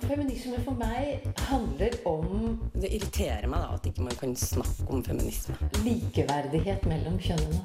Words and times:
Feminisme 0.00 0.58
for 0.64 0.76
meg 0.76 1.26
handler 1.48 1.94
om 2.08 2.58
Det 2.74 2.88
irriterer 2.88 3.46
meg 3.50 3.60
da 3.62 3.76
at 3.76 3.86
ikke 3.86 4.06
man 4.06 4.16
kan 4.20 4.36
snakke 4.36 4.86
om 4.88 5.04
feminisme. 5.04 5.56
likeverdighet 5.84 6.86
mellom 6.88 7.18
kjønnene. 7.20 7.60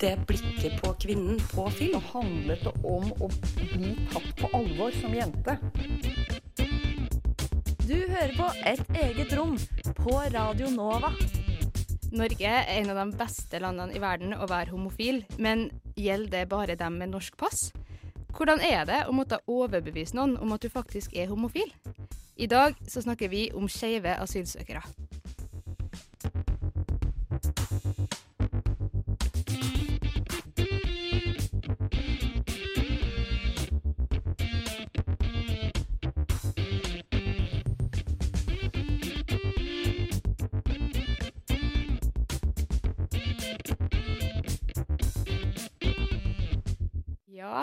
Det 0.00 0.18
blikket 0.28 0.80
på 0.82 0.92
kvinnen 1.00 1.40
på 1.54 1.70
film. 1.70 2.00
handlet 2.12 2.64
det 2.64 2.74
om 2.84 3.08
å 3.20 3.30
bli 3.56 3.94
tatt 4.12 4.34
på 4.40 4.50
alvor 4.52 4.92
som 5.00 5.14
jente. 5.14 5.56
Du 7.84 7.96
hører 7.96 8.34
på 8.36 8.50
Et 8.64 8.84
eget 8.96 9.32
rom 9.36 9.56
på 9.96 10.18
Radio 10.34 10.68
Nova. 10.70 11.12
Norge 12.12 12.46
er 12.46 12.68
en 12.78 12.90
av 12.92 13.00
de 13.00 13.16
beste 13.18 13.58
landene 13.58 13.96
i 13.96 14.00
verden 14.02 14.36
å 14.36 14.46
være 14.46 14.70
homofil, 14.70 15.24
men 15.38 15.70
gjelder 15.96 16.38
det 16.38 16.48
bare 16.48 16.76
dem 16.78 16.98
med 16.98 17.12
norsk 17.14 17.36
pass? 17.36 17.70
Hvordan 18.34 18.60
er 18.60 18.84
det 18.88 19.04
å 19.06 19.14
måtte 19.14 19.38
overbevise 19.46 20.16
noen 20.18 20.36
om 20.42 20.52
at 20.54 20.64
du 20.64 20.68
faktisk 20.72 21.14
er 21.14 21.30
homofil? 21.30 21.70
I 22.36 22.48
dag 22.50 22.74
så 22.90 23.02
snakker 23.04 23.30
vi 23.30 23.46
om 23.54 23.68
skeive 23.70 24.16
asylsøkere. 24.18 24.82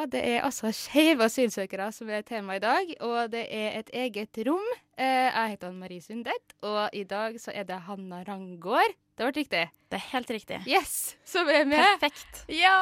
Ja, 0.02 0.08
det 0.10 0.22
er 0.26 0.41
altså 0.48 0.72
skeive 0.73 1.28
asylsøkere 1.28 1.91
som 1.94 2.10
er 2.10 2.23
tema 2.26 2.55
i 2.57 2.62
dag, 2.63 2.88
og 3.05 3.27
det 3.30 3.44
er 3.54 3.76
et 3.77 3.90
eget 3.94 4.40
rom. 4.48 4.63
Eh, 4.98 5.30
Jeg 5.30 5.52
heter 5.52 5.68
Anne 5.70 5.77
Marie 5.77 6.02
Sundet, 6.02 6.55
og 6.66 6.90
i 6.98 7.04
dag 7.05 7.35
så 7.40 7.52
er 7.54 7.68
det 7.70 7.77
Hanna 7.85 8.24
Rangård. 8.26 8.96
Det 9.13 9.27
ble 9.27 9.44
riktig. 9.44 9.62
Det 9.91 9.99
er 9.99 10.05
helt 10.16 10.32
riktig. 10.34 10.57
Yes! 10.66 11.16
Som 11.24 11.46
er 11.54 11.68
med. 11.70 11.85
Perfekt. 12.02 12.40
Ja! 12.49 12.74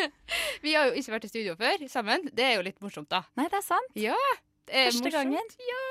Vi 0.64 0.74
har 0.76 0.90
jo 0.90 0.98
ikke 1.00 1.14
vært 1.14 1.24
i 1.24 1.30
studio 1.32 1.54
før 1.56 1.86
sammen. 1.88 2.28
Det 2.36 2.44
er 2.44 2.58
jo 2.58 2.66
litt 2.68 2.82
morsomt, 2.84 3.08
da. 3.08 3.22
Nei, 3.40 3.46
det 3.48 3.62
er 3.62 3.64
sant. 3.70 3.96
Ja, 3.96 4.18
det 4.68 4.76
er 4.76 4.90
Første 4.90 5.08
morsomt. 5.08 5.16
gangen. 5.32 5.56
Ja. 5.70 5.86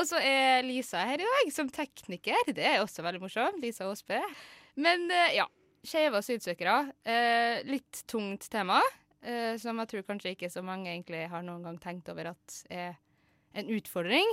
Og 0.00 0.08
så 0.10 0.18
er 0.26 0.66
Lisa 0.66 1.04
her 1.06 1.22
i 1.22 1.28
dag 1.36 1.52
som 1.54 1.70
tekniker. 1.70 2.50
Det 2.50 2.66
er 2.66 2.80
også 2.82 3.06
veldig 3.06 3.22
morsomt. 3.28 3.62
Lisa 3.62 3.86
Aasbø. 3.86 4.18
Men 4.74 5.06
eh, 5.14 5.36
ja. 5.38 5.46
Skeive 5.86 6.18
asylsøkere. 6.18 6.80
Eh, 7.08 7.62
litt 7.70 8.02
tungt 8.10 8.50
tema. 8.52 8.82
Eh, 9.20 9.56
som 9.60 9.80
jeg 9.82 9.90
tror 9.90 10.06
kanskje 10.08 10.34
ikke 10.34 10.48
så 10.52 10.62
mange 10.64 10.88
egentlig 10.92 11.26
har 11.28 11.44
noen 11.44 11.66
gang 11.66 11.80
tenkt 11.82 12.08
over 12.12 12.32
at 12.32 12.60
er 12.72 12.94
en 13.58 13.68
utfordring. 13.76 14.28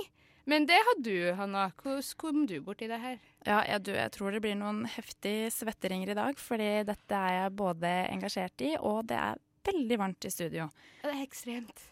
Men 0.48 0.64
det 0.64 0.78
har 0.80 1.00
du, 1.04 1.16
Hanna. 1.36 1.66
Hvordan 1.76 2.06
kom 2.16 2.46
du 2.48 2.54
borti 2.64 2.86
det 2.88 3.00
her? 3.02 3.18
Ja, 3.44 3.58
jeg, 3.68 3.82
du, 3.84 3.90
jeg 3.92 4.12
tror 4.14 4.32
det 4.32 4.40
blir 4.44 4.56
noen 4.56 4.86
heftige 4.88 5.50
svetteringer 5.52 6.14
i 6.14 6.16
dag, 6.16 6.40
fordi 6.40 6.70
dette 6.88 7.18
er 7.18 7.34
jeg 7.42 7.56
både 7.58 7.90
engasjert 8.14 8.64
i, 8.64 8.72
og 8.80 9.02
det 9.10 9.18
er 9.20 9.42
veldig 9.68 9.98
varmt 10.00 10.24
i 10.24 10.32
studio. 10.32 10.70
Ja, 11.02 11.04
Det 11.04 11.12
er 11.12 11.24
ekstremt. 11.26 11.84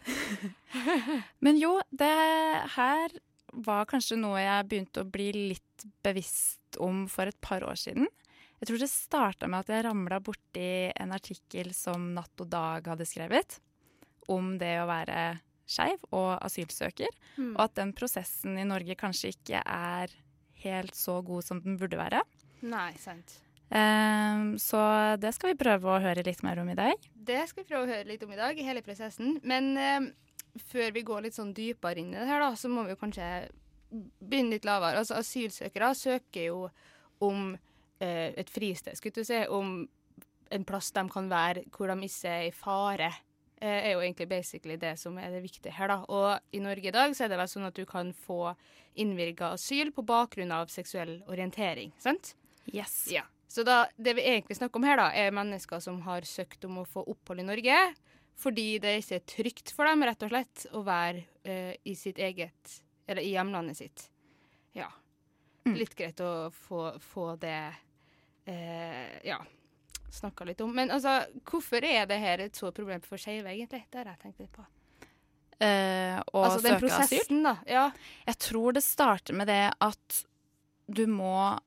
Men 1.45 1.61
jo, 1.61 1.75
det 1.93 2.09
her 2.79 3.13
var 3.53 3.85
kanskje 3.89 4.17
noe 4.17 4.41
jeg 4.41 4.67
begynte 4.71 5.03
å 5.05 5.11
bli 5.11 5.29
litt 5.53 5.85
bevisst 6.05 6.79
om 6.81 7.05
for 7.11 7.29
et 7.29 7.37
par 7.45 7.61
år 7.61 7.77
siden. 7.77 8.09
Jeg 8.57 8.67
tror 8.71 8.79
det 8.81 8.89
starta 8.89 9.47
med 9.49 9.59
at 9.65 9.69
jeg 9.73 9.85
ramla 9.85 10.17
borti 10.23 10.69
en 10.97 11.11
artikkel 11.13 11.69
som 11.77 12.09
Natt 12.15 12.41
og 12.41 12.49
Dag 12.49 12.87
hadde 12.89 13.05
skrevet 13.05 13.59
om 14.33 14.55
det 14.59 14.73
å 14.81 14.87
være 14.89 15.39
skeiv 15.67 15.99
og 16.15 16.37
asylsøker, 16.41 17.11
Mm. 17.37 17.51
og 17.55 17.61
at 17.65 17.75
den 17.75 17.91
prosessen 17.93 18.57
i 18.57 18.63
Norge 18.65 18.95
kanskje 18.95 19.33
ikke 19.35 19.61
er 19.61 20.09
helt 20.63 20.95
så 20.95 21.19
god 21.23 21.43
som 21.43 21.59
den 21.61 21.77
burde 21.77 21.99
være. 21.99 22.21
Nei, 22.65 22.93
sant. 22.97 23.35
Um, 23.69 24.55
så 24.57 24.79
det 25.19 25.33
skal 25.35 25.51
vi 25.53 25.59
prøve 25.59 25.91
å 25.91 25.99
høre 26.01 26.23
litt 26.25 26.41
mer 26.41 26.57
om 26.63 26.69
i 26.71 26.75
dag. 26.79 26.95
Det 27.13 27.43
skal 27.49 27.63
vi 27.63 27.67
prøve 27.69 27.83
å 27.83 27.91
høre 27.91 28.07
litt 28.07 28.23
om 28.23 28.31
i 28.31 28.39
dag, 28.39 28.55
hele 28.63 28.81
prosessen. 28.81 29.37
Men 29.43 29.73
um, 29.77 30.09
før 30.71 30.91
vi 30.95 31.03
går 31.03 31.27
litt 31.27 31.35
sånn 31.37 31.53
dypere 31.53 31.99
inn 31.99 32.13
i 32.15 32.17
det 32.17 32.27
her, 32.31 32.39
da, 32.41 32.55
så 32.55 32.71
må 32.71 32.87
vi 32.87 32.95
jo 32.95 33.01
kanskje 33.03 33.27
begynne 34.23 34.55
litt 34.55 34.65
lavere. 34.67 35.03
Altså, 35.03 35.19
asylsøkere 35.19 35.91
søker 35.99 36.47
jo 36.47 36.69
om 37.23 37.57
et 38.05 38.49
fristed, 38.53 38.97
skulle 38.97 39.17
du 39.17 39.25
si, 39.25 39.39
om 39.49 39.87
en 40.53 40.65
plass 40.67 40.91
de 40.95 41.03
kan 41.11 41.29
være 41.31 41.65
hvor 41.73 41.91
de 41.91 42.07
ikke 42.07 42.33
er 42.33 42.47
i 42.47 42.53
fare. 42.55 43.11
Eh, 43.57 43.89
er 43.89 43.95
jo 43.95 44.03
egentlig 44.03 44.27
basically 44.29 44.75
det 44.77 44.93
som 45.01 45.17
er 45.17 45.31
det 45.33 45.41
viktige 45.41 45.73
her, 45.73 45.89
da. 45.89 46.01
Og 46.13 46.53
i 46.53 46.61
Norge 46.61 46.91
i 46.91 46.93
dag 46.93 47.15
så 47.17 47.25
er 47.25 47.33
det 47.33 47.39
vel 47.41 47.49
sånn 47.49 47.65
at 47.65 47.77
du 47.77 47.87
kan 47.89 48.11
få 48.13 48.53
innvilga 49.01 49.55
asyl 49.55 49.89
på 49.95 50.05
bakgrunn 50.05 50.53
av 50.53 50.69
seksuell 50.69 51.19
orientering, 51.29 51.93
sant? 52.01 52.35
Yes. 52.69 53.07
Ja. 53.09 53.25
Så 53.47 53.63
da, 53.65 53.85
det 53.97 54.17
vi 54.17 54.27
egentlig 54.27 54.59
snakker 54.59 54.77
om 54.77 54.85
her, 54.85 54.99
da, 54.99 55.07
er 55.15 55.33
mennesker 55.33 55.81
som 55.81 56.03
har 56.05 56.27
søkt 56.27 56.67
om 56.67 56.83
å 56.83 56.85
få 56.85 57.05
opphold 57.07 57.41
i 57.41 57.47
Norge 57.47 57.79
fordi 58.37 58.75
det 58.77 58.99
ikke 58.99 59.17
er 59.17 59.23
trygt 59.25 59.71
for 59.73 59.89
dem, 59.89 60.03
rett 60.05 60.21
og 60.21 60.29
slett, 60.29 60.65
å 60.77 60.83
være 60.85 61.23
eh, 61.41 61.73
i 61.89 61.95
sitt 61.97 62.19
eget 62.21 62.83
Eller 63.09 63.23
i 63.23 63.31
hjemlandet 63.31 63.79
sitt. 63.79 64.01
Ja. 64.75 64.91
Mm. 65.65 65.77
Litt 65.79 65.95
greit 65.97 66.19
å 66.21 66.51
få, 66.53 66.91
få 67.01 67.31
det 67.39 67.71
eh, 68.47 69.19
Ja. 69.27 69.41
Snakka 70.17 70.45
litt 70.47 70.61
om. 70.63 70.71
Men 70.73 70.89
altså, 70.89 71.19
hvorfor 71.45 71.83
er 71.83 72.07
det 72.09 72.17
her 72.21 72.41
et 72.47 72.55
så 72.57 72.71
problem 72.73 73.01
for 73.05 73.19
skeive, 73.21 73.51
egentlig? 73.51 73.83
Det 73.91 73.99
har 73.99 74.07
jeg 74.13 74.21
tenkt 74.23 74.39
litt 74.39 74.53
på. 74.55 74.63
Eh, 75.59 76.15
å 76.33 76.43
altså 76.45 76.61
den 76.63 76.77
søke 76.77 76.87
asyl. 76.87 77.01
prosessen, 77.01 77.43
da. 77.43 77.55
Ja. 77.67 77.83
Jeg 78.25 78.39
tror 78.45 78.73
det 78.77 78.83
starter 78.85 79.37
med 79.37 79.49
det 79.51 79.63
at 79.83 80.21
du 80.87 81.03
må 81.11 81.59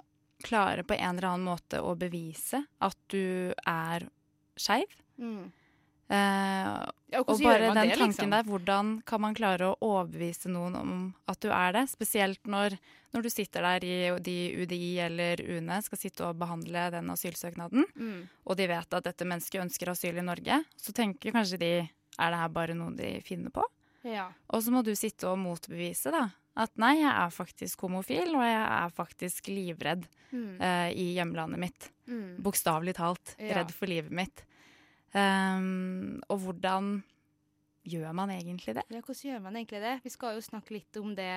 klare 0.43 0.83
på 0.89 0.97
en 0.97 1.19
eller 1.19 1.29
annen 1.35 1.47
måte 1.51 1.83
å 1.85 1.93
bevise 2.01 2.63
at 2.81 2.97
du 3.13 3.53
er 3.69 4.09
skeiv. 4.57 4.89
Mm. 5.21 5.51
Eh, 6.11 6.87
ja 7.15 7.21
og 7.23 7.39
bare 7.39 7.69
den 7.71 7.77
det, 7.89 7.97
tanken 7.99 8.09
liksom? 8.11 8.31
der, 8.35 8.47
hvordan 8.49 8.89
kan 9.07 9.21
man 9.23 9.35
klare 9.39 9.69
å 9.71 9.77
overbevise 9.87 10.51
noen 10.51 10.75
om 10.79 10.93
at 11.31 11.39
du 11.45 11.49
er 11.55 11.73
det? 11.77 11.85
Spesielt 11.93 12.43
når, 12.51 12.75
når 13.15 13.23
du 13.27 13.31
sitter 13.31 13.63
der 13.67 13.87
i 13.87 13.95
de 14.19 14.37
UDI 14.63 14.91
eller 15.07 15.43
UNE 15.47 15.79
skal 15.87 15.99
sitte 16.03 16.27
og 16.27 16.39
behandle 16.41 16.89
den 16.97 17.11
asylsøknaden, 17.15 17.87
Mm. 17.95 18.29
og 18.47 18.57
de 18.59 18.67
vet 18.67 18.95
at 18.99 19.05
dette 19.07 19.25
mennesket 19.29 19.63
ønsker 19.63 19.93
asyl 19.95 20.19
i 20.19 20.27
Norge, 20.27 20.65
så 20.77 20.93
tenker 20.97 21.33
kanskje 21.33 21.59
de 21.63 21.73
er 22.19 22.31
det 22.35 22.39
her 22.43 22.49
bare 22.49 22.75
noe 22.75 22.91
de 22.99 23.21
finner 23.25 23.51
på? 23.55 23.63
Ja. 24.05 24.29
Og 24.51 24.63
så 24.65 24.71
må 24.75 24.83
du 24.85 24.95
sitte 24.97 25.29
og 25.31 25.39
motbevise 25.39 26.11
da, 26.11 26.27
at 26.57 26.71
nei, 26.77 26.97
jeg 26.99 27.13
er 27.13 27.31
faktisk 27.31 27.81
homofil, 27.87 28.35
og 28.35 28.43
jeg 28.43 28.67
er 28.67 28.91
faktisk 28.97 29.47
livredd 29.53 30.09
Mm. 30.33 30.61
eh, 30.63 30.91
i 30.95 31.15
hjemlandet 31.17 31.59
mitt. 31.59 31.89
Mm. 32.07 32.37
Bokstavelig 32.43 32.95
talt. 32.95 33.35
Ja. 33.39 33.57
Redd 33.61 33.73
for 33.75 33.87
livet 33.91 34.13
mitt. 34.15 34.45
Um, 35.11 36.21
og 36.31 36.45
hvordan 36.45 37.01
gjør 37.91 38.13
man 38.15 38.31
egentlig 38.31 38.77
det? 38.77 38.87
Ja, 38.93 39.01
hvordan 39.01 39.27
gjør 39.33 39.43
man 39.43 39.57
egentlig 39.59 39.83
det? 39.83 39.99
Vi 40.05 40.13
skal 40.13 40.37
jo 40.37 40.45
snakke 40.45 40.77
litt 40.77 40.97
om 41.01 41.15
det 41.19 41.33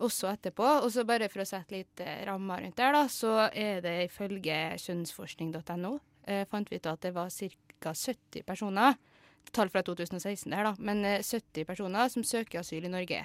også 0.00 0.30
etterpå. 0.32 0.66
Og 0.84 0.90
så 0.92 1.04
bare 1.08 1.28
for 1.32 1.44
å 1.44 1.48
sette 1.48 1.76
litt 1.76 2.02
eh, 2.04 2.22
rammer 2.28 2.64
rundt 2.64 2.78
der, 2.80 2.94
da, 2.96 3.04
så 3.12 3.48
er 3.48 3.82
det 3.84 3.96
ifølge 4.08 4.56
kjønnsforskning.no 4.84 5.94
eh, 6.26 6.46
fant 6.50 6.70
vi 6.70 6.80
ut 6.80 6.88
at 6.90 7.04
det 7.04 7.14
var 7.16 7.30
ca. 7.30 7.94
70 7.96 8.44
personer, 8.44 8.96
tall 9.56 9.70
fra 9.72 9.80
2016 9.84 10.50
der 10.52 10.66
da, 10.68 10.74
men 10.78 11.04
eh, 11.08 11.22
70 11.24 11.68
personer 11.68 12.10
som 12.12 12.26
søker 12.26 12.60
asyl 12.60 12.88
i 12.88 12.92
Norge 12.92 13.22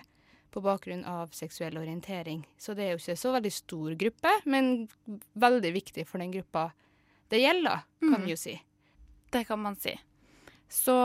på 0.56 0.64
bakgrunn 0.64 1.04
av 1.10 1.34
seksuell 1.36 1.76
orientering. 1.82 2.46
Så 2.58 2.76
det 2.78 2.86
er 2.86 2.94
jo 2.94 3.02
ikke 3.02 3.18
så 3.20 3.34
veldig 3.36 3.52
stor 3.52 3.98
gruppe, 4.00 4.32
men 4.48 4.88
veldig 5.36 5.72
viktig 5.76 6.06
for 6.08 6.24
den 6.24 6.32
gruppa 6.32 6.70
det 7.34 7.42
gjelder, 7.42 7.84
kan 8.06 8.22
vi 8.22 8.30
vi 8.30 8.36
jo 8.36 8.40
si. 8.40 8.54
Det 9.36 9.44
kan 9.50 9.60
man 9.60 9.76
si. 9.76 9.92
Så 10.72 10.96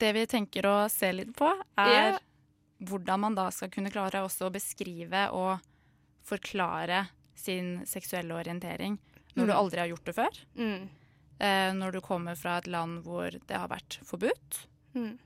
det 0.00 0.12
vi 0.16 0.24
tenker 0.26 0.66
å 0.66 0.76
se 0.90 1.10
litt 1.12 1.34
på, 1.36 1.50
er 1.78 1.92
yeah. 1.92 2.18
hvordan 2.88 3.20
man 3.26 3.36
da 3.36 3.50
skal 3.54 3.70
kunne 3.72 3.92
klare 3.92 4.24
også 4.24 4.48
å 4.48 4.54
beskrive 4.54 5.26
og 5.36 5.62
forklare 6.24 7.04
sin 7.36 7.82
seksuelle 7.86 8.34
orientering 8.34 8.96
når 9.34 9.46
du 9.46 9.52
Mm. 9.52 9.58
aldri 9.58 9.80
har 9.82 9.90
gjort 9.90 10.04
det 10.06 10.14
før. 10.16 10.40
Mm. 10.56 10.88
Eh, 11.38 11.70
når 11.74 11.92
du 11.92 12.00
kommer 12.00 12.36
fra 12.38 12.58
et 12.58 12.68
land 12.70 13.02
hvor 13.04 13.30
det 13.30 13.56
har 13.58 13.68
vært 13.68 13.98
forbudt. 14.06 14.60
Mm. 14.94 15.18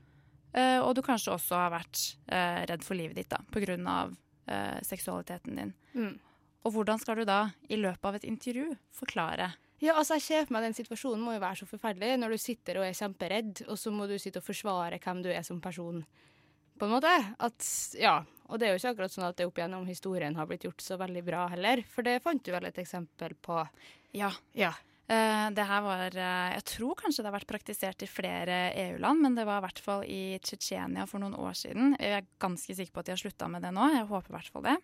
Eh, 0.53 0.79
og 0.81 0.95
du 0.95 1.01
kanskje 1.05 1.35
også 1.35 1.55
har 1.55 1.71
vært 1.71 2.17
eh, 2.27 2.65
redd 2.65 2.83
for 2.83 2.97
livet 2.97 3.15
ditt 3.15 3.29
da, 3.29 3.37
pga. 3.53 4.09
Eh, 4.49 4.79
seksualiteten 4.81 5.55
din. 5.55 5.73
Mm. 5.93 6.19
Og 6.65 6.73
hvordan 6.73 6.99
skal 6.99 7.21
du 7.21 7.25
da, 7.29 7.51
i 7.69 7.77
løpet 7.77 8.05
av 8.05 8.15
et 8.17 8.25
intervju, 8.25 8.75
forklare 8.91 9.51
Ja, 9.79 9.95
altså 9.95 10.17
jeg 10.17 10.25
ser 10.25 10.47
for 10.47 10.57
meg 10.57 10.65
Den 10.67 10.75
situasjonen 10.75 11.21
må 11.23 11.35
jo 11.35 11.43
være 11.43 11.61
så 11.61 11.67
forferdelig 11.69 12.17
når 12.19 12.35
du 12.35 12.41
sitter 12.41 12.81
og 12.81 12.87
er 12.87 12.97
kjemperedd, 12.97 13.63
og 13.69 13.79
så 13.79 13.93
må 13.95 14.09
du 14.09 14.17
sitte 14.19 14.41
og 14.41 14.47
forsvare 14.47 14.99
hvem 14.99 15.23
du 15.23 15.29
er 15.31 15.45
som 15.47 15.61
person. 15.63 16.03
På 16.79 16.87
en 16.87 16.93
måte. 16.95 17.11
At, 17.43 17.63
ja, 17.99 18.21
Og 18.49 18.59
det 18.59 18.67
er 18.67 18.73
jo 18.73 18.79
ikke 18.79 18.93
akkurat 18.95 19.13
sånn 19.13 19.27
at 19.27 19.37
det 19.37 19.45
opp 19.45 19.59
gjennom 19.61 19.87
historien 19.87 20.35
har 20.39 20.47
blitt 20.49 20.63
gjort 20.65 20.81
så 20.81 20.97
veldig 20.99 21.23
bra 21.27 21.47
heller, 21.51 21.83
for 21.91 22.07
det 22.07 22.21
fant 22.23 22.43
du 22.43 22.53
vel 22.55 22.65
et 22.65 22.79
eksempel 22.81 23.35
på. 23.45 23.59
Ja. 24.17 24.31
Ja. 24.57 24.71
Uh, 25.09 25.49
det 25.57 25.65
her 25.65 25.81
var 25.81 26.13
uh, 26.13 26.49
Jeg 26.53 26.65
tror 26.69 26.97
kanskje 26.97 27.23
det 27.23 27.29
har 27.31 27.35
vært 27.39 27.49
praktisert 27.49 28.03
i 28.05 28.09
flere 28.09 28.57
EU-land, 28.77 29.23
men 29.25 29.37
det 29.37 29.45
var 29.49 29.61
i 29.61 29.65
hvert 29.65 29.81
fall 29.81 30.03
i 30.05 30.37
Tsjetsjenia 30.41 31.07
for 31.09 31.21
noen 31.21 31.37
år 31.37 31.57
siden. 31.57 31.95
Jeg 31.97 32.19
er 32.19 32.27
ganske 32.41 32.75
sikker 32.77 32.93
på 32.93 33.01
at 33.01 33.09
de 33.09 33.15
har 33.15 33.21
slutta 33.21 33.49
med 33.49 33.65
det 33.65 33.73
nå. 33.73 33.87
Jeg 33.95 34.09
håper 34.09 34.33
i 34.33 34.37
hvert 34.37 34.51
fall 34.53 34.67
det. 34.69 34.75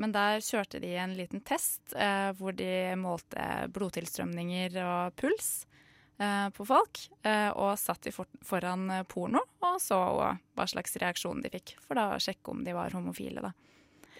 Men 0.00 0.14
der 0.14 0.42
kjørte 0.42 0.80
de 0.82 0.94
en 0.98 1.14
liten 1.14 1.42
test 1.46 1.94
eh, 1.96 2.30
hvor 2.38 2.56
de 2.56 2.94
målte 2.98 3.68
blodtilstrømninger 3.74 4.78
og 4.82 5.14
puls 5.20 5.66
eh, 6.18 6.48
på 6.54 6.66
folk. 6.66 7.04
Eh, 7.22 7.50
og 7.52 7.76
satt 7.78 8.08
de 8.08 8.14
for, 8.14 8.30
foran 8.42 8.88
porno 9.10 9.44
og 9.64 9.78
så 9.82 10.00
hva 10.18 10.66
slags 10.70 10.98
reaksjon 11.02 11.44
de 11.44 11.52
fikk. 11.54 11.76
For 11.84 11.98
da 11.98 12.14
å 12.16 12.22
sjekke 12.22 12.54
om 12.54 12.64
de 12.66 12.74
var 12.76 12.96
homofile, 12.96 13.44
da. 13.44 13.54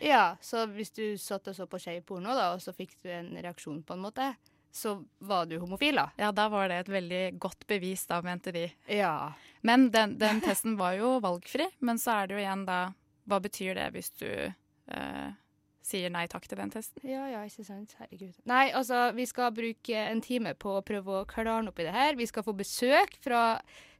Ja, 0.04 0.36
så 0.42 0.66
hvis 0.70 0.90
du 0.94 1.04
satt 1.18 1.48
og 1.48 1.56
så 1.56 1.66
på 1.70 1.78
skeiv 1.80 2.02
porno, 2.06 2.34
da, 2.34 2.52
og 2.54 2.62
så 2.62 2.74
fikk 2.76 2.96
du 3.02 3.10
en 3.14 3.30
reaksjon, 3.38 3.82
på 3.86 3.94
en 3.94 4.02
måte, 4.02 4.32
så 4.74 4.96
var 5.18 5.46
du 5.46 5.56
homofil, 5.58 5.94
da? 6.00 6.08
Ja, 6.18 6.32
da 6.34 6.48
var 6.50 6.68
det 6.68 6.80
et 6.82 6.90
veldig 6.90 7.22
godt 7.38 7.66
bevis, 7.70 8.06
da, 8.10 8.18
mente 8.26 8.52
de. 8.52 8.66
Ja. 8.90 9.32
Men 9.62 9.86
den, 9.94 10.16
den 10.18 10.42
testen 10.42 10.74
var 10.80 10.96
jo 10.98 11.20
valgfri. 11.22 11.68
Men 11.78 12.00
så 12.02 12.18
er 12.18 12.26
det 12.26 12.36
jo 12.36 12.42
igjen 12.42 12.66
da 12.66 12.80
Hva 13.24 13.38
betyr 13.40 13.78
det 13.78 13.86
hvis 13.94 14.10
du 14.20 14.28
eh, 14.28 15.28
sier 15.84 16.12
nei 16.12 16.24
takk 16.32 16.46
til 16.48 16.60
den 16.60 16.72
testen? 16.72 17.04
Ja, 17.06 17.26
ja, 17.28 17.42
ikke 17.44 17.64
sant. 17.66 17.94
Herregud. 18.00 18.36
Nei, 18.48 18.68
altså, 18.76 19.06
vi 19.16 19.26
skal 19.28 19.52
bruke 19.54 20.04
en 20.08 20.22
time 20.24 20.54
på 20.56 20.78
å 20.78 20.84
prøve 20.86 21.20
å 21.20 21.26
klare 21.28 21.60
opp 21.68 21.80
i 21.82 21.86
det 21.86 21.94
her. 21.94 22.16
Vi 22.18 22.28
skal 22.30 22.46
få 22.46 22.56
besøk 22.56 23.18
fra 23.24 23.44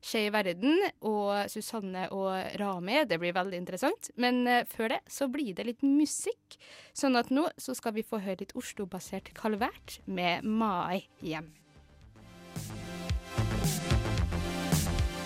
Skei 0.04 0.28
verden 0.32 0.82
og 1.08 1.48
Susanne 1.52 2.06
og 2.12 2.56
Rami. 2.60 2.98
Det 3.08 3.19
blir 3.20 3.36
veldig 3.36 3.60
interessant. 3.60 4.10
Men 4.20 4.42
uh, 4.48 4.60
før 4.69 4.96
det 4.96 5.00
så 5.08 5.28
blir 5.32 5.56
det 5.56 5.69
litt 5.69 5.84
musikk. 5.84 6.58
Sånn 6.96 7.16
at 7.20 7.32
nå 7.32 7.46
så 7.60 7.76
skal 7.76 7.96
vi 7.96 8.04
få 8.04 8.20
høre 8.25 8.42
litt 8.44 8.56
Oslo-basert 8.58 9.32
Kalvert 9.37 10.00
med 10.04 10.44
Mai 10.44 11.06
hjem. 11.25 11.52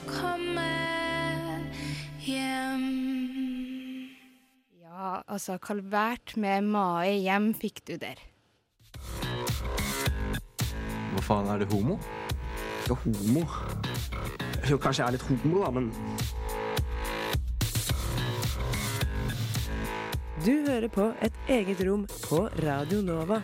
Komme 0.08 0.70
hjem 2.22 3.07
Ja, 4.98 5.22
altså 5.30 5.54
Kalvert 5.62 6.32
med 6.34 6.64
Mae 6.74 7.12
hjem 7.22 7.52
fikk 7.54 7.84
du 7.86 7.92
der. 8.02 8.18
Hva 11.12 11.22
faen, 11.22 11.46
er 11.52 11.62
det 11.62 11.68
homo? 11.70 12.00
Ja, 12.88 12.96
homo 13.04 13.44
jo, 14.66 14.76
kanskje 14.82 15.04
jeg 15.04 15.06
er 15.06 15.14
litt 15.14 15.22
homo, 15.28 15.60
da, 15.62 15.70
men 15.70 15.92
Du 20.42 20.66
hører 20.66 20.88
på 20.90 21.06
Et 21.22 21.38
eget 21.60 21.80
rom 21.86 22.02
på 22.26 22.42
Radio 22.58 22.98
Nova. 23.06 23.38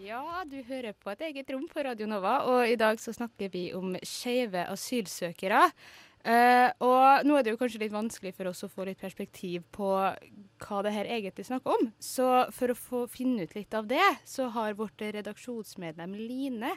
Ja, 0.00 0.42
du 0.48 0.58
hører 0.64 0.96
på 0.96 1.12
Et 1.12 1.28
eget 1.28 1.52
rom 1.52 1.68
på 1.68 1.84
Radio 1.84 2.08
Nova, 2.08 2.38
og 2.48 2.72
i 2.72 2.80
dag 2.80 2.98
så 3.00 3.12
snakker 3.12 3.52
vi 3.52 3.68
om 3.76 3.94
skeive 4.00 4.64
asylsøkere. 4.72 5.68
Uh, 6.24 6.70
og 6.80 7.26
nå 7.28 7.36
er 7.36 7.44
det 7.44 7.52
jo 7.52 7.58
kanskje 7.60 7.82
litt 7.82 7.92
vanskelig 7.92 8.32
for 8.32 8.48
oss 8.48 8.64
å 8.64 8.70
få 8.72 8.86
litt 8.88 9.00
perspektiv 9.02 9.66
på 9.76 9.88
hva 10.64 10.78
det 10.86 10.94
her 10.94 11.10
egentlig 11.18 11.44
snakker 11.50 11.76
om. 11.76 11.90
Så 12.00 12.28
for 12.56 12.72
å 12.72 12.78
få 12.78 13.02
finne 13.12 13.44
ut 13.44 13.52
litt 13.56 13.76
av 13.76 13.90
det, 13.90 14.04
så 14.24 14.48
har 14.54 14.78
vårt 14.78 15.04
redaksjonsmedlem 15.04 16.16
Line 16.16 16.72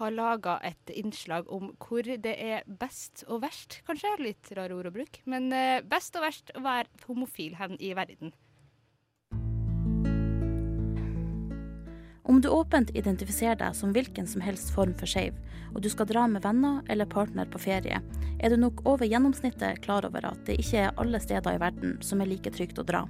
har 0.00 0.16
laga 0.16 0.56
et 0.64 0.92
innslag 0.96 1.48
om 1.52 1.74
hvor 1.82 2.08
det 2.08 2.34
er 2.40 2.64
best 2.66 3.26
og 3.28 3.42
verst, 3.44 3.82
kanskje. 3.88 4.16
Litt 4.24 4.48
rare 4.56 4.76
ord 4.76 4.88
å 4.88 4.96
bruke. 4.96 5.20
Men 5.28 5.52
uh, 5.52 5.84
best 5.84 6.16
og 6.16 6.24
verst 6.24 6.56
å 6.56 6.64
være 6.64 7.08
homofil 7.08 7.60
hen 7.60 7.76
i 7.76 7.92
verden. 7.96 8.32
Om 12.26 12.40
du 12.40 12.48
åpent 12.48 12.90
identifiserer 12.90 13.54
deg 13.60 13.74
som 13.78 13.92
hvilken 13.94 14.26
som 14.26 14.42
helst 14.42 14.72
form 14.74 14.96
for 14.98 15.06
skeiv, 15.06 15.36
og 15.70 15.84
du 15.84 15.86
skal 15.92 16.08
dra 16.10 16.24
med 16.26 16.42
venner 16.42 16.80
eller 16.90 17.06
partner 17.06 17.46
på 17.46 17.60
ferie, 17.62 18.00
er 18.42 18.50
du 18.50 18.56
nok 18.58 18.82
over 18.82 19.06
gjennomsnittet 19.06 19.78
klar 19.84 20.08
over 20.08 20.26
at 20.26 20.40
det 20.48 20.56
ikke 20.58 20.88
er 20.88 20.96
alle 20.98 21.20
steder 21.22 21.54
i 21.54 21.60
verden 21.62 21.94
som 22.02 22.20
er 22.20 22.30
like 22.32 22.50
trygt 22.50 22.80
å 22.82 22.86
dra. 22.88 23.04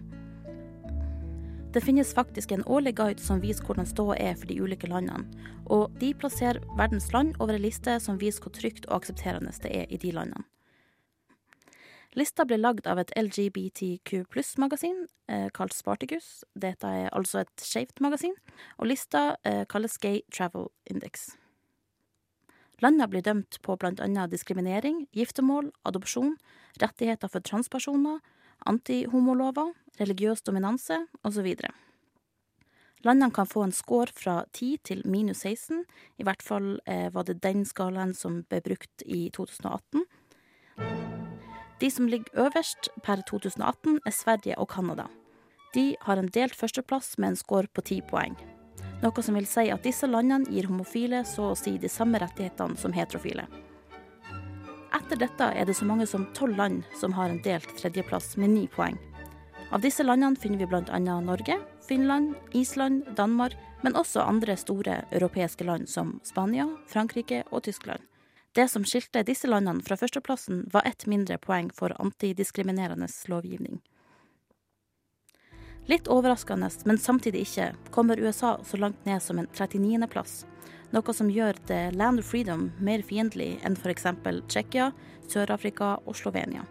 Det 1.73 1.81
finnes 1.85 2.13
faktisk 2.17 2.53
en 2.53 2.65
årlig 2.69 2.95
guide 2.97 3.25
som 3.25 3.41
viser 3.41 3.65
hvordan 3.65 3.89
ståa 3.89 4.19
er 4.21 4.37
for 4.37 4.53
de 4.53 4.59
ulike 4.61 4.89
landene, 4.89 5.25
og 5.65 5.97
de 6.01 6.13
plasserer 6.17 6.61
verdens 6.77 7.09
land 7.17 7.33
over 7.41 7.57
en 7.57 7.65
liste 7.65 7.97
som 8.05 8.21
viser 8.21 8.45
hvor 8.45 8.53
trygt 8.53 8.85
og 8.91 9.01
aksepterende 9.01 9.57
det 9.65 9.73
er 9.81 9.89
i 9.89 10.01
de 10.01 10.13
landene. 10.13 10.45
Lista 12.17 12.47
ble 12.49 12.57
lagd 12.57 12.87
av 12.89 12.97
et 12.97 13.11
LGBTQ 13.13 14.23
pluss-magasin 14.33 15.03
eh, 15.29 15.51
kalt 15.53 15.75
Spartacus. 15.77 16.47
Dette 16.57 16.89
er 16.89 17.11
altså 17.13 17.43
et 17.43 17.53
skeivt 17.61 18.01
magasin, 18.01 18.33
og 18.81 18.89
lista 18.89 19.35
eh, 19.45 19.67
kalles 19.69 19.99
Gay 20.01 20.23
Travel 20.33 20.71
Index. 20.89 21.35
Landene 22.81 23.09
blir 23.13 23.25
dømt 23.25 23.59
på 23.65 23.77
blant 23.81 24.01
annet 24.01 24.33
diskriminering, 24.33 25.05
giftermål, 25.17 25.69
adopsjon, 25.89 26.39
rettigheter 26.81 27.29
for 27.33 27.45
transpersoner, 27.45 28.23
antihomolover, 28.69 29.75
religiøs 30.01 30.41
dominanse 30.45 31.03
osv. 31.25 31.51
Landene 33.05 33.33
kan 33.37 33.49
få 33.49 33.67
en 33.67 33.77
score 33.77 34.13
fra 34.17 34.39
10 34.57 34.79
til 34.89 35.03
minus 35.05 35.45
16, 35.45 35.85
i 36.17 36.25
hvert 36.25 36.45
fall 36.45 36.79
eh, 36.89 37.13
var 37.13 37.29
det 37.29 37.43
den 37.45 37.69
skalaen 37.69 38.17
som 38.17 38.41
ble 38.49 38.63
brukt 38.65 39.05
i 39.05 39.27
2018. 39.37 41.06
De 41.81 41.91
som 41.91 42.09
ligger 42.09 42.47
øverst 42.47 42.89
per 43.05 43.21
2018, 43.29 44.01
er 44.07 44.11
Sverige 44.15 44.59
og 44.59 44.71
Canada. 44.73 45.07
De 45.75 45.97
har 46.01 46.17
en 46.17 46.31
delt 46.33 46.55
førsteplass 46.57 47.19
med 47.19 47.29
en 47.29 47.37
score 47.37 47.69
på 47.69 47.85
ti 47.85 48.01
poeng. 48.01 48.37
Noe 49.03 49.23
som 49.23 49.37
vil 49.37 49.49
si 49.49 49.69
at 49.73 49.85
disse 49.85 50.09
landene 50.09 50.49
gir 50.49 50.71
homofile 50.71 51.21
så 51.29 51.51
å 51.51 51.59
si 51.59 51.77
de 51.77 51.91
samme 51.93 52.21
rettighetene 52.23 52.81
som 52.81 52.97
heterofile. 52.97 53.45
Etter 54.97 55.21
dette 55.21 55.51
er 55.53 55.69
det 55.69 55.77
så 55.77 55.85
mange 55.85 56.07
som 56.09 56.25
tolv 56.33 56.57
land 56.57 56.87
som 56.97 57.13
har 57.13 57.29
en 57.29 57.43
delt 57.45 57.69
tredjeplass 57.77 58.39
med 58.41 58.55
ni 58.55 58.65
poeng. 58.73 58.97
Av 59.75 59.83
disse 59.85 60.07
landene 60.07 60.41
finner 60.41 60.63
vi 60.63 60.71
bl.a. 60.71 60.99
Norge, 61.21 61.59
Finland, 61.85 62.35
Island, 62.57 63.05
Danmark, 63.19 63.53
men 63.83 63.99
også 63.99 64.25
andre 64.25 64.57
store 64.57 65.03
europeiske 65.13 65.67
land 65.67 65.91
som 65.91 66.17
Spania, 66.25 66.71
Frankrike 66.89 67.45
og 67.51 67.67
Tyskland. 67.69 68.01
Det 68.57 68.69
som 68.69 68.85
skilte 68.89 69.21
disse 69.23 69.49
landene 69.51 69.85
fra 69.85 69.99
førsteplassen, 70.01 70.63
var 70.73 70.87
ett 70.89 71.05
mindre 71.07 71.37
poeng 71.39 71.67
for 71.77 71.93
antidiskriminerende 72.01 73.05
lovgivning. 73.29 73.83
Litt 75.87 76.09
overraskende, 76.09 76.71
men 76.89 76.99
samtidig 76.99 77.43
ikke, 77.45 77.67
kommer 77.93 78.17
USA 78.17 78.55
så 78.65 78.79
langt 78.81 79.05
ned 79.05 79.21
som 79.23 79.39
en 79.39 79.49
39.-plass. 79.53 80.47
Noe 80.91 81.15
som 81.15 81.29
gjør 81.29 81.61
The 81.69 81.91
Land 81.93 82.23
of 82.23 82.31
Freedom 82.31 82.71
mer 82.81 83.05
fiendtlig 83.05 83.59
enn 83.61 83.77
f.eks. 83.77 84.07
Tsjekkia, 84.49 84.87
Sør-Afrika 85.29 85.91
og 86.07 86.17
Slovenia. 86.17 86.65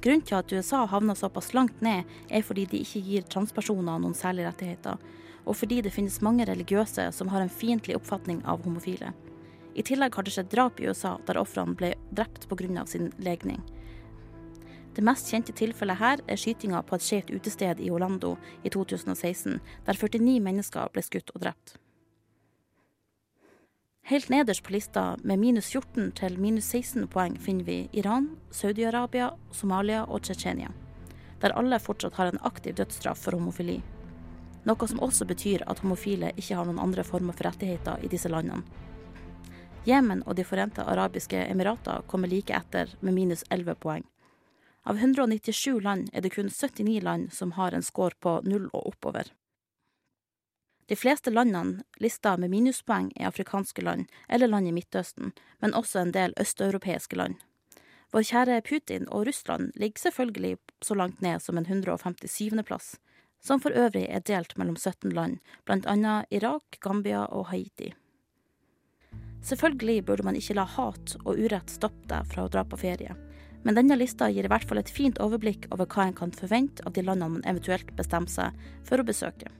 Grunnen 0.00 0.24
til 0.24 0.38
at 0.38 0.54
USA 0.56 0.86
havna 0.88 1.12
såpass 1.14 1.52
langt 1.52 1.84
ned, 1.84 2.08
er 2.32 2.46
fordi 2.46 2.64
de 2.72 2.80
ikke 2.80 3.04
gir 3.04 3.28
transpersoner 3.28 4.00
noen 4.00 4.16
særlige 4.16 4.48
rettigheter, 4.48 4.96
og 5.44 5.60
fordi 5.60 5.82
det 5.84 5.92
finnes 5.92 6.22
mange 6.24 6.48
religiøse 6.48 7.10
som 7.12 7.28
har 7.28 7.44
en 7.44 7.52
fiendtlig 7.52 8.00
oppfatning 8.00 8.40
av 8.48 8.64
homofile. 8.64 9.12
I 9.74 9.82
tillegg 9.82 10.14
har 10.14 10.26
det 10.26 10.34
skjedd 10.34 10.50
drap 10.52 10.80
i 10.80 10.88
USA 10.88 11.16
der 11.26 11.40
ofrene 11.40 11.76
ble 11.78 11.94
drept 12.10 12.48
pga. 12.48 12.86
sin 12.86 13.12
legning. 13.18 13.62
Det 14.94 15.04
mest 15.04 15.30
kjente 15.32 15.52
tilfellet 15.56 15.96
her 15.96 16.20
er 16.28 16.36
skytinga 16.36 16.82
på 16.84 16.96
et 16.96 17.04
skjevt 17.04 17.30
utested 17.32 17.80
i 17.80 17.90
Orlando 17.90 18.36
i 18.62 18.68
2016, 18.68 19.60
der 19.86 19.94
49 19.96 20.40
mennesker 20.40 20.92
ble 20.92 21.02
skutt 21.02 21.32
og 21.34 21.40
drept. 21.46 21.78
Helt 24.10 24.28
nederst 24.28 24.64
på 24.66 24.74
lista, 24.74 25.16
med 25.22 25.38
minus 25.38 25.70
14 25.70 26.12
til 26.18 26.36
minus 26.38 26.68
16 26.68 27.06
poeng, 27.08 27.38
finner 27.40 27.64
vi 27.64 27.88
Iran, 27.92 28.32
Saudi-Arabia, 28.50 29.30
Somalia 29.52 30.04
og 30.04 30.26
Tsjetsjenia, 30.26 30.72
der 31.40 31.56
alle 31.56 31.78
fortsatt 31.80 32.18
har 32.18 32.28
en 32.28 32.42
aktiv 32.42 32.74
dødsstraff 32.76 33.24
for 33.24 33.38
homofili. 33.38 33.80
Noe 34.68 34.88
som 34.90 35.00
også 35.00 35.24
betyr 35.26 35.64
at 35.66 35.80
homofile 35.80 36.34
ikke 36.36 36.58
har 36.58 36.66
noen 36.66 36.82
andre 36.82 37.04
former 37.06 37.32
for 37.32 37.48
rettigheter 37.48 38.02
i 38.02 38.10
disse 38.10 38.28
landene. 38.28 38.60
Jemen 39.84 40.22
og 40.22 40.36
De 40.38 40.44
forente 40.46 40.82
arabiske 40.86 41.40
emirater 41.50 42.04
kommer 42.06 42.30
like 42.30 42.54
etter 42.54 42.90
med 43.00 43.14
minus 43.14 43.42
11 43.50 43.74
poeng. 43.82 44.04
Av 44.86 44.96
197 44.96 45.80
land 45.82 46.10
er 46.12 46.22
det 46.22 46.30
kun 46.34 46.50
79 46.50 47.00
land 47.02 47.32
som 47.32 47.52
har 47.58 47.74
en 47.74 47.82
score 47.82 48.14
på 48.20 48.40
null 48.46 48.68
og 48.72 48.92
oppover. 48.94 49.32
De 50.86 50.96
fleste 50.96 51.30
landene 51.30 51.82
lista 52.02 52.36
med 52.36 52.50
minuspoeng 52.50 53.12
er 53.16 53.30
afrikanske 53.30 53.82
land 53.82 54.06
eller 54.28 54.50
land 54.50 54.68
i 54.68 54.74
Midtøsten, 54.76 55.32
men 55.58 55.74
også 55.74 56.02
en 56.02 56.12
del 56.14 56.34
østeuropeiske 56.38 57.18
land. 57.18 57.38
Vår 58.12 58.26
kjære 58.28 58.60
Putin 58.62 59.08
og 59.08 59.26
Russland 59.26 59.72
ligger 59.74 59.98
selvfølgelig 59.98 60.58
så 60.82 60.94
langt 60.94 61.22
ned 61.22 61.42
som 61.42 61.58
en 61.58 61.66
157. 61.66 62.62
plass, 62.66 62.98
som 63.40 63.60
for 63.60 63.74
øvrig 63.74 64.06
er 64.10 64.20
delt 64.20 64.54
mellom 64.58 64.76
17 64.76 65.10
land, 65.10 65.38
blant 65.64 65.86
annet 65.86 66.26
Irak, 66.30 66.78
Gambia 66.80 67.24
og 67.24 67.48
Haiti. 67.50 67.94
Selvfølgelig 69.42 70.04
burde 70.06 70.24
man 70.26 70.36
ikke 70.38 70.54
la 70.54 70.64
hat 70.76 71.16
og 71.24 71.34
urett 71.34 71.70
stoppe 71.70 72.06
deg 72.10 72.28
fra 72.30 72.46
å 72.46 72.50
dra 72.52 72.62
på 72.64 72.78
ferie, 72.78 73.16
Men 73.64 73.76
denne 73.78 73.94
lista 73.94 74.26
gir 74.26 74.42
i 74.42 74.50
hvert 74.50 74.66
fall 74.66 74.80
et 74.80 74.90
fint 74.90 75.18
overblikk 75.22 75.68
over 75.70 75.86
hva 75.86 76.08
en 76.08 76.16
kan 76.18 76.32
forvente 76.34 76.82
av 76.86 76.94
de 76.96 77.02
landene 77.02 77.36
man 77.36 77.44
eventuelt 77.46 77.92
bestemmer 77.94 78.30
seg 78.30 78.56
for 78.82 78.98
å 78.98 79.06
besøke. 79.06 79.50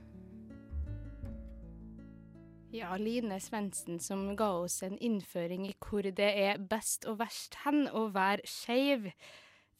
Ja, 2.73 2.97
Line 2.97 3.37
Svendsen 3.39 3.99
som 4.01 4.35
ga 4.35 4.49
oss 4.63 4.81
en 4.83 4.97
innføring 4.97 5.67
i 5.69 5.75
hvor 5.77 6.03
det 6.03 6.31
er 6.41 6.57
best 6.57 7.05
og 7.05 7.19
verst 7.19 7.55
hen 7.63 7.85
å 7.93 8.07
være 8.11 8.43
skeiv, 8.49 9.11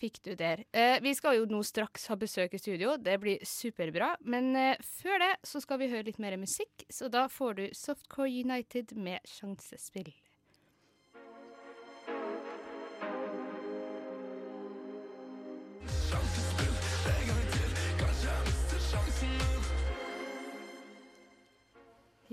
fikk 0.04 0.20
du 0.26 0.34
der. 0.40 0.66
Eh, 0.76 1.00
vi 1.04 1.14
skal 1.16 1.40
jo 1.40 1.48
nå 1.50 1.62
straks 1.68 2.10
ha 2.12 2.18
besøk 2.20 2.58
i 2.58 2.62
studio, 2.62 2.98
det 3.00 3.16
blir 3.24 3.44
superbra. 3.48 4.14
Men 4.28 4.52
eh, 4.60 4.76
før 5.00 5.22
det 5.24 5.34
så 5.48 5.64
skal 5.64 5.80
vi 5.84 5.92
høre 5.94 6.10
litt 6.10 6.22
mer 6.24 6.38
musikk, 6.42 6.86
så 6.92 7.12
da 7.12 7.28
får 7.32 7.58
du 7.62 7.66
Softcore 7.78 8.32
United 8.44 8.96
med 9.00 9.24
sjansespill. 9.30 10.12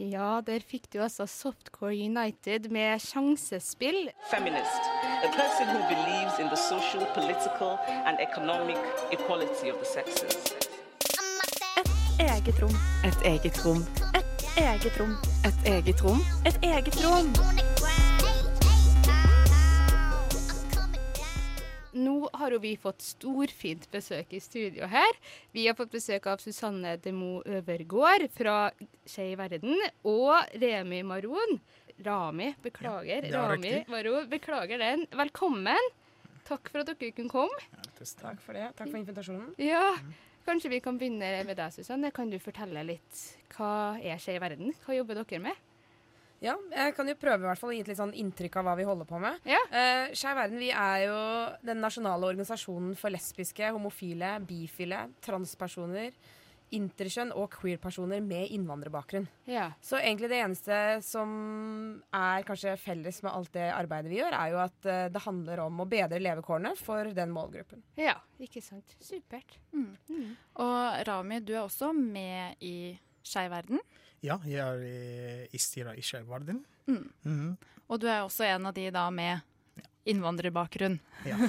Ja, 0.01 0.41
der 0.41 0.63
fikk 0.65 0.87
du 0.95 1.03
altså 1.05 1.27
Softcore 1.29 1.93
United 1.93 2.71
med 2.73 3.03
sjansespill. 3.05 4.09
Feminist, 4.31 5.00
a 5.23 5.29
person 5.29 5.67
who 5.69 5.81
believes 5.95 6.39
in 6.39 6.49
the 6.49 6.57
social, 6.57 7.05
political 7.13 7.79
and 8.07 8.19
economic 8.21 8.79
equality 9.13 9.69
of 9.69 9.79
the 9.79 9.85
sexes. 9.85 10.55
Eget 12.19 12.61
rom. 12.61 12.75
Et 13.05 13.23
eget 13.25 13.65
rom. 13.65 13.85
Et 14.15 14.57
eget 14.57 15.01
rom. 15.01 15.17
Et 15.45 15.67
eget 15.67 16.03
rom. 16.05 16.21
Et 16.47 16.57
eget 16.63 17.05
rom. 17.05 17.33
Nå 21.93 22.29
har 22.33 22.55
jo 22.55 22.61
vi 22.63 22.77
fått 22.81 23.03
storfint 23.05 23.91
besøk 23.93 24.33
i 24.33 24.41
studio 24.41 24.87
her. 24.89 25.19
Vi 25.53 25.67
har 25.67 25.77
fått 25.77 25.93
besøk 25.93 26.31
av 26.33 26.41
Susanne 26.41 26.97
Demo 26.97 27.43
Øvergård 27.45 28.25
fra 28.33 28.71
Skei 29.05 29.35
verden 29.37 29.77
og 30.01 30.33
Remi 30.63 31.03
Maron. 31.03 31.61
Rami, 32.05 32.55
beklager. 32.65 33.29
Ja, 33.29 33.45
Rami 33.51 33.85
Varo, 33.89 34.25
beklager 34.31 34.81
den. 34.81 35.07
Velkommen. 35.13 35.93
Takk 36.49 36.73
for 36.73 36.83
at 36.83 36.91
dere 36.91 37.13
kunne 37.15 37.31
komme. 37.31 37.63
Takk 38.01 38.41
for 38.43 38.57
det. 38.57 38.71
Takk 38.79 38.89
for 38.89 38.99
invitasjonen. 39.03 39.55
Ja, 39.61 39.95
Kanskje 40.47 40.71
vi 40.73 40.81
kan 40.81 40.97
begynne 40.99 41.43
med 41.45 41.59
deg, 41.59 41.73
Susanne. 41.75 42.11
Kan 42.17 42.31
du 42.33 42.39
fortelle 42.43 42.83
litt 42.87 43.25
hva 43.55 43.99
er 44.01 44.21
Skje 44.21 44.39
i 44.39 44.41
verden? 44.43 44.73
Hva 44.87 44.97
jobber 44.97 45.21
dere 45.21 45.43
med? 45.45 45.67
Ja, 46.41 46.55
jeg 46.73 46.95
kan 46.97 47.09
jo 47.11 47.15
prøve 47.21 47.45
i 47.45 47.49
hvert 47.51 47.61
fall 47.61 47.71
å 47.71 47.75
gi 47.77 47.83
et 47.85 47.91
litt 47.91 47.99
sånn 47.99 48.15
inntrykk 48.17 48.55
av 48.57 48.65
hva 48.65 48.75
vi 48.79 48.87
holder 48.89 49.09
på 49.09 49.19
med. 49.21 49.37
Ja. 49.45 49.61
Uh, 49.69 50.15
Skeiv 50.17 50.39
verden 50.41 50.63
vi 50.63 50.71
er 50.73 51.03
jo 51.05 51.19
den 51.69 51.83
nasjonale 51.85 52.31
organisasjonen 52.33 52.95
for 52.97 53.13
lesbiske, 53.13 53.69
homofile, 53.77 54.39
bifile, 54.49 55.03
transpersoner, 55.27 56.17
interkjønn 56.77 57.33
og 57.37 57.51
queer-personer 57.55 58.23
med 58.25 58.53
innvandrerbakgrunn. 58.55 59.27
Ja. 59.51 59.71
Så 59.85 59.99
egentlig 59.99 60.31
det 60.33 60.41
eneste 60.45 60.79
som 61.05 61.31
er 62.15 62.47
kanskje 62.47 62.77
felles 62.81 63.21
med 63.25 63.33
alt 63.33 63.53
det 63.57 63.69
arbeidet 63.75 64.13
vi 64.13 64.21
gjør, 64.21 64.37
er 64.39 64.55
jo 64.55 64.61
at 64.63 64.89
eh, 64.91 65.09
det 65.13 65.25
handler 65.27 65.65
om 65.67 65.83
å 65.83 65.89
bedre 65.91 66.21
levekårene 66.23 66.75
for 66.79 67.11
den 67.17 67.35
målgruppen. 67.35 67.83
Ja, 68.01 68.17
ikke 68.43 68.63
sant. 68.65 68.97
Supert. 69.03 69.59
Mm. 69.75 69.93
Mm. 70.11 70.31
Og 70.63 71.01
Rami, 71.09 71.41
du 71.45 71.55
er 71.57 71.65
også 71.65 71.93
med 71.97 72.61
i 72.65 72.95
Skeiv 73.27 73.51
verden. 73.53 73.83
Ja, 74.25 74.39
jeg 74.49 74.61
er 74.61 75.47
i 75.53 75.61
styret 75.61 75.99
i 76.01 76.05
Skeiv 76.05 76.29
verden. 76.31 76.65
Mm. 76.87 77.05
Mhm. 77.25 77.53
Og 77.91 77.99
du 77.99 78.07
er 78.07 78.23
også 78.23 78.45
en 78.47 78.69
av 78.71 78.75
de 78.77 78.85
da 78.95 79.09
med 79.11 79.43
innvandrerbakgrunn. 80.05 80.99
Ja. 81.29 81.37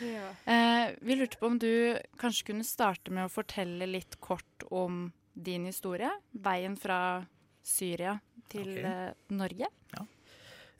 Ja. 0.00 0.28
eh, 0.52 0.94
vi 1.00 1.16
lurte 1.16 1.36
på 1.40 1.46
om 1.50 1.58
du 1.58 1.98
kanskje 2.20 2.46
kunne 2.52 2.64
starte 2.64 3.12
med 3.12 3.26
å 3.26 3.32
fortelle 3.32 3.88
litt 3.88 4.16
kort 4.22 4.64
om 4.70 5.10
din 5.34 5.66
historie. 5.68 6.10
Veien 6.32 6.76
fra 6.80 7.26
Syria 7.62 8.16
til 8.50 8.72
okay. 8.78 9.12
Norge. 9.34 9.68
Norge. 9.96 10.08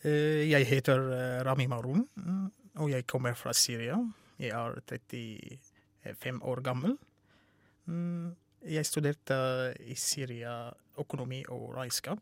Eh, 0.05 0.49
Jeg 0.49 0.67
heter 0.71 1.03
eh, 1.13 1.43
Rami 1.45 1.67
Maroun, 1.69 2.07
mm, 2.17 2.47
og 2.81 2.91
jeg 2.91 3.07
kommer 3.07 3.37
fra 3.37 3.53
Syria. 3.53 3.99
Jeg 4.41 4.55
er 4.57 4.81
35 4.89 6.41
år 6.49 6.63
gammel. 6.65 6.97
Mm, 7.85 8.37
Jeg 8.65 8.87
studerte 8.87 9.37
i 9.89 9.95
Syria 9.97 10.71
økonomi 10.99 11.43
og 11.49 11.75
regnskap. 11.77 12.21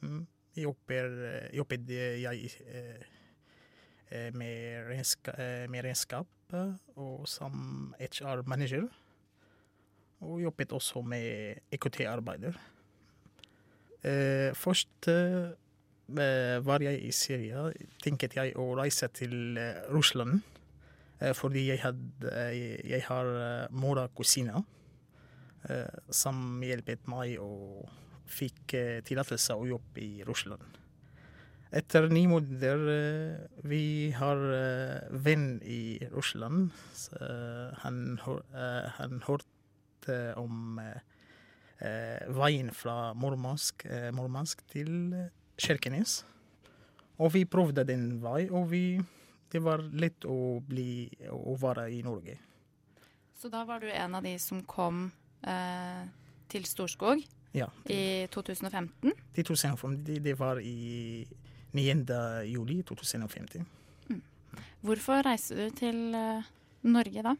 Mm, 0.00 0.26
Jeg 0.56 0.66
eh, 0.90 1.48
jobbet 1.56 1.88
jeg 1.88 2.50
eh, 2.66 2.78
eh, 2.78 3.21
med 4.34 4.88
regnskap, 4.90 5.38
med 5.72 5.84
regnskap 5.86 6.54
eh, 6.54 6.74
og 6.96 7.24
som 7.28 7.94
HR-manager. 8.00 8.88
Og 10.22 10.38
jobbet 10.44 10.72
også 10.72 11.02
med 11.02 11.58
EKT-arbeider. 11.74 12.58
Eh, 14.02 14.50
Først 14.54 15.08
eh, 15.10 15.50
eh, 16.18 16.58
var 16.66 16.82
jeg 16.82 17.00
i 17.02 17.10
Syria, 17.14 17.68
tenket 18.02 18.36
jeg 18.38 18.54
å 18.58 18.68
reise 18.78 19.08
til 19.14 19.58
eh, 19.58 19.82
Russland. 19.90 20.40
eh, 21.20 21.32
Fordi 21.34 21.66
jeg, 21.68 21.80
eh, 22.30 22.88
jeg 22.90 23.02
har 23.08 23.26
eh, 23.26 23.66
mor 23.70 23.98
og 24.02 24.14
kusine 24.14 24.62
eh, 25.68 25.90
som 26.10 26.62
hjelpet 26.62 27.06
meg 27.10 27.38
og 27.42 27.88
fikk 28.26 28.74
eh, 28.78 29.00
tillatelse 29.06 29.54
å 29.58 29.66
jobbe 29.66 30.02
i 30.02 30.22
Russland. 30.26 30.81
Etter 31.72 32.04
ni 32.12 32.26
måneder 32.28 32.82
eh, 32.92 33.60
vi 33.64 34.10
har 34.12 34.40
eh, 34.52 35.06
venn 35.24 35.54
i 35.64 35.96
Russland. 36.12 36.68
Så, 36.92 37.16
eh, 37.16 37.72
han, 37.80 38.18
han 38.98 39.22
hørte 39.24 40.18
om 40.36 40.78
veien 42.34 42.68
fra 42.74 43.12
Murmansk, 43.18 43.84
Murmansk 44.14 44.60
til 44.70 45.14
Kirkenes. 45.58 46.20
Og 47.22 47.32
vi 47.34 47.42
prøvde 47.46 47.82
den 47.86 48.20
vei, 48.22 48.44
og 48.50 48.68
vi, 48.70 48.98
det 49.50 49.62
var 49.62 49.82
lett 49.90 50.26
å, 50.26 50.60
bli, 50.66 51.06
å 51.30 51.56
være 51.58 51.88
i 51.94 52.02
Norge. 52.06 52.36
Så 53.38 53.50
da 53.50 53.64
var 53.66 53.82
du 53.82 53.88
en 53.90 54.14
av 54.18 54.22
de 54.26 54.34
som 54.42 54.60
kom 54.66 55.08
eh, 55.42 56.04
til 56.52 56.66
Storskog 56.68 57.22
Ja. 57.54 57.66
i 57.90 58.26
2015. 58.30 59.10
2015, 59.34 59.96
det, 60.06 60.20
det 60.26 60.36
var 60.38 60.60
i 60.62 61.26
9. 61.72 62.04
juli 62.48 62.82
2015. 62.86 63.66
Hvorfor 64.82 65.22
reiste 65.24 65.56
du 65.56 65.74
til 65.78 66.14
eh, 66.18 66.48
Norge 66.82 67.22
da? 67.24 67.36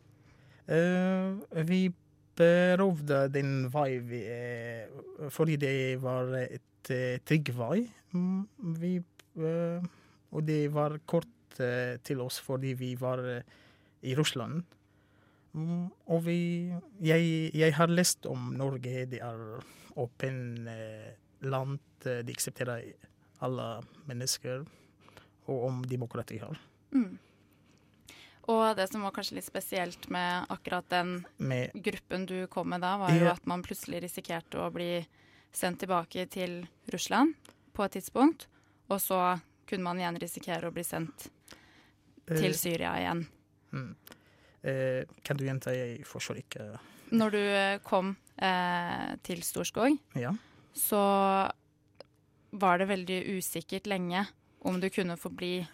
Uh, 0.62 1.43
vi 1.67 1.89
prøvde 2.39 3.27
den 3.35 3.67
veien 3.73 4.05
vi, 4.09 4.21
eh, 4.31 5.27
fordi 5.29 5.59
det 5.61 5.75
var 6.01 6.31
et 6.39 6.93
uh, 6.95 7.19
trygg 7.27 7.51
vei. 7.59 7.83
Mm, 8.15 8.47
vi, 8.79 8.95
og 10.33 10.45
det 10.47 10.62
var 10.73 10.99
kort 11.09 11.29
til 11.53 12.21
oss 12.21 12.39
fordi 12.41 12.73
vi 12.77 12.95
var 13.01 13.21
i 14.03 14.15
Russland. 14.17 14.62
Mm, 15.53 15.89
og 16.09 16.25
vi 16.25 16.73
jeg, 17.05 17.51
jeg 17.53 17.75
har 17.77 17.93
lest 17.93 18.27
om 18.27 18.53
Norge. 18.57 19.07
Det 19.11 19.21
er 19.21 19.65
åpen 20.01 20.69
eh, 20.69 21.12
land. 21.45 21.81
De 22.03 22.33
aksepterer 22.33 22.87
alle 23.42 23.82
mennesker. 24.08 24.64
Og 25.50 25.64
om 25.66 25.82
demokrati 25.90 26.38
her. 26.38 26.58
Mm. 26.94 27.18
Og 28.50 28.76
det 28.76 28.88
som 28.90 29.02
var 29.06 29.12
kanskje 29.14 29.37
litt 29.38 29.46
spesielt 29.46 30.08
med 30.11 30.46
akkurat 30.50 30.87
den 30.90 31.25
Med 31.38 31.70
gruppen 31.75 32.26
du 32.26 32.46
kom 32.50 32.68
med 32.70 32.80
da, 32.82 32.96
var 32.99 33.11
jo 33.14 33.25
Ja. 33.25 33.32
at 33.32 33.46
man 33.46 33.62
plutselig 33.62 34.02
risikerte 34.02 34.58
å 34.58 34.70
bli 34.72 35.06
sendt 35.52 35.78
tilbake 35.80 36.26
til 36.30 36.66
Russland 36.90 37.34
på 37.75 37.84
et 37.84 37.92
tidspunkt, 37.92 38.46
og 38.90 38.99
så 39.00 39.40
kunne 39.66 39.82
man 39.84 39.99
igjen 39.99 40.18
risikere 40.20 40.68
å 40.68 40.72
bli 40.75 40.82
sendt 40.84 41.28
til 42.26 42.50
Eh, 42.50 42.52
Syria 42.56 42.94
igjen. 42.99 43.26
Mm. 43.72 43.96
Eh, 44.64 45.04
kan 45.25 45.37
du 45.37 45.44
gjenta? 45.44 45.72
Jeg 45.75 46.04
forstår 46.06 46.38
ikke. 46.42 46.78
Når 47.12 47.30
du 47.30 47.38
eh, 47.38 47.78
kom 47.84 48.16
eh, 48.38 49.16
til 49.22 49.42
Storskog, 49.42 49.99
Ja. 50.14 50.32
så 50.75 51.50
var 52.52 52.78
det 52.82 52.88
veldig 52.90 53.18
usikkert 53.38 53.87
lenge 53.90 54.26
om 54.68 54.78
du 54.80 54.88
kunne 54.92 55.16
få 55.16 55.30
bli 55.32 55.54
i 55.62 55.66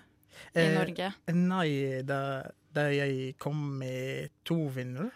Eh, 0.55 0.71
Norge. 0.75 1.09
Nei, 1.35 2.03
da, 2.07 2.47
da 2.75 2.85
jeg 2.95 3.33
kom 3.43 3.59
med 3.81 4.31
to 4.47 4.69
venner 4.71 5.09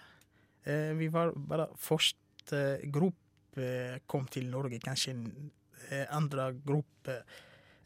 eh, 0.67 0.91
Vi 0.99 1.07
var 1.15 1.31
bare 1.37 1.69
første 1.79 2.81
gruppe 2.91 4.01
kom 4.11 4.27
til 4.33 4.49
Norge, 4.51 4.81
kanskje 4.83 5.13
en 5.15 5.51
eh, 5.91 6.07
andre 6.11 6.49
gruppe. 6.67 7.21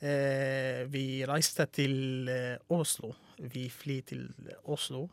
Eh, 0.01 0.85
vi 0.89 1.25
reiste 1.29 1.67
til 1.75 2.29
eh, 2.31 2.57
Oslo. 2.73 3.13
Vi 3.53 3.67
fly 3.69 4.01
til 4.07 4.29
Oslo 4.65 5.09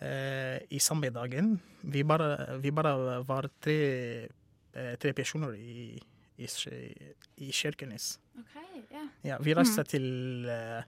eh, 0.00 0.58
i 0.70 0.80
samme 0.82 1.10
dagen. 1.14 1.54
Vi 1.82 2.02
bare, 2.02 2.58
vi 2.62 2.72
bare 2.74 3.20
var 3.28 3.50
tre, 3.60 3.78
eh, 4.74 4.94
tre 4.98 5.12
personer 5.14 5.54
i, 5.60 5.92
i, 6.38 6.46
i 7.36 7.50
Kirkenes. 7.52 8.18
Ok, 8.38 8.56
ja. 8.92 9.08
Ja, 9.24 9.36
vi 9.40 9.54
reiste 9.54 9.82
Mm. 9.82 9.86
til 9.86 10.48
eh, 10.48 10.82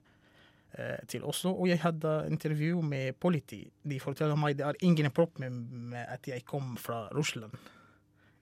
eh, 0.77 0.97
til 1.07 1.23
Oslo, 1.23 1.53
og 1.55 1.67
jeg 1.69 1.79
hadde 1.79 2.27
intervju 2.31 2.81
med 2.81 3.13
politi. 3.19 3.71
De 3.83 3.99
forteller 3.99 4.35
meg 4.35 4.57
det 4.57 4.65
er 4.65 4.73
ingen 4.81 5.11
problem 5.11 5.53
med 5.93 6.05
at 6.09 6.27
jeg 6.27 6.45
kom 6.45 6.77
fra 6.77 7.07
Russland. 7.15 7.51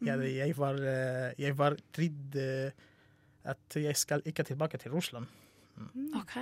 Jeg, 0.01 0.17
Mhm. 0.17 0.35
jeg 0.35 0.57
var, 0.57 0.73
eh, 0.73 1.33
jeg 1.37 1.57
var 1.57 1.75
redd 1.97 2.71
at 3.45 3.75
jeg 3.75 3.95
skal 3.97 4.21
ikke 4.25 4.43
tilbake 4.43 4.77
til 4.77 4.91
Russland. 4.91 5.25
OK. 6.15 6.37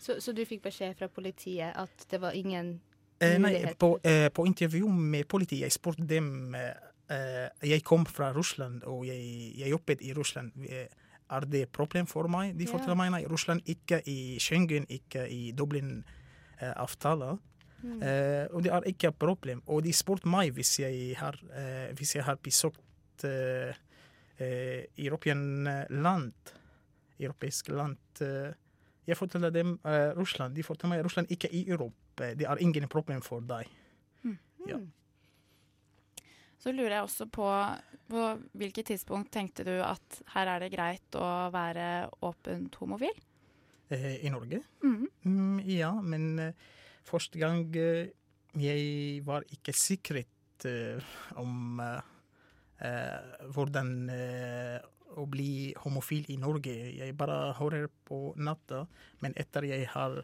Så, 0.00 0.16
så 0.20 0.32
du 0.32 0.44
fikk 0.44 0.62
beskjed 0.62 0.94
fra 0.96 1.06
politiet 1.08 1.72
at 1.76 2.06
det 2.10 2.20
var 2.20 2.30
ingen 2.32 2.80
Eh, 3.22 3.36
nei, 3.38 3.74
på, 3.78 3.98
eh, 4.04 4.30
på 4.32 4.46
intervju 4.46 4.88
med 4.88 5.24
politiet, 5.28 5.60
jeg 5.60 5.72
spurte 5.72 6.06
dem 6.08 6.54
eh, 6.54 6.72
Jeg 7.10 7.82
kom 7.84 8.06
fra 8.06 8.30
Russland, 8.32 8.84
og 8.86 9.06
jeg, 9.08 9.20
jeg 9.58 9.70
jobbet 9.70 10.02
i 10.06 10.12
Russland. 10.14 10.52
Eh, 10.68 10.86
Er 11.30 11.44
det 11.46 11.68
problem 11.70 12.06
for 12.10 12.26
meg? 12.26 12.56
De 12.58 12.66
forteller 12.66 12.96
yeah. 12.96 12.98
meg 12.98 13.10
nei, 13.14 13.26
Russland 13.30 13.60
ikke 13.66 14.00
i 14.10 14.38
Schengen, 14.42 14.86
ikke 14.90 15.28
i 15.30 15.52
Dublin-avtalen. 15.54 17.38
Mm. 17.82 18.00
Uh, 18.02 18.46
og 18.50 18.64
det 18.64 18.72
er 18.72 18.88
ikke 18.90 19.12
problem. 19.12 19.62
Og 19.66 19.84
de 19.84 19.92
spurte 19.94 20.28
meg 20.28 20.50
hvis 20.56 20.80
jeg 20.80 21.14
har, 21.16 21.38
uh, 21.54 21.94
hvis 21.94 22.16
jeg 22.16 22.24
har 22.26 22.34
besøkt 22.42 23.24
uh, 23.24 23.70
eh, 24.40 24.84
land, 25.90 26.32
europeisk 27.20 27.68
land. 27.68 27.96
Eh, 28.20 28.52
jeg 29.06 29.16
forteller 29.16 29.50
dem 29.50 29.78
eh, 29.84 30.16
Russland. 30.16 30.54
De 30.56 30.62
forteller 30.62 30.96
meg 30.96 31.04
Russland 31.04 31.30
ikke 31.30 31.48
i 31.52 31.68
Europa. 31.68 32.34
Det 32.34 32.46
er 32.46 32.56
ingen 32.60 32.88
problem 32.88 33.22
for 33.22 33.40
deg. 33.40 33.68
Ja. 34.68 34.76
Så 36.60 36.72
lurer 36.76 36.98
jeg 36.98 37.06
også 37.06 37.26
på 37.32 37.48
på 38.10 38.26
hvilket 38.58 38.90
tidspunkt 38.90 39.32
tenkte 39.34 39.64
du 39.66 39.76
at 39.84 40.20
her 40.34 40.50
er 40.54 40.64
det 40.64 40.72
greit 40.74 41.18
å 41.18 41.26
være 41.54 42.08
åpent 42.26 42.74
homofil? 42.80 43.14
Eh, 43.90 44.24
I 44.26 44.32
Norge? 44.34 44.62
Mhm. 44.82 45.06
Mm, 45.26 45.58
ja, 45.68 45.92
men 46.02 46.26
eh, 46.38 46.68
første 47.06 47.38
gang 47.38 47.64
eh, 47.76 48.10
jeg 48.58 49.22
var 49.26 49.46
ikke 49.54 49.74
sikret 49.76 50.66
eh, 50.66 51.02
om 51.38 51.80
eh, 51.82 53.36
hvordan 53.54 53.90
å 55.20 55.24
bli 55.28 55.74
homofil 55.82 56.30
i 56.32 56.38
Norge. 56.40 56.72
Jeg 56.96 57.16
bare 57.18 57.52
hører 57.58 57.90
på 58.08 58.30
natta, 58.40 58.86
men 59.20 59.34
etter 59.36 59.66
jeg 59.68 59.88
har 59.90 60.22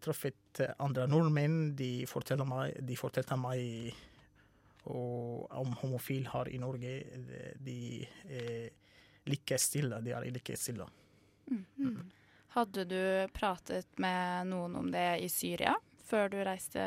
truffet 0.00 0.62
andre 0.82 1.04
nordmenn, 1.06 1.74
de 1.76 2.06
fortalte 2.10 2.46
meg, 2.48 2.78
de 2.86 2.96
fortalte 2.98 3.36
meg 3.38 3.92
og 4.90 5.13
om 5.64 5.72
homofil 5.82 6.26
har 6.32 6.48
i 6.52 6.58
Norge, 6.62 6.92
de, 7.28 7.40
de 7.64 7.78
eh, 8.28 8.68
like 9.30 9.58
stille. 9.58 9.98
De 10.04 10.12
er 10.14 10.28
like 10.32 10.56
stille. 10.60 10.86
Mm. 11.50 12.04
Hadde 12.54 12.84
du 12.88 13.00
pratet 13.34 13.88
med 14.00 14.46
noen 14.52 14.76
om 14.78 14.86
det 14.94 15.08
i 15.24 15.28
Syria 15.32 15.74
før 16.06 16.30
du 16.32 16.38
reiste 16.46 16.84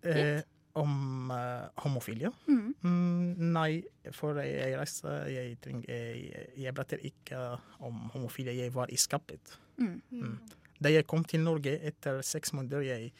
Eh, 0.00 0.16
hit? 0.16 0.46
om 0.80 1.28
eh, 1.34 1.66
homofile? 1.84 2.30
Mm. 2.48 2.70
Mm, 2.80 3.50
nei, 3.52 3.82
for 4.16 4.38
jeg 4.40 4.78
reiste 4.78 5.10
Jeg, 5.28 5.58
jeg, 5.84 6.46
jeg 6.56 6.74
prater 6.74 7.02
ikke 7.04 7.42
om 7.84 8.06
homofile. 8.14 8.54
Jeg 8.56 8.72
var 8.72 8.88
i 8.88 8.96
skapet. 8.96 9.58
Mm. 9.76 9.98
Mm. 10.10 10.38
Da 10.80 10.88
jeg 10.94 11.04
kom 11.06 11.24
til 11.28 11.42
Norge 11.44 11.74
etter 11.84 12.22
seks 12.24 12.54
måneder, 12.56 12.80
jeg, 12.86 13.12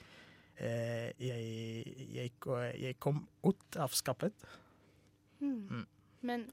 eh, 0.57 1.11
jeg, 1.21 2.01
jeg, 2.17 2.33
jeg 2.81 2.97
kom 2.99 3.27
ut 3.45 3.77
av 3.77 3.93
skapet. 3.93 4.33
Mm. 5.41 5.61
Mm. 5.71 5.87
Men 6.29 6.47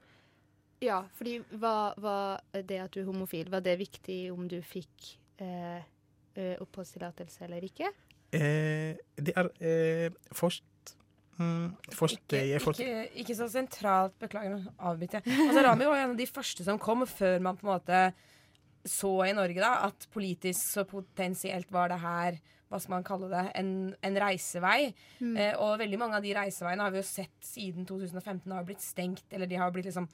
ja, 0.80 1.02
fordi 1.18 1.38
var, 1.50 1.94
var 1.98 2.40
det 2.52 2.80
at 2.84 2.94
du 2.94 3.00
er 3.02 3.08
homofil, 3.08 3.50
var 3.50 3.64
det 3.64 3.78
viktig 3.80 4.20
om 4.32 4.46
du 4.50 4.60
fikk 4.62 5.14
eh, 5.42 5.80
eh, 6.38 6.54
oppholdstillatelse 6.62 7.44
eller 7.48 7.66
ikke? 7.66 7.90
Eh, 8.32 8.98
det 9.16 9.34
er 9.34 9.48
eh, 9.64 10.16
først 10.36 10.94
mm, 11.40 11.76
Først 11.96 12.20
Ikke, 12.20 12.42
jeg 12.44 12.62
får 12.62 12.76
ikke, 12.76 13.04
ikke 13.24 13.36
så 13.38 13.48
sentralt, 13.50 14.18
beklager 14.20 14.54
nå 14.54 14.74
avbryter 14.78 15.22
jeg. 15.22 15.38
Altså, 15.48 15.64
Rami 15.66 15.88
var 15.88 16.02
en 16.02 16.12
av 16.12 16.20
de 16.20 16.28
første 16.28 16.66
som 16.66 16.80
kom 16.82 17.06
før 17.08 17.40
man 17.42 17.58
på 17.58 17.66
en 17.66 17.72
måte 17.72 18.02
så 18.88 19.10
i 19.26 19.34
Norge 19.34 19.60
da, 19.60 19.72
at 19.88 20.06
politisk 20.14 20.60
så 20.60 20.84
potensielt 20.88 21.72
var 21.74 21.90
det 21.92 21.98
her 22.04 22.38
hva 22.68 22.78
skal 22.80 22.94
man 22.98 23.04
kalle 23.06 23.28
det, 23.32 23.44
en, 23.56 23.68
en 24.04 24.16
reisevei. 24.20 24.90
Mm. 25.20 25.36
Eh, 25.36 25.54
og 25.56 25.78
veldig 25.80 25.98
mange 26.00 26.18
av 26.18 26.24
de 26.24 26.34
reiseveiene 26.36 26.84
har 26.84 26.92
vi 26.92 27.00
jo 27.00 27.06
sett 27.08 27.38
siden 27.44 27.86
2015 27.88 28.52
har 28.52 28.66
blitt 28.68 28.84
stengt, 28.84 29.24
eller 29.32 29.48
de 29.48 29.56
har 29.60 29.70
blitt 29.72 29.88
liksom 29.88 30.08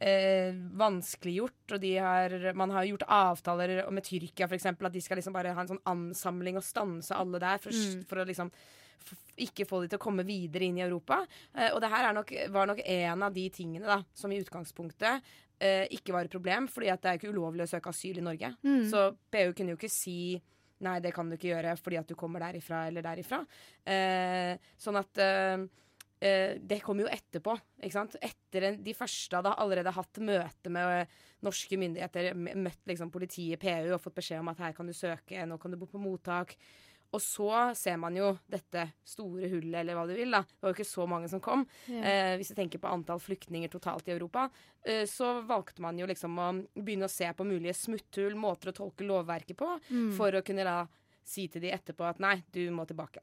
eh, 0.00 0.54
vanskeliggjort. 0.80 1.74
Og 1.74 1.80
de 1.82 1.94
har, 1.98 2.36
man 2.58 2.70
har 2.74 2.86
gjort 2.88 3.06
avtaler 3.08 3.82
med 3.90 4.06
Tyrkia 4.06 4.48
eksempel, 4.54 4.86
at 4.88 4.94
de 4.96 5.02
skal 5.04 5.18
liksom 5.20 5.34
bare 5.36 5.54
ha 5.56 5.64
en 5.64 5.72
sånn 5.74 5.82
ansamling 5.90 6.60
og 6.60 6.66
stanse 6.66 7.16
alle 7.16 7.42
der 7.42 7.58
for, 7.62 7.70
Mm. 7.74 8.04
for 8.06 8.22
å 8.22 8.28
liksom 8.28 8.52
ikke 9.40 9.64
få 9.64 9.78
de 9.82 9.88
til 9.88 9.96
å 9.98 10.02
komme 10.02 10.22
videre 10.28 10.66
inn 10.68 10.76
i 10.78 10.82
Europa. 10.84 11.22
Eh, 11.56 11.70
og 11.72 11.80
det 11.80 11.88
her 11.90 12.08
er 12.10 12.12
nok, 12.14 12.32
var 12.52 12.66
nok 12.68 12.82
en 12.84 13.22
av 13.22 13.32
de 13.32 13.48
tingene 13.50 13.86
da, 13.88 14.02
som 14.14 14.30
i 14.30 14.38
utgangspunktet 14.42 15.22
eh, 15.58 15.86
ikke 15.96 16.12
var 16.12 16.24
et 16.28 16.30
problem, 16.34 16.68
fordi 16.68 16.90
at 16.92 17.00
det 17.02 17.08
er 17.10 17.18
ikke 17.18 17.32
ulovlig 17.32 17.64
å 17.64 17.70
søke 17.72 17.88
asyl 17.90 18.18
i 18.20 18.24
Norge. 18.26 18.52
Mm. 18.62 18.84
Så 18.90 19.06
PU 19.32 19.52
kunne 19.56 19.72
jo 19.74 19.78
ikke 19.80 19.90
si 19.92 20.18
Nei, 20.86 20.96
det 21.04 21.12
kan 21.12 21.28
du 21.28 21.36
ikke 21.36 21.52
gjøre 21.52 21.76
fordi 21.80 21.98
at 22.00 22.08
du 22.08 22.16
kommer 22.18 22.42
derifra 22.44 22.86
eller 22.88 23.04
derifra. 23.04 23.42
Eh, 23.84 24.54
sånn 24.80 24.98
at 25.00 25.20
eh, 25.20 25.64
eh, 26.24 26.54
det 26.56 26.80
kommer 26.84 27.04
jo 27.04 27.12
etterpå. 27.12 27.56
ikke 27.82 27.96
sant? 27.96 28.16
Etter 28.20 28.78
de 28.80 28.94
første 28.96 29.36
hadde 29.36 29.56
allerede 29.60 29.92
hatt 29.96 30.22
møte 30.24 30.72
med 30.72 30.94
eh, 31.02 31.18
norske 31.44 31.76
myndigheter, 31.80 32.32
møtt 32.36 32.88
liksom 32.88 33.12
politiet, 33.12 33.60
PU, 33.60 33.94
og 33.94 34.00
fått 34.04 34.18
beskjed 34.20 34.42
om 34.42 34.52
at 34.52 34.64
her 34.64 34.76
kan 34.76 34.88
du 34.88 34.96
søke, 34.96 35.44
nå 35.48 35.60
kan 35.60 35.72
du 35.72 35.80
bo 35.80 35.88
på 35.90 36.00
mottak. 36.00 36.56
Og 37.12 37.20
så 37.20 37.74
ser 37.74 37.96
man 37.98 38.14
jo 38.14 38.38
dette 38.46 38.84
store 39.04 39.48
hullet, 39.50 39.80
eller 39.80 39.96
hva 39.98 40.04
du 40.06 40.14
vil. 40.14 40.30
da. 40.30 40.42
Det 40.46 40.60
var 40.62 40.70
jo 40.70 40.76
ikke 40.78 40.86
så 40.92 41.06
mange 41.10 41.28
som 41.28 41.40
kom. 41.42 41.64
Ja. 41.90 42.02
Eh, 42.06 42.36
hvis 42.38 42.52
du 42.52 42.54
tenker 42.54 42.78
på 42.78 42.86
antall 42.92 43.18
flyktninger 43.18 43.68
totalt 43.72 44.06
i 44.08 44.12
Europa, 44.14 44.48
eh, 44.86 45.02
så 45.10 45.40
valgte 45.46 45.82
man 45.82 45.98
jo 45.98 46.06
liksom 46.06 46.38
å 46.38 46.50
begynne 46.76 47.08
å 47.08 47.10
se 47.10 47.26
på 47.34 47.44
mulige 47.48 47.74
smutthull, 47.74 48.36
måter 48.38 48.70
å 48.70 48.76
tolke 48.76 49.02
lovverket 49.08 49.56
på, 49.58 49.72
Mm. 49.90 50.12
for 50.16 50.30
å 50.32 50.42
kunne 50.46 50.62
da 50.64 50.86
si 51.24 51.48
til 51.48 51.60
de 51.62 51.70
etterpå 51.72 52.08
at 52.08 52.20
nei, 52.20 52.42
du 52.52 52.70
må 52.70 52.86
tilbake. 52.86 53.18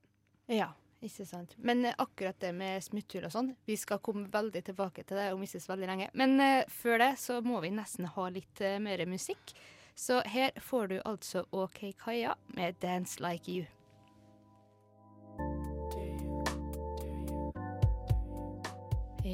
Ja, 0.47 0.73
ikke 1.02 1.26
sant. 1.26 1.56
Men 1.58 1.86
eh, 1.86 1.95
akkurat 1.97 2.38
det 2.39 2.54
med 2.56 2.84
smutthull 2.84 3.23
og 3.26 3.32
sånn, 3.32 3.56
vi 3.65 3.76
skal 3.78 4.00
komme 4.00 4.28
veldig 4.30 4.63
tilbake 4.65 5.06
til 5.06 5.15
det 5.17 5.32
om 5.34 5.41
ikke 5.41 5.62
så 5.63 5.71
veldig 5.76 5.88
lenge. 5.88 6.10
Men 6.13 6.39
eh, 6.41 6.65
før 6.67 6.97
det 7.00 7.13
så 7.23 7.39
må 7.41 7.62
vi 7.63 7.69
nesten 7.71 8.06
ha 8.06 8.28
litt 8.30 8.60
eh, 8.60 8.80
mer 8.80 9.06
musikk. 9.06 9.56
Så 9.95 10.19
her 10.28 10.52
får 10.62 10.88
du 10.89 11.00
altså 11.06 11.45
OK 11.52 11.93
Kaja 11.97 12.36
med 12.54 12.76
'Dance 12.80 13.19
Like 13.19 13.47
You'. 13.50 13.65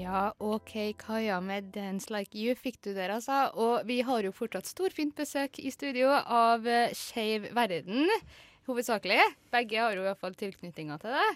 Ja, 0.04 0.34
OK 0.44 0.74
Kaja 1.00 1.39
med 1.39 1.72
'Dance 1.72 2.12
Like 2.12 2.36
You' 2.38 2.58
fikk 2.60 2.82
du 2.84 2.92
der, 2.94 3.13
altså. 3.16 3.50
Og 3.54 3.86
vi 3.88 4.02
har 4.04 4.24
jo 4.26 4.34
fortsatt 4.36 4.68
storfint 4.68 5.16
besøk 5.16 5.60
i 5.63 5.72
studio 5.72 6.10
av 6.12 6.66
uh, 6.68 6.92
Skeiv 6.98 7.48
verden, 7.56 8.10
hovedsakelig. 8.68 9.22
Begge 9.54 9.80
har 9.80 9.96
jo 9.96 10.04
iallfall 10.04 10.36
tilknytninger 10.36 11.00
til 11.00 11.16
det. 11.16 11.30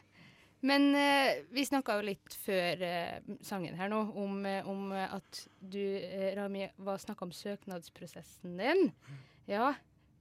Men 0.65 0.89
eh, 0.97 1.43
vi 1.53 1.61
snakka 1.67 1.99
jo 1.99 2.05
litt 2.07 2.33
før 2.41 2.81
eh, 2.81 3.19
sangen 3.45 3.75
her 3.77 3.91
nå 3.93 3.99
om, 4.17 4.39
eh, 4.49 4.65
om 4.65 4.87
eh, 4.91 5.13
at 5.13 5.43
du, 5.61 5.77
eh, 5.77 6.31
Rami, 6.35 6.63
var 6.81 6.97
snakka 6.97 7.27
om 7.27 7.31
søknadsprosessen 7.31 8.57
din. 8.57 8.87
Ja, 9.47 9.75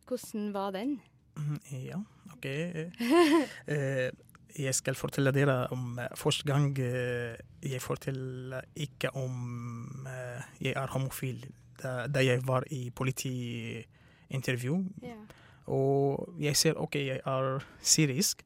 hvordan 0.07 0.51
var 0.53 0.75
den? 0.77 0.99
Mm, 1.41 1.57
Ja, 1.73 2.03
OK. 2.35 2.47
Jeg 4.59 4.75
skal 4.75 4.97
fortelle 4.97 5.33
dere 5.37 5.67
om 5.75 5.99
eh, 6.01 6.13
første 6.17 6.47
gang 6.49 6.71
eh, 6.81 7.37
jeg 7.63 7.83
forteller 7.83 8.65
ikke 8.75 9.11
om 9.17 10.07
eh, 10.09 10.43
jeg 10.61 10.73
er 10.77 10.93
homofil. 10.95 11.45
Da, 11.83 12.07
da 12.09 12.25
jeg 12.25 12.41
var 12.47 12.65
i 12.73 12.91
politiintervju. 12.91 14.79
Yeah. 15.05 15.25
Og 15.67 16.35
jeg 16.41 16.57
ser 16.57 16.79
OK, 16.81 16.95
jeg 16.95 17.21
er 17.27 17.65
syrisk, 17.83 18.43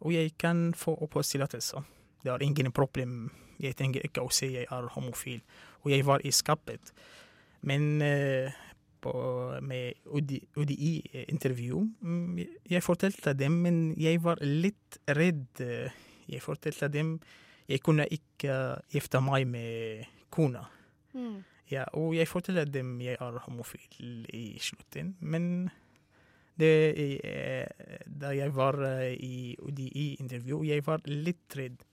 og 0.00 0.14
jeg 0.14 0.36
kan 0.38 0.74
få 0.74 0.94
oppholdstillatelse. 0.94 1.76
Det 2.22 2.32
er 2.32 2.42
ingen 2.42 2.72
problem. 2.72 3.30
Jeg 3.58 3.74
trenger 3.76 4.04
ikke 4.04 4.22
å 4.22 4.30
si 4.30 4.52
jeg 4.54 4.68
er 4.70 4.90
homofil. 4.94 5.40
Og 5.82 5.90
jeg 5.90 6.06
var 6.06 6.22
i 6.24 6.30
skapet. 6.30 6.92
Men 7.66 8.02
eh, 8.02 8.54
på, 9.00 9.12
med 9.62 9.98
UDI-intervju 10.06 11.82
mm, 12.00 12.38
Jeg 12.70 12.82
fortalte 12.82 13.34
dem, 13.34 13.60
men 13.64 13.82
jeg 13.98 14.22
var 14.24 14.42
litt 14.42 14.98
redd. 15.08 15.62
Jeg 16.28 16.42
fortalte 16.44 16.88
dem 16.92 17.18
jeg 17.68 17.82
kunne 17.84 18.06
ikke 18.08 18.54
gifte 18.88 19.20
meg 19.20 19.44
med 19.48 20.06
kona. 20.32 20.64
Mm. 21.12 21.42
Ja, 21.68 21.84
og 21.92 22.14
jeg 22.16 22.28
fortalte 22.30 22.64
dem 22.72 22.96
jeg 23.04 23.18
er 23.20 23.42
homofil 23.44 24.24
i 24.32 24.56
slutten, 24.62 25.16
men 25.20 25.68
det, 26.58 26.70
eh, 27.22 27.66
da 28.08 28.32
jeg 28.34 28.54
var 28.56 28.80
eh, 28.82 29.12
i 29.14 29.52
UDI-intervju, 29.60 30.64
jeg 30.66 30.86
var 30.86 31.04
litt 31.06 31.54
redd. 31.54 31.84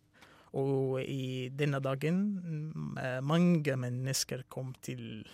Og 0.55 1.01
i 1.03 1.51
denne 1.51 1.81
dagen 1.83 2.21
mm, 2.39 2.97
eh, 2.97 3.19
mange 3.21 3.75
mennesker 3.77 4.45
kom 4.49 4.71
til, 4.81 5.25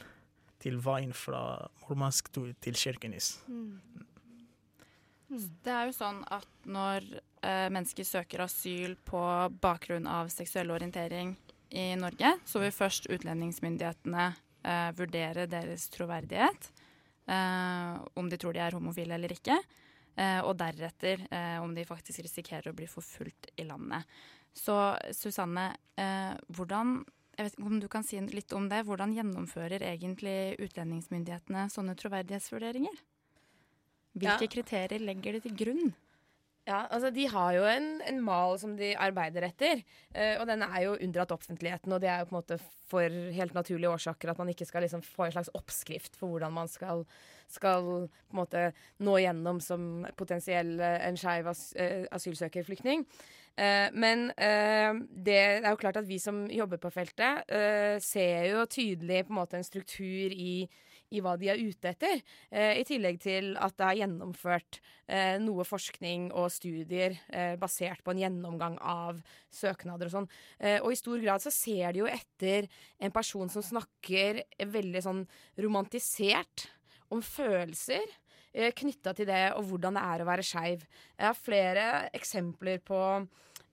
til 0.62 0.80
veien 0.84 1.14
fra 1.16 1.42
Murmansk 1.84 2.32
til, 2.34 2.78
Kirkenes. 2.78 3.34
Mm. 3.48 3.80
Det 5.64 5.72
er 5.72 5.88
jo 5.88 5.96
sånn 5.96 6.22
at 6.28 6.68
når 6.68 7.06
eh, 7.16 7.68
mennesker 7.72 8.08
søker 8.08 8.44
asyl 8.44 8.98
på 9.08 9.22
bakgrunn 9.64 10.10
av 10.12 10.32
seksuell 10.34 10.74
orientering 10.76 11.38
i 11.72 11.94
Norge, 11.96 12.34
så 12.46 12.60
vil 12.60 12.74
først 12.76 13.08
utlendingsmyndighetene 13.14 14.26
eh, 14.28 14.90
vurdere 14.98 15.48
deres 15.48 15.88
troverdighet. 15.94 16.68
Eh, 17.32 17.96
om 18.20 18.28
de 18.28 18.40
tror 18.42 18.58
de 18.58 18.66
er 18.66 18.76
homofile 18.76 19.16
eller 19.16 19.32
ikke. 19.38 19.56
Eh, 20.20 20.42
og 20.44 20.58
deretter 20.60 21.24
eh, 21.32 21.58
om 21.64 21.72
de 21.76 21.88
faktisk 21.88 22.26
risikerer 22.26 22.72
å 22.72 22.76
bli 22.76 22.90
forfulgt 22.92 23.54
i 23.56 23.66
landet. 23.68 24.04
Så 24.52 24.76
Susanne, 25.16 25.70
eh, 25.96 26.34
hvordan 26.52 27.00
jeg 27.42 27.48
vet 27.50 27.58
ikke 27.58 27.72
om 27.72 27.80
du 27.82 27.88
kan 27.92 28.06
si 28.06 28.20
litt 28.30 28.54
om 28.54 28.70
det. 28.70 28.84
Hvordan 28.86 29.16
gjennomfører 29.18 29.82
egentlig 29.82 30.60
utlendingsmyndighetene 30.62 31.66
sånne 31.74 31.98
troverdighetsvurderinger? 31.98 33.02
Hvilke 34.14 34.46
Ja. 34.46 34.54
kriterier 34.54 35.00
legger 35.02 35.34
de 35.34 35.40
til 35.42 35.56
grunn? 35.58 35.94
Ja, 36.68 36.86
altså 36.92 37.10
De 37.12 37.26
har 37.26 37.54
jo 37.56 37.64
en, 37.66 38.02
en 38.06 38.22
mal 38.22 38.60
som 38.60 38.76
de 38.78 38.94
arbeider 38.94 39.42
etter, 39.48 39.84
eh, 40.14 40.38
og 40.40 40.46
den 40.46 40.62
er 40.62 40.84
jo 40.84 40.94
unndratt 41.02 41.32
offentligheten. 41.34 41.92
Og 41.92 42.00
det 42.04 42.08
er 42.10 42.20
jo 42.20 42.26
på 42.30 42.36
en 42.36 42.42
måte 42.44 42.60
for 42.88 43.10
helt 43.10 43.54
naturlige 43.56 43.90
årsaker 43.90 44.30
at 44.30 44.38
man 44.38 44.48
ikke 44.50 44.68
skal 44.68 44.84
liksom 44.86 45.02
få 45.02 45.26
en 45.26 45.32
slags 45.32 45.50
oppskrift 45.58 46.16
for 46.16 46.28
hvordan 46.30 46.54
man 46.54 46.68
skal, 46.70 47.02
skal 47.50 47.82
på 48.30 48.36
en 48.36 48.42
måte 48.44 48.74
nå 49.00 49.18
gjennom 49.24 49.60
som 49.60 50.06
potensiell 50.16 50.80
en 50.80 51.18
skeiv 51.18 51.48
as, 51.50 51.74
eh, 51.76 52.06
asylsøker, 52.12 52.64
flyktning. 52.64 53.08
Eh, 53.08 53.41
men 53.58 54.30
eh, 54.38 54.94
det 55.12 55.40
er 55.40 55.68
jo 55.68 55.80
klart 55.82 56.00
at 56.00 56.08
vi 56.08 56.18
som 56.22 56.46
jobber 56.50 56.80
på 56.82 56.92
feltet, 56.94 57.44
eh, 57.52 57.98
ser 58.02 58.48
jo 58.52 58.64
tydelig 58.66 59.26
på 59.28 59.36
en 59.36 59.42
måte 59.42 59.60
en 59.60 59.68
struktur 59.68 60.34
i 60.34 60.70
i 61.12 61.22
hva 61.24 61.36
de 61.40 61.50
er 61.52 61.60
ute 61.60 61.92
etter. 61.92 62.22
Eh, 62.50 62.80
I 62.82 62.86
tillegg 62.88 63.20
til 63.24 63.52
at 63.60 63.76
det 63.80 63.88
er 63.88 64.00
gjennomført 64.02 64.80
eh, 65.08 65.36
noe 65.44 65.66
forskning 65.68 66.30
og 66.32 66.52
studier 66.54 67.18
eh, 67.28 67.56
basert 67.60 68.04
på 68.06 68.14
en 68.14 68.22
gjennomgang 68.24 68.78
av 68.80 69.20
søknader 69.54 70.08
og 70.08 70.16
sånn. 70.16 70.30
Eh, 70.60 70.80
og 70.80 70.94
i 70.94 71.00
stor 71.00 71.20
grad 71.24 71.44
så 71.44 71.54
ser 71.54 71.92
de 71.92 72.04
jo 72.04 72.10
etter 72.12 72.70
en 73.02 73.14
person 73.14 73.52
som 73.52 73.66
snakker 73.66 74.44
veldig 74.72 75.04
sånn 75.04 75.26
romantisert 75.60 76.70
om 77.12 77.24
følelser. 77.26 78.08
Eh, 78.54 78.74
Knytta 78.76 79.14
til 79.16 79.30
det 79.30 79.44
og 79.56 79.70
hvordan 79.70 79.98
det 79.98 80.08
er 80.14 80.24
å 80.24 80.28
være 80.28 80.46
skeiv. 80.46 80.84
Jeg 81.16 81.28
har 81.28 81.40
flere 81.40 81.86
eksempler 82.18 82.82
på 82.84 83.00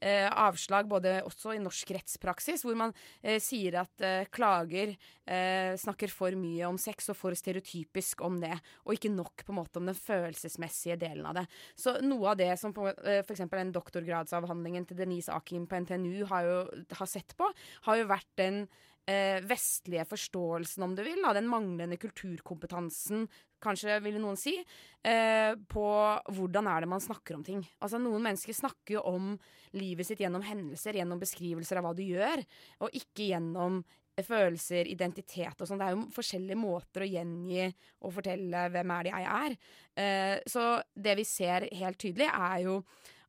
eh, 0.00 0.28
avslag, 0.30 0.88
både 0.90 1.18
også 1.26 1.54
i 1.56 1.62
norsk 1.62 1.92
rettspraksis, 1.96 2.62
hvor 2.66 2.78
man 2.78 2.94
eh, 3.22 3.38
sier 3.42 3.80
at 3.82 4.04
eh, 4.04 4.28
klager 4.30 4.94
eh, 4.94 5.74
snakker 5.80 6.12
for 6.12 6.34
mye 6.38 6.68
om 6.68 6.78
sex 6.80 7.10
og 7.12 7.18
for 7.18 7.36
stereotypisk 7.38 8.22
om 8.26 8.38
det, 8.42 8.54
og 8.86 8.94
ikke 8.94 9.12
nok 9.14 9.44
på 9.44 9.54
en 9.54 9.60
måte 9.60 9.82
om 9.82 9.88
den 9.90 9.98
følelsesmessige 9.98 10.98
delen 11.00 11.26
av 11.28 11.40
det. 11.40 11.46
Så 11.78 11.98
noe 12.04 12.34
av 12.34 12.40
det 12.40 12.52
som 12.60 12.74
eh, 12.86 13.22
eksempel 13.24 13.64
den 13.64 13.74
doktorgradsavhandlingen 13.76 14.88
til 14.88 15.02
Denise 15.02 15.34
Akim 15.34 15.66
på 15.68 15.82
NTNU 15.84 16.28
har, 16.30 16.46
jo, 16.46 16.84
har 17.00 17.10
sett 17.10 17.34
på, 17.38 17.50
har 17.88 18.02
jo 18.02 18.12
vært 18.14 18.30
den 18.40 18.68
eh, 19.08 19.40
vestlige 19.48 20.04
forståelsen, 20.08 20.84
om 20.84 20.94
du 20.96 21.02
vil, 21.06 21.20
av 21.24 21.36
den 21.38 21.48
manglende 21.50 21.98
kulturkompetansen, 22.00 23.26
kanskje 23.62 23.98
ville 24.04 24.20
noen 24.22 24.38
si, 24.38 24.54
eh, 25.02 25.54
på 25.70 25.86
hvordan 26.34 26.68
er 26.70 26.84
det 26.84 26.90
man 26.90 27.02
snakker 27.02 27.38
om 27.38 27.44
ting. 27.44 27.64
Altså 27.82 28.00
Noen 28.02 28.22
mennesker 28.22 28.54
snakker 28.54 28.98
jo 28.98 29.06
om 29.08 29.32
livet 29.72 30.06
sitt 30.06 30.20
gjennom 30.22 30.44
hendelser, 30.44 31.00
gjennom 31.00 31.20
beskrivelser 31.20 31.80
av 31.80 31.88
hva 31.88 31.94
du 31.96 32.04
gjør, 32.04 32.44
og 32.84 33.00
ikke 33.00 33.32
gjennom 33.32 33.82
følelser, 34.18 34.88
identitet 34.90 35.60
og 35.60 35.68
sånn. 35.68 35.78
Det 35.78 35.86
er 35.86 35.94
jo 35.94 36.08
forskjellige 36.14 36.58
måter 36.58 37.04
å 37.04 37.10
gjengi 37.10 37.68
og 38.02 38.14
fortelle 38.16 38.64
hvem 38.74 38.90
er 38.94 39.06
det 39.06 39.12
jeg 39.12 39.28
er. 39.34 39.58
Eh, 40.02 40.36
så 40.46 40.64
det 40.94 41.14
vi 41.20 41.26
ser 41.28 41.68
helt 41.78 42.00
tydelig, 42.02 42.26
er 42.26 42.64
jo 42.66 42.80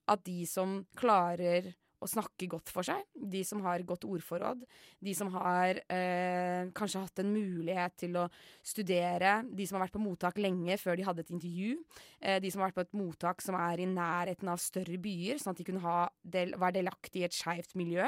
at 0.09 0.23
de 0.25 0.39
som 0.49 0.79
klarer 0.97 1.69
å 1.99 2.09
snakke 2.09 2.47
godt 2.51 2.71
for 2.73 2.87
seg, 2.87 3.03
de 3.13 3.41
som 3.47 3.61
har 3.65 3.83
godt 3.87 4.07
ordforråd, 4.07 4.65
de 5.03 5.13
som 5.17 5.31
har 5.35 5.81
eh, 5.91 6.69
kanskje 6.75 7.03
hatt 7.03 7.23
en 7.23 7.31
mulighet 7.33 7.97
til 8.05 8.17
å 8.21 8.25
studere, 8.65 9.39
de 9.45 9.67
som 9.67 9.77
har 9.77 9.87
vært 9.87 9.97
på 9.97 10.03
mottak 10.03 10.39
lenge 10.41 10.79
før 10.81 10.99
de 10.99 11.07
hadde 11.07 11.25
et 11.25 11.33
intervju, 11.35 11.77
eh, 12.21 12.41
de 12.43 12.51
som 12.51 12.63
har 12.63 12.71
vært 12.71 12.79
på 12.79 12.87
et 12.87 12.99
mottak 13.01 13.43
som 13.45 13.57
er 13.59 13.83
i 13.83 13.89
nærheten 13.89 14.51
av 14.51 14.61
større 14.63 14.99
byer, 15.01 15.41
sånn 15.41 15.55
at 15.55 15.63
de 15.63 15.69
kunne 15.71 15.97
del, 16.23 16.55
være 16.59 16.79
delaktige 16.79 17.25
i 17.25 17.29
et 17.29 17.39
skeivt 17.39 17.75
miljø. 17.79 18.07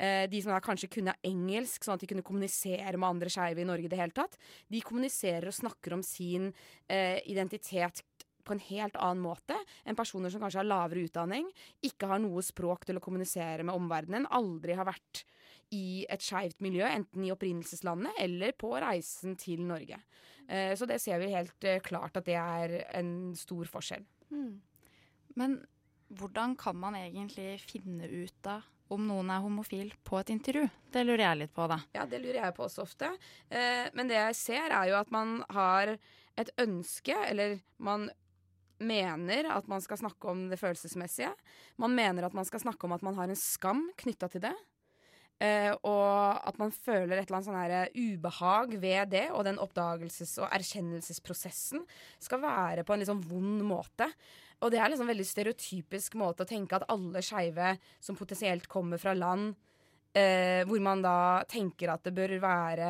Eh, 0.00 0.24
de 0.30 0.40
som 0.40 0.54
kanskje 0.64 0.88
kunne 0.90 1.14
engelsk, 1.26 1.84
sånn 1.84 1.98
at 1.98 2.02
de 2.02 2.08
kunne 2.10 2.24
kommunisere 2.24 2.96
med 2.96 3.10
andre 3.10 3.32
skeive 3.32 3.60
i 3.60 3.68
Norge 3.68 3.88
i 3.88 3.92
det 3.92 4.00
hele 4.00 4.16
tatt. 4.16 4.38
De 4.72 4.80
kommuniserer 4.84 5.50
og 5.50 5.56
snakker 5.56 5.98
om 5.98 6.04
sin 6.06 6.48
eh, 6.88 7.20
identitet 7.28 8.00
på 8.44 8.56
en 8.56 8.64
helt 8.68 8.96
annen 8.96 9.22
måte 9.24 9.56
enn 9.84 9.98
personer 9.98 10.32
som 10.32 10.42
kanskje 10.42 10.62
har 10.62 10.68
lavere 10.68 11.04
utdanning, 11.06 11.48
ikke 11.84 12.10
har 12.10 12.22
noe 12.22 12.42
språk 12.44 12.86
til 12.88 12.98
å 12.98 13.04
kommunisere 13.04 13.66
med 13.66 13.76
omverdenen, 13.76 14.28
aldri 14.30 14.76
har 14.78 14.88
vært 14.88 15.24
i 15.72 16.04
et 16.12 16.22
skeivt 16.22 16.60
miljø, 16.64 16.84
enten 16.84 17.24
i 17.24 17.32
opprinnelseslandet 17.32 18.18
eller 18.20 18.52
på 18.58 18.74
reisen 18.82 19.38
til 19.40 19.62
Norge. 19.64 19.98
Eh, 20.48 20.74
så 20.76 20.88
det 20.88 21.00
ser 21.00 21.22
vi 21.22 21.32
helt 21.32 21.64
eh, 21.64 21.80
klart 21.84 22.18
at 22.20 22.28
det 22.28 22.36
er 22.36 22.76
en 22.98 23.32
stor 23.38 23.68
forskjell. 23.70 24.04
Men 25.38 25.56
hvordan 26.12 26.56
kan 26.60 26.76
man 26.76 26.96
egentlig 26.98 27.56
finne 27.64 28.08
ut 28.08 28.48
av 28.50 28.68
om 28.92 29.06
noen 29.08 29.30
er 29.32 29.40
homofil 29.40 29.94
på 30.04 30.18
et 30.20 30.32
intervju? 30.34 30.66
Det 30.92 31.04
lurer 31.06 31.24
jeg 31.24 31.40
litt 31.40 31.54
på, 31.56 31.64
da. 31.70 31.78
Ja, 31.96 32.04
det 32.08 32.20
lurer 32.20 32.42
jeg 32.42 32.56
på 32.56 32.66
også 32.66 32.84
ofte. 32.84 33.08
Eh, 33.48 33.88
men 33.96 34.10
det 34.10 34.18
jeg 34.18 34.36
ser, 34.36 34.68
er 34.68 34.90
jo 34.90 34.98
at 35.00 35.12
man 35.14 35.38
har 35.52 35.94
et 36.40 36.50
ønske, 36.60 37.16
eller 37.28 37.58
man 37.80 38.10
mener 38.86 39.48
at 39.54 39.68
man 39.70 39.82
skal 39.84 40.00
snakke 40.00 40.30
om 40.32 40.46
det 40.50 40.60
følelsesmessige. 40.60 41.32
Man 41.82 41.96
mener 41.96 42.26
at 42.26 42.36
man 42.36 42.46
skal 42.48 42.62
snakke 42.64 42.88
om 42.88 42.94
at 42.96 43.04
man 43.06 43.16
har 43.18 43.30
en 43.30 43.38
skam 43.38 43.88
knytta 44.02 44.28
til 44.32 44.44
det. 44.46 44.54
Uh, 45.42 45.72
og 45.88 46.38
at 46.46 46.58
man 46.60 46.70
føler 46.70 47.16
et 47.16 47.26
eller 47.26 47.40
annet 47.40 47.48
sånn 47.48 47.58
her 47.58 47.96
ubehag 47.96 48.76
ved 48.78 49.10
det, 49.16 49.24
og 49.34 49.42
den 49.48 49.58
oppdagelses- 49.62 50.36
og 50.38 50.46
erkjennelsesprosessen 50.54 51.82
skal 52.22 52.42
være 52.44 52.84
på 52.86 52.94
en 52.94 53.02
sånn 53.08 53.24
vond 53.26 53.64
måte. 53.66 54.06
Og 54.62 54.70
det 54.70 54.78
er 54.78 54.92
liksom 54.92 55.08
en 55.08 55.10
veldig 55.10 55.26
stereotypisk 55.26 56.14
måte 56.20 56.44
å 56.44 56.48
tenke 56.48 56.78
at 56.78 56.86
alle 56.92 57.24
skeive 57.26 57.74
som 57.98 58.18
potensielt 58.18 58.68
kommer 58.70 59.02
fra 59.02 59.16
land 59.18 59.56
uh, 59.56 60.62
hvor 60.68 60.84
man 60.84 61.02
da 61.02 61.16
tenker 61.50 61.90
at 61.90 62.06
det 62.06 62.14
bør 62.16 62.36
være 62.42 62.88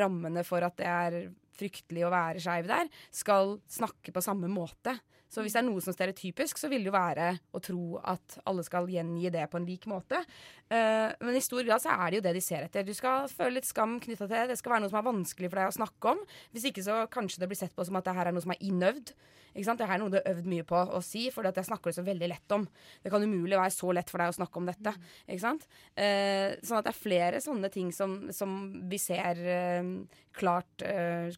rammene 0.00 0.46
for 0.48 0.64
at 0.64 0.78
det 0.80 0.88
er 0.88 1.18
fryktelig 1.58 2.06
å 2.06 2.12
være 2.12 2.40
skeiv 2.42 2.68
der, 2.70 2.88
skal 3.12 3.58
snakke 3.70 4.14
på 4.14 4.24
samme 4.24 4.48
måte. 4.50 4.96
Så 5.32 5.40
hvis 5.40 5.54
det 5.56 5.62
er 5.62 5.64
noe 5.64 5.80
som 5.80 5.92
er 5.92 5.96
stereotypisk, 5.96 6.60
så 6.60 6.68
vil 6.68 6.84
det 6.84 6.90
jo 6.90 6.94
være 6.94 7.30
å 7.56 7.60
tro 7.64 7.96
at 8.04 8.36
alle 8.48 8.64
skal 8.66 8.90
gjengi 8.92 9.30
det 9.32 9.46
på 9.48 9.56
en 9.56 9.68
lik 9.68 9.86
måte. 9.88 10.20
Uh, 10.68 11.08
men 11.24 11.38
i 11.38 11.44
stor 11.44 11.64
grad 11.64 11.80
så 11.80 11.94
er 11.96 12.12
det 12.12 12.18
jo 12.18 12.24
det 12.28 12.34
de 12.36 12.44
ser 12.44 12.66
etter. 12.66 12.84
Du 12.84 12.92
skal 12.96 13.30
føle 13.32 13.56
litt 13.56 13.68
skam 13.68 13.96
knytta 14.02 14.26
til 14.26 14.34
det. 14.36 14.50
Det 14.52 14.58
skal 14.60 14.76
være 14.76 14.84
noe 14.84 14.92
som 14.92 15.00
er 15.00 15.06
vanskelig 15.08 15.48
for 15.48 15.62
deg 15.62 15.70
å 15.70 15.78
snakke 15.78 16.12
om. 16.12 16.24
Hvis 16.52 16.66
ikke 16.68 16.84
så 16.84 17.04
kanskje 17.12 17.40
det 17.40 17.48
blir 17.48 17.60
sett 17.62 17.72
på 17.76 17.86
som 17.88 17.96
at 17.96 18.08
det 18.08 18.16
her 18.18 18.28
er 18.28 18.36
noe 18.36 18.44
som 18.44 18.52
er 18.52 18.66
innøvd. 18.66 19.14
Ikke 19.52 19.66
sant? 19.68 19.80
Det 19.80 19.88
her 19.88 19.96
er 19.96 20.02
noe 20.02 20.12
du 20.12 20.18
har 20.18 20.28
øvd 20.30 20.50
mye 20.52 20.66
på 20.68 20.76
å 20.96 21.00
si, 21.04 21.26
for 21.32 21.48
jeg 21.48 21.68
snakker 21.68 21.92
det 21.92 21.96
så 21.96 22.04
veldig 22.04 22.28
lett 22.28 22.54
om. 22.56 22.68
Det 23.04 23.12
kan 23.12 23.24
umulig 23.24 23.56
være 23.56 23.72
så 23.72 23.88
lett 23.96 24.12
for 24.12 24.20
deg 24.20 24.32
å 24.32 24.36
snakke 24.36 24.60
om 24.60 24.68
dette. 24.68 24.92
Ikke 25.24 25.44
sant? 25.44 25.64
Uh, 25.96 26.60
sånn 26.60 26.82
at 26.82 26.90
det 26.90 26.92
er 26.92 27.00
flere 27.00 27.40
sånne 27.44 27.72
ting 27.72 27.88
som, 27.96 28.18
som 28.36 28.60
vi 28.92 29.00
ser 29.00 29.40
uh, 29.48 30.20
klart, 30.36 30.84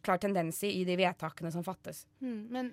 klar 0.03 0.19
tendens 0.23 0.61
i 0.67 0.75
i 0.81 0.85
de 0.87 0.99
vedtakene 0.99 1.51
som 1.51 1.63
fattes. 1.63 2.05
Mm, 2.23 2.39
men 2.51 2.71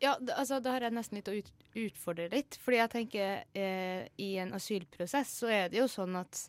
ja, 0.00 0.14
altså, 0.36 0.60
da 0.64 0.74
har 0.74 0.86
jeg 0.86 0.96
nesten 0.96 1.18
litt 1.18 1.28
å 1.28 1.34
ut, 1.36 1.50
utfordre 1.82 2.30
litt. 2.32 2.56
Fordi 2.62 2.80
jeg 2.80 2.92
tenker 2.94 3.42
eh, 3.56 4.06
i 4.20 4.30
en 4.42 4.54
asylprosess 4.56 5.34
så 5.42 5.50
er 5.52 5.68
det 5.72 5.80
jo 5.80 5.88
sånn 5.90 6.16
at 6.20 6.40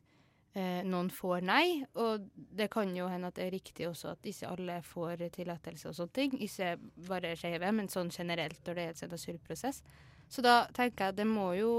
eh, 0.56 0.82
noen 0.88 1.12
får 1.14 1.44
nei. 1.48 1.66
Og 2.00 2.30
det 2.36 2.70
kan 2.74 2.94
jo 2.96 3.10
hende 3.12 3.32
at 3.32 3.40
det 3.40 3.50
er 3.50 3.56
riktig 3.58 3.90
også 3.90 4.14
at 4.14 4.32
ikke 4.32 4.54
alle 4.54 4.78
får 4.88 5.26
tillatelse 5.36 5.92
og 5.92 5.98
sånne 5.98 6.16
ting. 6.16 6.38
Ikke 6.48 6.78
bare 7.10 7.36
skeive, 7.40 7.74
men 7.76 7.92
sånn 7.92 8.14
generelt 8.14 8.62
når 8.68 8.80
det 8.80 8.88
er 8.88 9.04
en 9.08 9.20
asylprosess. 9.20 9.84
Så 10.32 10.46
da 10.46 10.64
tenker 10.76 11.10
jeg 11.10 11.20
det 11.20 11.28
må 11.28 11.52
jo 11.60 11.74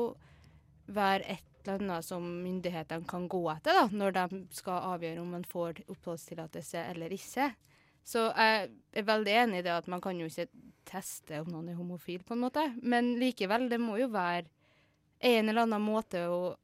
være 0.92 1.38
et 1.38 1.48
eller 1.62 1.78
annet 1.78 2.04
som 2.04 2.24
myndighetene 2.42 3.06
kan 3.08 3.28
gå 3.30 3.40
etter 3.52 3.76
da, 3.78 3.84
når 3.86 4.16
de 4.16 4.40
skal 4.52 4.88
avgjøre 4.96 5.22
om 5.22 5.30
man 5.36 5.44
får 5.46 5.84
oppholdstillatelse 5.86 6.82
eller 6.90 7.14
ikke. 7.14 7.52
Så 8.04 8.26
jeg 8.34 8.70
er 8.98 9.06
veldig 9.06 9.34
enig 9.44 9.60
i 9.60 9.66
det 9.68 9.74
at 9.76 9.88
man 9.90 10.02
kan 10.02 10.18
jo 10.18 10.26
ikke 10.26 10.48
teste 10.84 11.40
om 11.40 11.48
noen 11.52 11.68
er 11.72 11.78
homofil, 11.78 12.22
på 12.26 12.34
en 12.36 12.42
måte. 12.44 12.64
Men 12.82 13.14
likevel, 13.20 13.68
det 13.70 13.78
må 13.80 13.98
jo 14.00 14.08
være 14.12 14.44
en 15.22 15.48
eller 15.48 15.62
annen 15.66 15.82
måte 15.82 16.24
å 16.28 16.54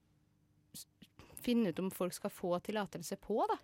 finne 1.42 1.70
ut 1.70 1.78
om 1.78 1.90
folk 1.94 2.12
skal 2.16 2.31
få 2.35 2.59
tillatelse 2.66 3.16
på, 3.22 3.40
da. 3.48 3.57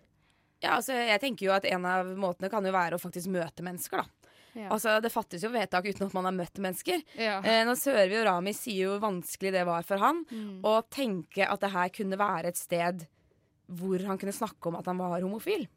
Ja, 0.63 0.77
altså 0.77 0.95
jeg 0.95 1.19
tenker 1.21 1.45
jo 1.49 1.51
at 1.53 1.65
En 1.67 1.83
av 1.85 2.07
måtene 2.17 2.47
kan 2.49 2.63
jo 2.65 2.71
være 2.73 2.95
å 2.97 3.01
faktisk 3.01 3.27
møte 3.29 3.61
mennesker. 3.65 3.97
da 4.01 4.05
Ja. 4.55 4.69
Altså 4.71 5.01
Det 5.03 5.11
fattes 5.11 5.43
jo 5.43 5.49
vedtak 5.51 5.83
uten 5.85 6.07
at 6.07 6.13
man 6.13 6.23
har 6.25 6.31
møtt 6.31 6.55
mennesker. 6.63 7.03
Ja. 7.19 7.41
Eh, 7.43 7.65
nå 7.67 7.75
hører 7.75 8.07
vi 8.09 8.15
jo 8.15 8.23
Rami 8.23 8.53
sier 8.53 8.85
jo 8.85 8.93
hvor 8.95 9.11
vanskelig 9.11 9.51
det 9.51 9.65
var 9.67 9.83
for 9.83 9.97
han 9.97 10.23
Mm. 10.31 10.61
å 10.63 10.81
tenke 10.89 11.43
at 11.47 11.59
det 11.59 11.71
her 11.71 11.89
kunne 11.89 12.17
være 12.17 12.45
et 12.47 12.55
sted 12.57 13.05
hvor 13.69 13.99
han 14.05 14.17
kunne 14.17 14.31
snakke 14.31 14.67
om 14.67 14.75
at 14.77 14.85
han 14.85 14.97
var 14.97 15.19
homofil. 15.21 15.67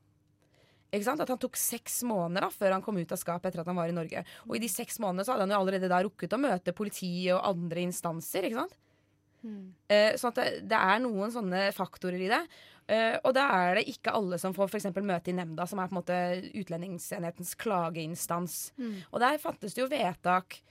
At 0.88 1.28
han 1.28 1.40
tok 1.40 1.56
seks 1.60 2.00
måneder 2.08 2.46
da, 2.46 2.50
før 2.52 2.72
han 2.76 2.84
kom 2.84 2.96
ut 2.96 3.12
av 3.12 3.20
skapet 3.20 3.50
etter 3.50 3.60
at 3.60 3.68
han 3.68 3.76
var 3.76 3.90
i 3.90 3.96
Norge. 3.96 4.22
Og 4.48 4.56
i 4.56 4.62
de 4.62 4.70
seks 4.72 4.96
månedene 5.02 5.26
så 5.26 5.34
hadde 5.34 5.44
han 5.44 5.52
jo 5.52 5.60
allerede 5.60 5.90
da 5.90 6.00
rukket 6.04 6.32
å 6.32 6.40
møte 6.40 6.76
politi 6.76 7.10
og 7.34 7.44
andre 7.44 7.84
instanser. 7.84 8.48
ikke 8.48 8.62
sant? 8.62 8.78
Eh, 9.92 10.16
sånn 10.18 10.32
at 10.32 10.40
det, 10.40 10.48
det 10.70 10.80
er 10.80 11.02
noen 11.04 11.32
sånne 11.34 11.68
faktorer 11.76 12.24
i 12.24 12.30
det. 12.32 12.40
Eh, 12.88 13.18
og 13.20 13.34
da 13.36 13.44
er 13.58 13.78
det 13.78 13.84
ikke 13.92 14.14
alle 14.16 14.38
som 14.40 14.54
får 14.56 14.70
for 14.72 15.04
møte 15.04 15.28
i 15.28 15.36
nemnda, 15.36 15.66
som 15.68 15.80
er 15.82 15.90
på 15.90 15.94
en 15.94 16.00
måte 16.00 16.18
utlendingsenhetens 16.56 17.52
klageinstans. 17.60 18.58
Mm. 18.80 18.96
Og 19.12 19.20
der 19.20 19.40
fattes 19.42 19.76
det 19.76 19.84
jo 19.84 19.90
vedtak. 19.92 20.62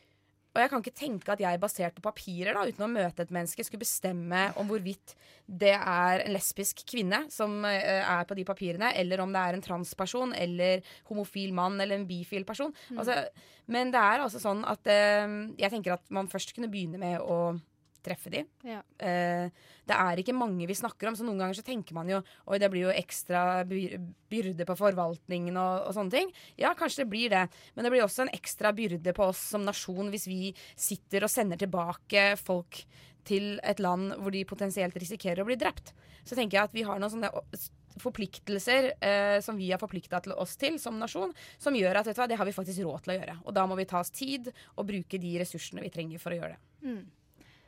Og 0.58 0.64
jeg 0.64 0.72
kan 0.72 0.82
ikke 0.82 0.98
tenke 0.98 1.34
at 1.36 1.42
jeg 1.44 1.60
basert 1.62 1.94
på 1.94 2.02
papirer, 2.08 2.56
da, 2.58 2.64
uten 2.66 2.88
å 2.88 2.90
møte 2.90 3.22
et 3.22 3.34
menneske, 3.34 3.62
skulle 3.62 3.84
bestemme 3.84 4.48
om 4.58 4.66
hvorvidt 4.66 5.14
det 5.46 5.76
er 5.78 6.24
en 6.24 6.34
lesbisk 6.34 6.82
kvinne 6.90 7.20
som 7.32 7.62
eh, 7.70 8.02
er 8.02 8.26
på 8.26 8.36
de 8.40 8.46
papirene, 8.48 8.90
eller 8.98 9.22
om 9.22 9.36
det 9.36 9.44
er 9.44 9.58
en 9.58 9.64
transperson 9.64 10.34
eller 10.34 10.82
homofil 11.12 11.54
mann 11.54 11.78
eller 11.78 12.00
en 12.00 12.10
bifil 12.10 12.48
person. 12.50 12.74
Mm. 12.90 12.98
Altså, 13.04 13.20
men 13.70 13.94
det 13.94 14.02
er 14.02 14.26
altså 14.26 14.42
sånn 14.42 14.66
at 14.66 14.90
eh, 14.90 15.30
jeg 15.62 15.74
tenker 15.76 16.00
at 16.00 16.10
man 16.10 16.32
først 16.32 16.58
kunne 16.58 16.72
begynne 16.74 17.00
med 17.06 17.22
å 17.22 17.54
treffe 18.08 18.32
de. 18.34 18.44
Ja. 18.68 18.82
Eh, 18.98 19.52
det 19.88 19.98
er 19.98 20.22
ikke 20.22 20.36
mange 20.36 20.68
vi 20.70 20.78
snakker 20.78 21.10
om, 21.10 21.18
så 21.18 21.26
noen 21.28 21.44
ganger 21.44 21.60
så 21.60 21.66
tenker 21.68 21.96
man 21.98 22.10
jo 22.12 22.22
Oi, 22.48 22.58
det 22.62 22.70
blir 22.74 22.88
jo 22.88 22.96
ekstra 22.96 23.64
byrde 23.68 24.68
på 24.68 24.78
forvaltningen 24.80 25.60
og, 25.60 25.90
og 25.90 25.96
sånne 25.98 26.16
ting. 26.16 26.32
Ja, 26.60 26.74
kanskje 26.78 27.04
det 27.04 27.12
blir 27.12 27.34
det, 27.34 27.46
men 27.76 27.86
det 27.86 27.94
blir 27.94 28.06
også 28.06 28.26
en 28.26 28.34
ekstra 28.36 28.74
byrde 28.76 29.16
på 29.16 29.30
oss 29.32 29.44
som 29.54 29.66
nasjon 29.68 30.12
hvis 30.14 30.28
vi 30.30 30.54
sitter 30.74 31.28
og 31.28 31.34
sender 31.34 31.60
tilbake 31.60 32.30
folk 32.42 32.84
til 33.28 33.58
et 33.68 33.82
land 33.84 34.14
hvor 34.22 34.34
de 34.34 34.48
potensielt 34.48 34.96
risikerer 34.98 35.44
å 35.44 35.48
bli 35.50 35.60
drept. 35.60 35.94
Så 36.28 36.36
tenker 36.36 36.60
jeg 36.60 36.70
at 36.70 36.76
vi 36.76 36.86
har 36.88 37.00
noen 37.00 37.14
sånne 37.14 37.32
forpliktelser 38.02 38.92
eh, 39.02 39.40
som 39.42 39.58
vi 39.58 39.72
har 39.72 39.82
forplikta 39.82 40.20
til 40.24 40.36
oss 40.38 40.56
til 40.60 40.78
som 40.82 40.98
nasjon, 41.02 41.34
som 41.58 41.76
gjør 41.76 42.02
at 42.02 42.10
vet 42.10 42.18
du 42.18 42.22
hva, 42.22 42.30
det 42.30 42.40
har 42.40 42.48
vi 42.48 42.56
faktisk 42.56 42.84
råd 42.86 43.06
til 43.06 43.16
å 43.16 43.20
gjøre. 43.20 43.38
Og 43.46 43.56
da 43.58 43.66
må 43.70 43.78
vi 43.80 43.88
ta 43.90 44.02
oss 44.02 44.14
tid 44.14 44.52
og 44.76 44.88
bruke 44.90 45.22
de 45.22 45.34
ressursene 45.42 45.84
vi 45.86 45.94
trenger 45.94 46.22
for 46.22 46.36
å 46.36 46.40
gjøre 46.40 46.56
det. 46.56 46.62
Mm. 46.88 47.02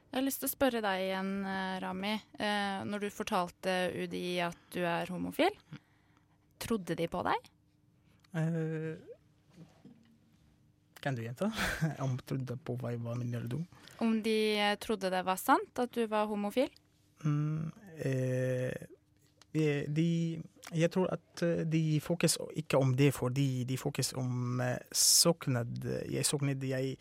Jeg 0.10 0.18
har 0.18 0.26
lyst 0.26 0.42
til 0.42 0.50
å 0.50 0.56
spørre 0.56 0.82
deg 0.82 1.04
igjen, 1.04 1.30
eh, 1.46 1.76
Rami. 1.84 2.16
Eh, 2.42 2.80
når 2.90 3.04
du 3.04 3.10
fortalte 3.14 3.76
UDI 3.94 4.40
at 4.42 4.58
du 4.74 4.82
er 4.82 5.12
homofil, 5.14 5.54
trodde 6.58 6.98
de 6.98 7.06
på 7.08 7.22
deg? 7.28 7.50
Uh, 8.34 8.98
kan 11.02 11.16
du 11.16 11.22
gjenta? 11.24 11.52
Om 12.06 12.18
trodde 12.26 12.58
på 12.58 12.76
hva, 12.82 12.96
hva 12.98 13.14
eller 13.14 13.46
du? 13.50 13.60
Om 14.02 14.18
de 14.26 14.38
eh, 14.58 14.76
trodde 14.82 15.12
det 15.14 15.22
var 15.28 15.38
sant 15.38 15.82
at 15.82 15.94
du 15.94 16.04
var 16.10 16.28
homofil? 16.30 16.70
Mm, 17.24 17.70
eh, 18.02 18.74
de, 19.54 20.10
jeg 20.74 20.92
tror 20.94 21.10
at 21.14 21.44
de 21.70 21.84
fokuserer 22.02 22.62
ikke 22.62 22.82
om 22.82 22.94
det, 22.98 23.14
fordi 23.14 23.64
de 23.70 23.78
fokuserer 23.78 24.22
om 24.22 24.62
søknad. 24.92 25.86
Jeg 26.10 26.26
søknad 26.26 26.66
jeg, 26.70 26.98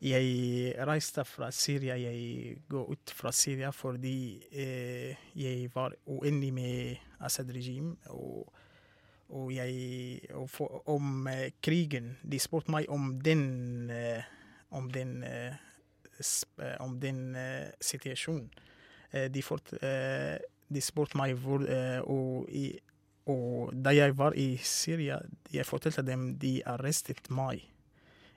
jeg 0.00 0.74
reiste 0.86 1.24
fra 1.26 1.50
Syria. 1.50 1.96
Jeg 1.98 2.62
går 2.70 2.92
ut 2.94 3.12
fra 3.14 3.32
Syria 3.32 3.72
fordi 3.74 4.38
eh, 4.52 5.16
jeg 5.34 5.70
var 5.74 5.96
uenig 6.06 6.52
med 6.54 6.96
Assad-regimet. 7.20 8.06
Og, 8.14 8.52
og 9.28 9.54
jeg 9.54 10.20
og 10.34 10.50
for, 10.50 10.82
Om 10.88 11.26
eh, 11.26 11.50
krigen. 11.62 12.16
De 12.22 12.38
spurte 12.38 12.70
meg 12.70 12.86
om 12.88 13.16
den 13.24 13.90
eh, 13.90 14.22
om 14.70 14.90
den, 14.92 15.22
eh, 15.22 15.54
eh, 16.58 16.76
om 16.80 17.00
den 17.00 17.36
eh, 17.36 17.70
situasjonen. 17.80 18.50
De, 19.32 19.40
fort, 19.40 19.70
de 20.68 20.80
spurte 20.84 21.16
meg 21.16 21.30
hvor 21.40 21.62
og, 22.12 22.50
og 23.32 23.70
da 23.72 23.94
jeg 23.96 24.12
var 24.18 24.34
i 24.36 24.58
Syria, 24.60 25.16
jeg 25.48 25.64
fortalte 25.64 26.04
dem 26.04 26.34
de 26.36 26.58
arrestet 26.68 27.30
meg 27.32 27.62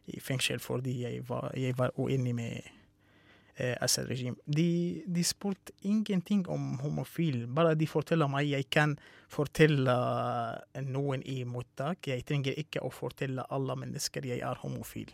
i 0.07 0.19
fengsel 0.19 0.59
fordi 0.59 1.01
jeg 1.03 1.25
var, 1.29 1.51
jeg 1.57 1.77
var 1.77 1.93
uenig 1.99 2.33
med 2.35 2.59
eh, 3.57 3.75
Assad-regimet. 3.81 4.41
De, 4.45 5.03
de 5.05 5.23
spurte 5.23 5.73
ingenting 5.81 6.47
om 6.49 6.79
homofil, 6.81 7.45
bare 7.47 7.75
de 7.75 7.87
forteller 7.87 8.31
meg 8.31 8.49
jeg 8.49 8.69
kan 8.73 8.97
fortelle 9.31 9.95
noen 10.87 11.23
i 11.25 11.43
mottak. 11.47 12.07
Jeg 12.07 12.25
trenger 12.27 12.57
ikke 12.57 12.83
å 12.83 12.91
fortelle 12.93 13.45
alle 13.49 13.77
mennesker 13.79 14.25
jeg 14.27 14.43
er 14.45 14.63
homofil. 14.63 15.11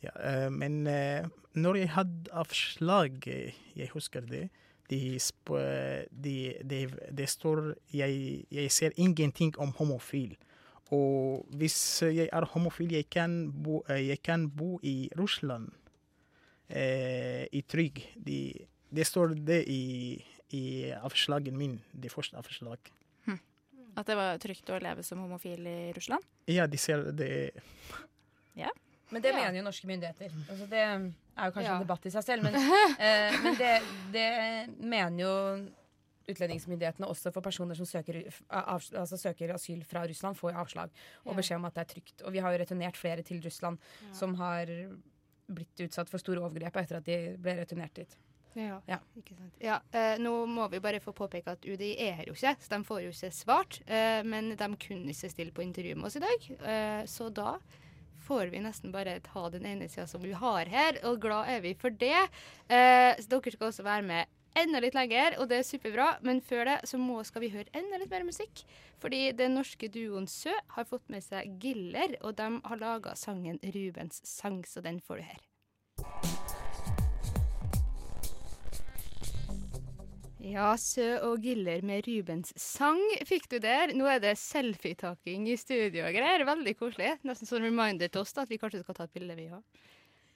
Ja, 0.00 0.10
eh, 0.24 0.50
men 0.50 0.86
eh, 0.86 1.26
når 1.52 1.76
jeg 1.76 1.90
hadde 1.92 2.32
avslag, 2.32 3.26
eh, 3.26 3.56
jeg 3.76 3.90
husker 3.92 4.24
det, 4.24 4.48
de, 4.90 5.18
sp 5.22 5.52
de, 6.10 6.36
de, 6.66 6.78
det 7.14 7.28
står 7.28 7.74
jeg, 7.94 8.44
jeg 8.50 8.72
ser 8.72 8.96
ingenting 8.96 9.52
om 9.58 9.74
homofil. 9.78 10.34
Og 10.92 11.46
hvis 11.54 11.76
jeg 12.02 12.28
er 12.32 12.44
homofil, 12.54 12.90
jeg 12.92 13.06
kan 13.10 13.50
bo, 13.52 13.84
eh, 13.88 14.08
jeg 14.08 14.22
kan 14.26 14.48
bo 14.50 14.78
i 14.82 15.08
Russland 15.18 15.70
eh, 16.68 17.46
i 17.52 17.62
trygg. 17.62 18.00
De, 18.16 18.66
det 18.90 19.06
står 19.06 19.34
det 19.46 19.60
i, 19.70 20.18
i 20.56 20.64
avslagen 20.98 21.56
min, 21.58 21.78
det 21.92 22.10
første 22.12 22.36
avslag. 22.40 22.78
At 23.98 24.06
det 24.06 24.14
var 24.14 24.36
trygt 24.38 24.68
å 24.70 24.76
leve 24.78 25.02
som 25.02 25.18
homofil 25.18 25.66
i 25.66 25.78
Russland? 25.96 26.22
Ja, 26.46 26.68
de 26.70 26.78
ser 26.78 27.08
det 27.10 27.50
Ja. 28.54 28.70
Men 29.10 29.22
det 29.22 29.32
Ja. 29.32 29.36
mener 29.40 29.58
jo 29.58 29.64
norske 29.66 29.86
myndigheter. 29.90 30.30
Altså 30.48 30.68
det 30.70 30.78
er 30.78 31.00
jo 31.02 31.50
kanskje 31.50 31.64
Ja. 31.66 31.74
en 31.74 31.82
debatt 31.82 32.06
i 32.06 32.10
seg 32.14 32.22
selv, 32.22 32.42
men, 32.46 32.54
eh, 33.02 33.34
men 33.42 33.56
det, 33.58 33.72
det 34.14 34.30
mener 34.78 35.18
jo 35.24 35.32
utlendingsmyndighetene 36.32 37.06
også 37.10 37.32
for 37.34 37.42
personer 37.44 37.74
som 37.78 37.86
søker, 37.86 38.22
av, 38.50 38.80
altså 38.94 39.16
søker 39.20 39.54
asyl 39.54 39.84
fra 39.84 40.06
Russland, 40.08 40.36
får 40.38 40.56
avslag 40.62 40.90
og 41.26 41.36
beskjed 41.36 41.56
om 41.60 41.64
at 41.68 41.74
det 41.74 41.84
er 41.86 41.92
trygt. 41.94 42.22
Og 42.26 42.32
vi 42.32 42.38
har 42.44 42.52
jo 42.54 42.62
returnert 42.64 42.96
flere 42.96 43.22
til 43.26 43.40
Russland 43.44 43.78
Ja. 44.02 44.12
som 44.14 44.34
har 44.40 44.66
blitt 45.50 45.80
utsatt 45.86 46.08
for 46.10 46.18
store 46.22 46.40
overgrep 46.46 46.76
etter 46.76 46.96
at 47.00 47.04
de 47.06 47.36
ble 47.38 47.56
returnert 47.58 47.94
dit. 47.94 48.16
Ja, 48.56 48.80
Ja. 48.88 48.98
ikke 49.16 49.36
sant. 49.36 49.52
Ja, 49.62 49.76
eh, 49.92 50.16
nå 50.18 50.46
må 50.50 50.68
vi 50.70 50.80
bare 50.82 50.98
få 51.00 51.12
påpeke 51.14 51.52
at 51.52 51.62
UDI 51.64 51.92
er 52.00 52.12
her 52.18 52.24
jo 52.26 52.32
ikke, 52.34 52.56
så 52.58 52.68
de 52.68 52.84
får 52.84 53.02
jo 53.04 53.10
ikke 53.10 53.30
svart. 53.32 53.80
Eh, 53.86 54.22
men 54.26 54.56
de 54.56 54.68
kunne 54.76 55.06
ikke 55.12 55.30
stille 55.30 55.52
på 55.52 55.62
intervju 55.62 55.94
med 55.96 56.04
oss 56.06 56.16
i 56.16 56.20
dag, 56.24 56.50
eh, 56.66 57.04
så 57.06 57.32
da 57.32 57.58
får 58.26 58.50
vi 58.50 58.58
nesten 58.58 58.92
bare 58.92 59.20
ta 59.20 59.48
den 59.50 59.64
ene 59.66 59.88
sida 59.88 60.06
som 60.06 60.20
vi 60.22 60.32
har 60.32 60.64
her, 60.66 60.98
og 61.04 61.20
glad 61.20 61.48
er 61.48 61.60
vi 61.60 61.74
for 61.74 61.90
det. 61.90 62.28
Eh, 62.68 63.14
dere 63.16 63.50
skal 63.54 63.68
også 63.70 63.82
være 63.84 64.02
med 64.02 64.26
enda 64.58 64.80
litt 64.82 64.96
lenger, 64.96 65.36
og 65.40 65.50
det 65.50 65.60
er 65.60 65.66
superbra. 65.66 66.08
Men 66.26 66.40
før 66.44 66.66
det 66.68 66.78
så 66.90 67.00
må, 67.00 67.20
skal 67.26 67.44
vi 67.44 67.52
høre 67.54 67.70
enda 67.76 68.00
litt 68.00 68.12
mer 68.12 68.26
musikk. 68.26 68.64
Fordi 69.00 69.30
den 69.36 69.56
norske 69.58 69.90
duoen 69.92 70.28
Sø 70.30 70.54
har 70.76 70.88
fått 70.88 71.06
med 71.12 71.24
seg 71.24 71.56
Giller, 71.62 72.16
og 72.20 72.36
de 72.40 72.50
har 72.64 72.82
laga 72.82 73.14
sangen 73.16 73.60
'Rubens 73.62 74.22
sang', 74.24 74.64
så 74.66 74.82
den 74.84 75.00
får 75.00 75.22
du 75.22 75.28
her. 75.30 75.46
Ja, 80.40 80.72
Sø 80.80 81.18
og 81.28 81.44
Giller 81.44 81.82
med 81.84 82.06
Rubens 82.08 82.54
sang 82.58 83.00
fikk 83.28 83.44
du 83.52 83.58
der. 83.60 83.92
Nå 83.92 84.06
er 84.08 84.22
det 84.22 84.38
selfietaking 84.40 85.44
i 85.52 85.56
studio 85.60 86.06
og 86.08 86.16
greier. 86.16 86.46
Veldig 86.48 86.74
koselig. 86.80 87.12
Nesten 87.28 87.48
sånn 87.48 87.66
reminder 87.68 88.08
til 88.08 88.24
oss 88.24 88.32
da, 88.32 88.46
at 88.46 88.52
vi 88.52 88.58
kanskje 88.58 88.80
skal 88.82 88.96
ta 88.96 89.04
et 89.04 89.12
bilde, 89.14 89.36
vi 89.36 89.50
òg. 89.52 89.60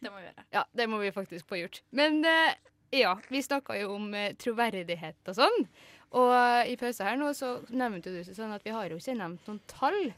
Det 0.05 0.13
må 0.13 0.21
vi 0.21 0.27
gjøre. 0.27 0.45
Ja, 0.53 0.63
det 0.77 0.87
må 0.93 1.01
vi 1.01 1.15
faktisk 1.17 1.49
få 1.49 1.63
gjort. 1.63 1.81
Men 1.97 2.21
eh, 2.29 2.53
ja, 3.01 3.15
vi 3.31 3.43
snakka 3.43 3.77
jo 3.81 3.95
om 3.97 4.09
eh, 4.15 4.33
troverdighet 4.41 5.31
og 5.33 5.37
sånn. 5.39 5.67
Og 6.15 6.31
eh, 6.31 6.73
i 6.73 6.77
pausen 6.81 7.07
her 7.09 7.17
nå 7.21 7.33
så 7.35 7.57
nevnte 7.75 8.13
du 8.15 8.21
sånn 8.29 8.53
at 8.55 8.65
vi 8.67 8.75
har 8.75 8.91
jo 8.93 9.01
ikke 9.01 9.17
nevnt 9.19 9.49
noen 9.51 9.61
tall. 9.71 10.13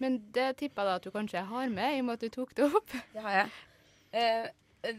Men 0.00 0.16
det 0.34 0.48
tippa 0.62 0.84
da 0.88 0.94
at 0.98 1.04
du 1.04 1.10
kanskje 1.12 1.42
har 1.50 1.68
med, 1.72 1.96
i 1.96 2.00
og 2.00 2.06
med 2.08 2.18
at 2.18 2.24
du 2.24 2.32
tok 2.32 2.54
det 2.56 2.70
opp. 2.70 2.94
Det 3.14 3.20
har 3.24 3.36
jeg. 3.42 3.50
Eh, 4.16 4.96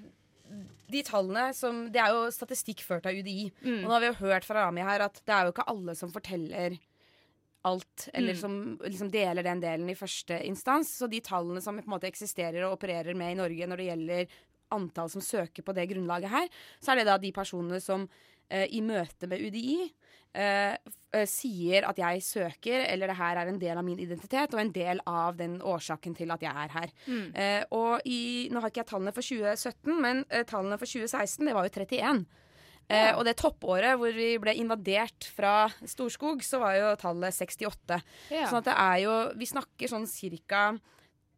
de 0.91 1.01
tallene 1.07 1.49
som 1.55 1.85
Det 1.93 1.99
er 2.01 2.11
jo 2.11 2.25
statistikk 2.35 2.81
ført 2.83 3.05
av 3.07 3.15
UDI. 3.15 3.49
Mm. 3.63 3.81
Og 3.81 3.87
nå 3.87 3.93
har 3.95 4.03
vi 4.03 4.09
jo 4.11 4.19
hørt 4.25 4.45
fra 4.47 4.65
Rami 4.67 4.83
her 4.85 5.03
at 5.07 5.21
det 5.25 5.33
er 5.35 5.47
jo 5.47 5.53
ikke 5.55 5.67
alle 5.71 5.95
som 5.97 6.11
forteller 6.13 6.77
alt, 7.63 8.07
eller 8.17 8.33
Mm. 8.33 8.39
som 8.39 8.53
liksom 8.81 9.11
deler 9.13 9.43
den 9.45 9.59
delen 9.61 9.89
i 9.89 9.95
første 9.95 10.39
instans. 10.47 10.95
Så 10.97 11.07
de 11.09 11.19
tallene 11.21 11.61
som 11.61 11.77
på 11.77 11.85
en 11.85 11.93
måte 11.93 12.09
eksisterer 12.09 12.63
og 12.65 12.73
opererer 12.79 13.13
med 13.15 13.31
i 13.35 13.37
Norge 13.37 13.67
når 13.69 13.77
det 13.77 13.85
gjelder 13.89 14.25
antall 14.71 15.09
som 15.13 15.21
søker 15.21 15.63
på 15.65 15.73
det 15.77 15.87
grunnlaget 15.91 16.29
her, 16.33 16.47
så 16.81 16.91
er 16.93 17.01
det 17.01 17.07
da 17.09 17.17
de 17.21 17.31
personene 17.35 17.79
som 17.83 18.07
eh, 18.49 18.67
i 18.71 18.81
møte 18.81 19.27
med 19.31 19.39
UDI 19.43 19.75
eh, 20.33 20.75
eh, 21.13 21.25
sier 21.27 21.87
at 21.89 21.97
jeg 21.99 22.21
søker, 22.23 22.85
eller 22.87 23.11
det 23.11 23.17
her 23.19 23.39
er 23.41 23.51
en 23.51 23.59
del 23.61 23.77
av 23.77 23.83
min 23.87 23.99
identitet, 23.99 24.53
og 24.53 24.59
en 24.63 24.71
del 24.75 25.01
av 25.07 25.35
den 25.39 25.57
årsaken 25.61 26.15
til 26.15 26.31
at 26.31 26.41
jeg 26.45 26.51
er 26.65 26.75
her. 26.75 26.91
Mm. 27.07 27.25
Eh, 27.35 27.63
og 27.75 28.05
i, 28.07 28.49
nå 28.51 28.59
har 28.63 28.71
ikke 28.71 28.83
jeg 28.83 28.91
tallene 28.93 29.13
for 29.15 29.21
2017, 29.27 29.97
men 30.01 30.23
eh, 30.29 30.43
tallene 30.47 30.79
for 30.79 30.87
2016, 30.87 31.45
det 31.47 31.55
var 31.57 31.67
jo 31.67 31.75
31. 31.79 32.23
Eh, 32.91 33.13
og 33.15 33.21
det 33.23 33.37
toppåret 33.39 33.95
hvor 33.95 34.11
vi 34.11 34.33
ble 34.41 34.51
invadert 34.59 35.23
fra 35.31 35.69
Storskog, 35.87 36.41
så 36.43 36.59
var 36.59 36.73
jo 36.75 36.89
tallet 36.99 37.31
68. 37.37 37.99
Ja. 38.33 38.49
Sånn 38.49 38.59
at 38.59 38.67
det 38.67 38.73
er 38.75 38.97
jo 39.05 39.13
Vi 39.39 39.47
snakker 39.47 39.87
sånn 39.87 40.07
cirka 40.11 40.73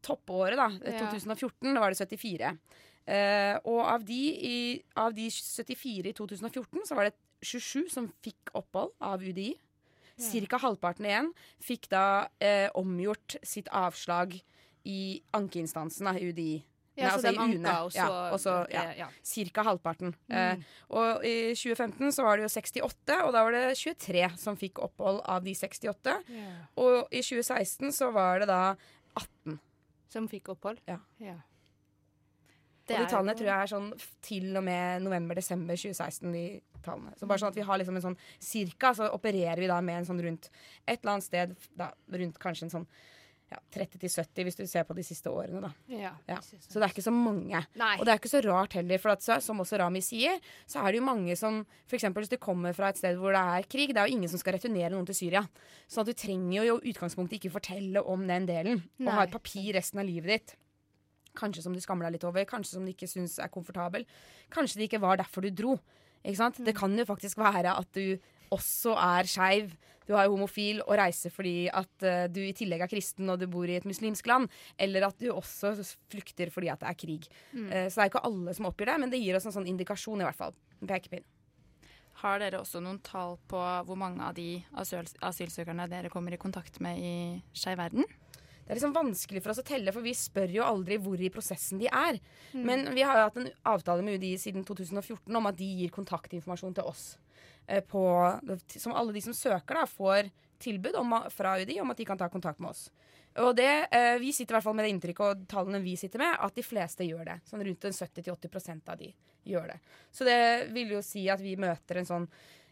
toppåret, 0.04 0.58
da. 0.58 0.66
eh, 0.82 0.96
Ja. 0.98 1.12
2014, 1.12 1.74
da 1.76 1.80
var 1.84 1.94
det 1.94 2.00
74. 2.02 2.58
Eh, 3.06 3.58
og 3.68 3.82
av 3.84 4.06
de, 4.08 4.22
i, 4.34 4.58
av 4.96 5.16
de 5.16 5.28
74 5.30 6.12
i 6.12 6.16
2014, 6.16 6.86
så 6.88 6.98
var 6.98 7.10
det 7.10 7.16
27 7.44 7.90
som 7.92 8.10
fikk 8.24 8.54
opphold 8.56 8.94
av 9.04 9.24
UDI. 9.24 9.54
Cirka 10.24 10.60
halvparten 10.62 11.08
igjen 11.10 11.32
fikk 11.64 11.88
da 11.92 12.30
eh, 12.38 12.70
omgjort 12.78 13.40
sitt 13.42 13.68
avslag 13.74 14.36
i 14.88 15.24
ankeinstansen 15.34 16.12
av 16.12 16.20
UDI. 16.22 16.62
Ja, 16.94 17.10
så 17.10 17.14
altså 17.16 17.32
de 17.32 17.40
anka, 17.42 17.58
UNE. 17.58 17.70
ja, 17.96 18.08
også 18.36 18.52
ja, 18.70 18.84
ja. 18.94 19.08
Cirka 19.26 19.64
halvparten. 19.66 20.14
Mm. 20.30 20.36
Eh, 20.38 20.76
og 20.94 21.26
i 21.26 21.56
2015 21.58 22.14
så 22.14 22.26
var 22.28 22.38
det 22.38 22.46
jo 22.46 22.52
68, 22.54 23.16
og 23.26 23.32
da 23.34 23.42
var 23.48 23.56
det 23.56 23.64
23 23.80 24.28
som 24.38 24.60
fikk 24.60 24.84
opphold 24.86 25.24
av 25.26 25.42
de 25.48 25.56
68. 25.58 26.20
Yeah. 26.30 26.60
Og 26.78 27.00
i 27.10 27.24
2016 27.26 27.96
så 27.98 28.12
var 28.14 28.44
det 28.44 28.52
da 28.52 28.62
18. 29.18 29.58
Som 30.14 30.30
fikk 30.30 30.54
opphold? 30.54 30.78
Ja. 30.86 31.00
Og 32.84 33.00
de 33.00 33.08
tallene 33.08 33.36
tror 33.40 33.48
jeg 33.48 33.64
er 33.64 33.72
sånn 33.72 33.90
til 34.26 34.58
og 34.60 34.64
med 34.68 35.06
november-desember 35.06 35.80
2016. 35.80 36.32
de 36.36 36.46
tallene. 36.84 37.16
Så 37.16 37.30
bare 37.30 37.40
sånn 37.40 37.54
at 37.54 37.58
vi 37.58 37.66
har 37.68 37.80
liksom 37.80 37.96
en 37.96 38.06
sånn 38.10 38.20
cirka, 38.44 38.94
så 38.98 39.08
opererer 39.16 39.62
vi 39.64 39.72
da 39.72 39.80
med 39.82 40.02
en 40.02 40.08
sånn 40.10 40.22
rundt 40.26 40.50
et 40.84 41.00
eller 41.00 41.16
annet 41.16 41.28
sted 41.30 41.58
da, 41.80 41.94
rundt 42.12 42.40
kanskje 42.44 42.68
en 42.68 42.74
sånn 42.78 42.88
ja, 43.54 43.60
30-70 43.76 44.48
hvis 44.48 44.58
du 44.58 44.64
ser 44.70 44.86
på 44.88 44.96
de 44.98 45.04
siste 45.06 45.30
årene, 45.30 45.62
da. 45.62 45.70
Ja, 45.94 46.14
Ja. 46.30 46.40
Så 46.42 46.80
det 46.80 46.88
er 46.88 46.94
ikke 46.94 47.06
så 47.06 47.14
mange. 47.14 47.60
Nei. 47.78 47.92
Og 48.00 48.06
det 48.06 48.14
er 48.14 48.20
ikke 48.20 48.32
så 48.32 48.42
rart 48.46 48.74
heller, 48.78 49.02
for 49.02 49.14
at, 49.14 49.24
så, 49.26 49.38
som 49.44 49.62
også 49.62 49.78
Rami 49.82 50.02
sier, 50.02 50.40
så 50.66 50.82
er 50.82 50.92
det 50.92 51.02
jo 51.02 51.06
mange 51.06 51.36
som 51.40 51.62
f.eks. 51.86 52.08
hvis 52.18 52.34
du 52.34 52.40
kommer 52.42 52.74
fra 52.74 52.90
et 52.90 53.00
sted 53.00 53.20
hvor 53.20 53.36
det 53.36 53.44
er 53.44 53.70
krig, 53.70 53.94
det 53.94 54.02
er 54.02 54.10
jo 54.10 54.18
ingen 54.18 54.32
som 54.32 54.42
skal 54.42 54.58
returnere 54.58 54.94
noen 54.96 55.08
til 55.10 55.20
Syria. 55.20 55.44
Så 55.88 56.06
du 56.08 56.14
trenger 56.18 56.64
jo 56.64 56.80
i 56.80 56.94
utgangspunktet 56.94 57.40
ikke 57.40 57.54
fortelle 57.60 58.02
om 58.02 58.26
den 58.28 58.50
delen, 58.50 58.84
og 59.00 59.08
Nei. 59.08 59.16
ha 59.20 59.28
et 59.28 59.36
papir 59.36 59.74
resten 59.78 60.02
av 60.02 60.10
livet 60.10 60.34
ditt. 60.34 60.58
Kanskje 61.38 61.66
som 61.66 61.74
du 61.76 61.82
skammer 61.84 62.08
deg 62.08 62.18
litt 62.18 62.28
over, 62.30 62.46
kanskje 62.50 62.78
som 62.78 62.86
du 62.86 62.94
ikke 62.94 63.10
syns 63.10 63.40
er 63.42 63.52
komfortabel. 63.54 64.06
Kanskje 64.54 64.82
det 64.82 64.90
ikke 64.90 65.04
var 65.04 65.22
derfor 65.22 65.46
du 65.46 65.52
dro. 65.54 65.78
Ikke 66.24 66.40
sant? 66.40 66.62
Det 66.64 66.76
kan 66.78 66.94
jo 66.96 67.06
faktisk 67.08 67.42
være 67.42 67.74
at 67.76 67.98
du 67.98 68.16
også 68.54 68.96
er 69.00 69.28
skeiv. 69.28 69.74
Du 70.08 70.16
er 70.20 70.28
homofil 70.28 70.82
og 70.84 70.98
reiser 71.00 71.32
fordi 71.32 71.70
at 71.72 72.06
uh, 72.06 72.26
du 72.32 72.42
i 72.44 72.54
tillegg 72.56 72.84
er 72.84 72.92
kristen 72.92 73.30
og 73.32 73.40
du 73.40 73.48
bor 73.52 73.70
i 73.70 73.78
et 73.80 73.88
muslimsk 73.88 74.28
land. 74.28 74.50
Eller 74.80 75.08
at 75.08 75.20
du 75.20 75.30
også 75.34 75.76
flykter 76.12 76.52
fordi 76.54 76.72
at 76.72 76.84
det 76.84 76.90
er 76.92 77.00
krig. 77.00 77.30
Mm. 77.52 77.70
Uh, 77.70 77.86
så 77.88 78.00
det 78.00 78.06
er 78.06 78.12
ikke 78.12 78.26
alle 78.30 78.56
som 78.56 78.68
oppgir 78.72 78.92
det, 78.92 78.98
men 79.04 79.14
det 79.14 79.22
gir 79.24 79.40
oss 79.40 79.48
en 79.48 79.56
sånn 79.56 79.70
indikasjon, 79.72 80.24
i 80.24 80.28
hvert 80.28 80.40
fall. 80.40 80.58
En 80.82 80.92
pekepinn. 80.92 81.26
Har 82.24 82.40
dere 82.40 82.62
også 82.62 82.80
noen 82.84 83.00
tall 83.04 83.40
på 83.50 83.60
hvor 83.88 83.98
mange 84.00 84.22
av 84.24 84.36
de 84.38 84.62
asyl 84.80 85.08
asylsøkerne 85.26 85.90
dere 85.92 86.12
kommer 86.14 86.36
i 86.36 86.40
kontakt 86.40 86.78
med 86.84 87.00
i 87.02 87.16
Skeiv 87.58 87.82
verden? 87.82 88.06
Det 88.64 88.72
er 88.72 88.80
liksom 88.80 88.96
vanskelig 88.96 89.42
for 89.44 89.52
oss 89.52 89.60
å 89.60 89.66
telle, 89.68 89.92
for 89.92 90.06
vi 90.06 90.14
spør 90.16 90.54
jo 90.56 90.64
aldri 90.64 90.98
hvor 91.04 91.20
i 91.20 91.32
prosessen 91.34 91.82
de 91.82 91.90
er. 91.92 92.20
Mm. 92.54 92.64
Men 92.70 92.86
vi 92.96 93.04
har 93.04 93.20
jo 93.20 93.26
hatt 93.28 93.40
en 93.42 93.50
avtale 93.74 94.06
med 94.06 94.20
UDI 94.22 94.38
siden 94.40 94.64
2014 94.68 95.36
om 95.36 95.50
at 95.50 95.58
de 95.60 95.68
gir 95.82 95.92
kontaktinformasjon 95.92 96.78
til 96.80 96.88
oss. 96.88 97.18
eh, 97.68 97.84
På, 97.84 98.06
som 98.68 98.96
alle 98.96 99.14
de 99.14 99.22
som 99.22 99.34
søker, 99.36 99.76
da, 99.76 99.86
får 99.86 100.32
tilbud 100.64 100.96
om, 100.96 101.18
fra 101.30 101.58
UDI 101.60 101.82
om 101.82 101.92
at 101.92 101.98
de 102.00 102.06
kan 102.06 102.18
ta 102.18 102.30
kontakt 102.30 102.60
med 102.60 102.72
oss. 102.72 102.90
Og 103.42 103.56
det, 103.56 103.88
eh, 103.92 104.20
Vi 104.20 104.32
sitter 104.32 104.54
i 104.54 104.56
hvert 104.56 104.64
fall 104.64 104.76
med 104.76 104.86
det 104.86 104.94
inntrykket 104.94 105.20
og 105.26 105.48
tallene 105.48 105.82
vi 105.84 105.96
sitter 105.98 106.20
med, 106.20 106.38
at 106.40 106.56
de 106.56 106.64
fleste 106.64 107.04
gjør 107.04 107.26
det. 107.26 107.42
Sånn 107.50 107.64
Rundt 107.66 107.82
70-80% 107.82 108.90
av 108.90 108.98
de 108.98 109.14
gjør 109.46 109.68
det. 109.74 109.80
Så 110.12 110.24
det 110.24 110.72
vil 110.72 110.92
jo 110.92 111.02
si 111.02 111.28
at 111.30 111.42
vi 111.42 111.56
møter 111.56 111.98
en 111.98 112.06
sånn 112.06 112.28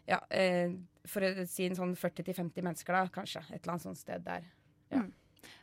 ja, 0.06 0.20
eh, 0.30 0.70
For 1.06 1.20
å 1.20 1.46
si 1.46 1.66
en 1.66 1.74
sånn 1.76 1.96
40-50 1.96 2.62
mennesker, 2.62 2.92
da, 2.92 3.08
kanskje. 3.08 3.42
Et 3.50 3.60
eller 3.62 3.72
annet 3.74 3.82
sånt 3.82 3.98
sted 3.98 4.22
der. 4.24 4.44
Ja. 4.90 5.02
Mm. 5.02 5.12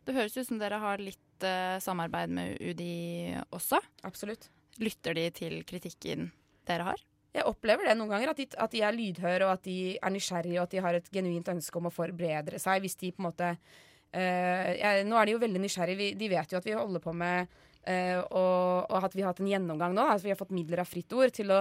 Det 0.06 0.16
høres 0.16 0.38
ut 0.38 0.48
som 0.48 0.62
dere 0.62 0.80
har 0.82 1.02
litt 1.04 1.46
uh, 1.46 1.78
samarbeid 1.84 2.34
med 2.34 2.58
UDI 2.62 3.36
også. 3.56 3.82
Absolutt. 4.08 4.50
Lytter 4.80 5.18
de 5.18 5.28
til 5.36 5.60
kritikken 5.68 6.30
dere 6.70 6.92
har? 6.92 7.06
Jeg 7.36 7.46
opplever 7.46 7.86
det 7.86 7.94
noen 7.98 8.10
ganger, 8.10 8.32
at 8.32 8.40
de, 8.42 8.48
at 8.58 8.74
de 8.74 8.82
er 8.82 8.96
lydhøre 8.96 9.46
og 9.46 9.54
at 9.54 9.68
de 9.68 9.78
er 10.00 10.14
nysgjerrige 10.14 10.58
og 10.58 10.66
at 10.66 10.74
de 10.74 10.82
har 10.86 10.98
et 10.98 11.12
genuint 11.14 11.52
ønske 11.54 11.78
om 11.78 11.90
å 11.90 11.94
forbedre 11.94 12.62
seg. 12.62 12.82
Hvis 12.82 12.98
de 13.00 13.14
på 13.14 13.24
en 13.24 13.30
måte 13.30 13.54
Uh, 14.10 14.74
jeg, 14.74 15.04
Nå 15.06 15.18
er 15.20 15.28
de 15.28 15.34
jo 15.36 15.42
veldig 15.44 15.60
nysgjerrige. 15.62 16.00
Vi, 16.00 16.06
de 16.18 16.30
vet 16.32 16.54
jo 16.54 16.58
at 16.58 16.66
vi 16.66 16.74
holder 16.74 17.04
på 17.04 17.12
med 17.14 17.46
uh, 17.46 18.18
og, 18.26 18.90
og 18.90 19.06
at 19.06 19.14
vi 19.14 19.22
har 19.22 19.30
hatt 19.30 19.42
en 19.44 19.52
gjennomgang 19.52 19.94
nå. 19.94 20.06
At 20.16 20.24
vi 20.26 20.32
har 20.34 20.40
fått 20.40 20.56
midler 20.56 20.82
av 20.82 20.90
Fritt 20.90 21.14
Ord 21.14 21.34
til 21.36 21.54
å 21.54 21.60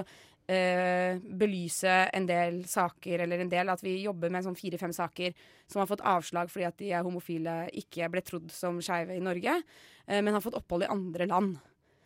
eh, 0.48 1.20
belyse 1.20 1.94
en 2.14 2.26
del 2.28 2.62
saker, 2.68 3.24
eller 3.24 3.44
en 3.44 3.52
del 3.52 3.72
at 3.72 3.82
vi 3.84 3.98
jobber 4.02 4.32
med 4.32 4.46
sånn 4.46 4.58
fire-fem 4.58 4.94
saker 4.96 5.36
som 5.68 5.82
har 5.82 5.90
fått 5.90 6.04
avslag 6.08 6.50
fordi 6.52 6.66
at 6.68 6.78
de 6.80 6.92
er 6.92 7.06
homofile, 7.06 7.60
ikke 7.82 8.08
ble 8.12 8.24
trodd 8.24 8.52
som 8.54 8.80
skeive 8.84 9.16
i 9.18 9.24
Norge, 9.24 9.60
eh, 10.06 10.22
men 10.22 10.34
har 10.34 10.44
fått 10.44 10.58
opphold 10.58 10.86
i 10.86 10.92
andre 10.92 11.28
land. 11.30 11.58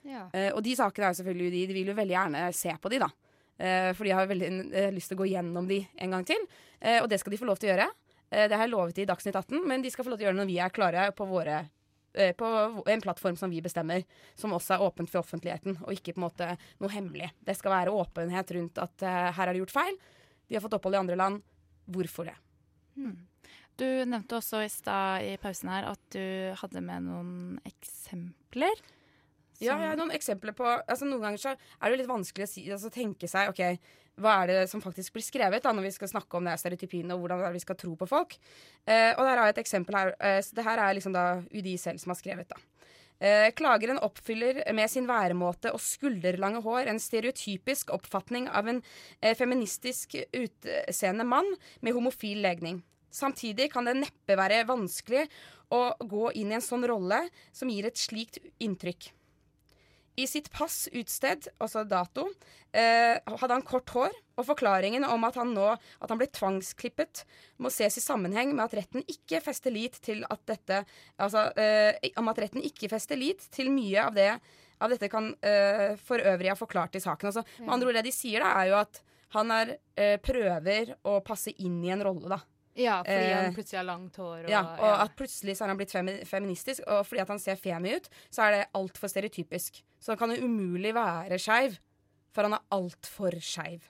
Ja. 0.02 0.26
Eh, 0.34 0.50
og 0.50 0.62
de 0.66 0.74
sakene 0.78 1.12
er 1.12 1.18
selvfølgelig 1.18 1.52
de, 1.54 1.66
de 1.70 1.76
vil 1.78 1.92
jo 1.92 1.98
veldig 1.98 2.18
gjerne 2.18 2.46
se 2.58 2.74
på 2.82 2.92
de, 2.92 3.02
da. 3.04 3.10
Eh, 3.62 3.90
for 3.94 4.08
de 4.08 4.14
har 4.16 4.30
veldig 4.30 4.48
eh, 4.74 4.90
lyst 4.94 5.12
til 5.12 5.18
å 5.18 5.22
gå 5.22 5.30
gjennom 5.30 5.68
de 5.70 5.82
en 6.02 6.16
gang 6.16 6.24
til. 6.26 6.48
Eh, 6.80 6.98
og 7.02 7.10
det 7.12 7.20
skal 7.22 7.34
de 7.34 7.38
få 7.38 7.46
lov 7.48 7.60
til 7.62 7.70
å 7.70 7.76
gjøre. 7.76 7.90
Eh, 8.32 8.48
det 8.48 8.56
har 8.56 8.66
jeg 8.66 8.74
lovet 8.74 8.98
i 8.98 9.06
Dagsnytt 9.08 9.38
18, 9.38 9.62
men 9.68 9.84
de 9.84 9.92
skal 9.92 10.06
få 10.06 10.12
lov 10.12 10.18
til 10.18 10.26
å 10.26 10.30
gjøre 10.30 10.38
det 10.38 10.42
når 10.42 10.50
vi 10.50 10.58
er 10.64 10.74
klare 10.74 11.06
på 11.16 11.28
våre 11.30 11.62
på 12.12 12.48
en 12.92 13.02
plattform 13.04 13.36
som 13.40 13.52
vi 13.52 13.62
bestemmer, 13.64 14.04
som 14.36 14.52
også 14.52 14.76
er 14.76 14.84
åpent 14.84 15.08
for 15.08 15.22
offentligheten, 15.22 15.78
og 15.80 15.94
ikke 15.94 16.12
på 16.12 16.20
en 16.20 16.26
måte 16.26 16.48
noe 16.82 16.92
hemmelig. 16.92 17.30
Det 17.40 17.56
skal 17.56 17.72
være 17.72 17.94
åpenhet 17.96 18.52
rundt 18.56 18.80
at 18.82 19.04
uh, 19.06 19.30
her 19.32 19.46
er 19.46 19.54
det 19.54 19.62
gjort 19.62 19.76
feil. 19.78 20.00
De 20.48 20.58
har 20.58 20.64
fått 20.64 20.76
opphold 20.76 20.98
i 20.98 21.00
andre 21.00 21.16
land. 21.16 21.40
Hvorfor 21.92 22.28
det? 22.28 22.36
Du 23.80 23.86
nevnte 24.04 24.36
også 24.36 24.60
i 24.62 24.70
stad 24.70 25.24
i 25.26 25.36
pausen 25.40 25.70
her 25.72 25.88
at 25.90 26.02
du 26.12 26.52
hadde 26.60 26.82
med 26.84 27.08
noen 27.08 27.32
eksempler. 27.66 28.84
Ja, 29.62 29.76
jeg 29.78 29.92
har 29.92 29.98
noen 29.98 30.12
eksempler 30.14 30.54
på 30.58 30.66
altså 30.66 31.06
Noen 31.06 31.22
ganger 31.22 31.40
så 31.40 31.52
er 31.54 31.92
det 31.92 32.00
litt 32.00 32.10
vanskelig 32.10 32.48
å 32.48 32.50
si, 32.50 32.64
altså 32.74 32.90
tenke 32.92 33.28
seg 33.30 33.52
ok, 33.52 33.62
hva 34.20 34.34
er 34.42 34.50
det 34.50 34.58
som 34.70 34.82
faktisk 34.84 35.14
blir 35.14 35.24
skrevet 35.24 35.64
da 35.64 35.72
når 35.72 35.88
vi 35.88 35.94
skal 35.94 36.10
snakke 36.10 36.36
om 36.36 36.48
det 36.48 36.58
stereotypiene 36.60 37.16
og 37.16 37.24
hvordan 37.24 37.54
vi 37.54 37.62
skal 37.62 37.78
tro 37.80 37.94
på 37.96 38.08
folk. 38.10 38.36
Eh, 38.84 39.12
og 39.16 39.24
der 39.24 39.38
har 39.38 39.48
jeg 39.48 39.56
et 39.56 39.62
eksempel 39.64 39.96
her. 39.98 40.12
Eh, 40.20 40.42
det 40.52 40.66
her 40.66 40.82
er 40.82 40.98
liksom 40.98 41.16
da 41.16 41.26
UDI 41.48 41.78
selv 41.80 42.02
som 42.02 42.12
har 42.12 42.20
skrevet. 42.20 42.52
da. 42.52 42.60
Eh, 43.22 43.48
klageren 43.54 44.00
oppfyller 44.02 44.64
med 44.74 44.90
sin 44.90 45.06
væremåte 45.06 45.70
og 45.70 45.80
skulderlange 45.80 46.62
hår 46.64 46.90
en 46.90 46.98
stereotypisk 46.98 47.92
oppfatning 47.94 48.48
av 48.50 48.66
en 48.66 48.80
eh, 49.20 49.36
feministisk 49.38 50.16
utseende 50.34 51.24
mann 51.24 51.46
med 51.80 51.94
homofil 51.94 52.42
legning. 52.42 52.82
Samtidig 53.12 53.70
kan 53.70 53.86
det 53.86 53.94
neppe 54.00 54.34
være 54.40 54.64
vanskelig 54.66 55.28
å 55.72 55.84
gå 56.02 56.32
inn 56.40 56.50
i 56.50 56.58
en 56.58 56.64
sånn 56.64 56.86
rolle 56.88 57.20
som 57.54 57.70
gir 57.70 57.86
et 57.86 58.00
slikt 58.00 58.40
inntrykk. 58.58 59.12
I 60.20 60.26
sitt 60.28 60.50
pass 60.52 60.88
utsted, 60.92 61.46
altså 61.62 61.86
dato, 61.88 62.26
eh, 62.76 63.16
hadde 63.16 63.56
han 63.56 63.64
kort 63.64 63.88
hår, 63.94 64.16
og 64.36 64.44
forklaringen 64.44 65.06
om 65.08 65.24
at 65.24 65.38
han 65.40 65.54
nå 65.56 65.70
at 65.72 66.10
han 66.12 66.20
ble 66.20 66.28
tvangsklippet, 66.28 67.22
må 67.62 67.72
ses 67.72 67.96
i 67.96 68.04
sammenheng 68.04 68.52
med 68.52 68.66
at 68.66 68.76
retten 68.80 69.06
ikke 69.08 69.40
fester 69.44 69.72
lit 69.72 69.96
til 70.04 70.24
at 70.28 70.42
dette 70.48 70.82
Altså 71.20 71.46
eh, 71.56 72.12
om 72.20 72.28
at 72.32 72.40
retten 72.42 72.64
ikke 72.64 72.90
fester 72.92 73.16
lit 73.16 73.44
til 73.52 73.72
mye 73.72 74.04
av 74.04 74.16
det 74.16 74.30
av 74.82 74.90
dette 74.92 75.08
kan 75.12 75.30
eh, 75.46 75.94
for 76.02 76.18
øvrig 76.18 76.50
ha 76.50 76.58
forklart 76.58 76.96
i 76.98 77.02
saken. 77.02 77.30
Altså, 77.30 77.44
med 77.62 77.74
andre 77.76 77.88
ord, 77.88 77.98
det 78.00 78.08
de 78.08 78.14
sier, 78.14 78.42
da, 78.42 78.52
er 78.58 78.72
jo 78.72 78.78
at 78.80 79.02
han 79.36 79.52
er, 79.54 79.76
eh, 79.96 80.16
prøver 80.20 80.96
å 81.08 81.20
passe 81.24 81.54
inn 81.64 81.78
i 81.86 81.92
en 81.94 82.02
rolle, 82.04 82.28
da. 82.34 82.40
Ja, 82.74 83.02
fordi 83.04 83.28
Eh, 83.28 83.36
han 83.36 83.54
plutselig 83.54 83.78
har 83.78 83.84
langt 83.84 84.16
hår. 84.16 84.44
Og, 84.44 84.50
ja, 84.50 84.62
og 84.80 85.02
at 85.04 85.16
plutselig 85.16 85.56
så 85.56 85.64
har 85.64 85.72
han 85.74 85.80
blitt 85.80 85.92
femi 85.92 86.14
feministisk, 86.24 86.84
og 86.86 87.04
fordi 87.06 87.20
at 87.20 87.28
han 87.28 87.42
ser 87.42 87.60
femi 87.60 87.96
ut, 87.96 88.08
så 88.32 88.46
er 88.46 88.56
det 88.56 88.68
altfor 88.78 89.12
stereotypisk. 89.12 89.82
Så 90.00 90.12
han 90.12 90.18
kan 90.18 90.32
jo 90.32 90.46
umulig 90.46 90.94
være 90.96 91.38
skeiv, 91.38 91.76
for 92.32 92.48
han 92.48 92.56
er 92.56 92.64
altfor 92.72 93.36
skeiv. 93.44 93.84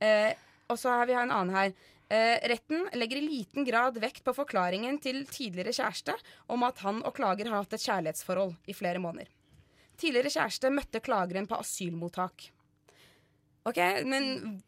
Eh, 0.00 0.32
og 0.72 0.80
så 0.80 0.96
har 0.96 1.06
vi 1.06 1.12
en 1.12 1.30
annen 1.30 1.54
her. 1.54 1.74
Eh, 2.08 2.38
retten 2.48 2.88
legger 2.96 3.20
i 3.20 3.28
liten 3.28 3.64
grad 3.64 3.96
vekt 4.00 4.24
på 4.24 4.34
forklaringen 4.36 4.98
til 5.00 5.24
tidligere 5.28 5.72
kjæreste 5.72 6.16
om 6.52 6.64
at 6.66 6.80
han 6.84 7.00
og 7.04 7.14
klager 7.16 7.48
har 7.48 7.62
hatt 7.62 7.76
et 7.76 7.84
kjærlighetsforhold 7.84 8.56
i 8.68 8.76
flere 8.76 9.00
måneder. 9.00 9.28
Tidligere 10.00 10.32
kjæreste 10.32 10.72
møtte 10.72 11.00
klageren 11.04 11.46
på 11.48 11.56
asylmottak. 11.60 12.48
Ok, 13.64 13.78
men 14.04 14.62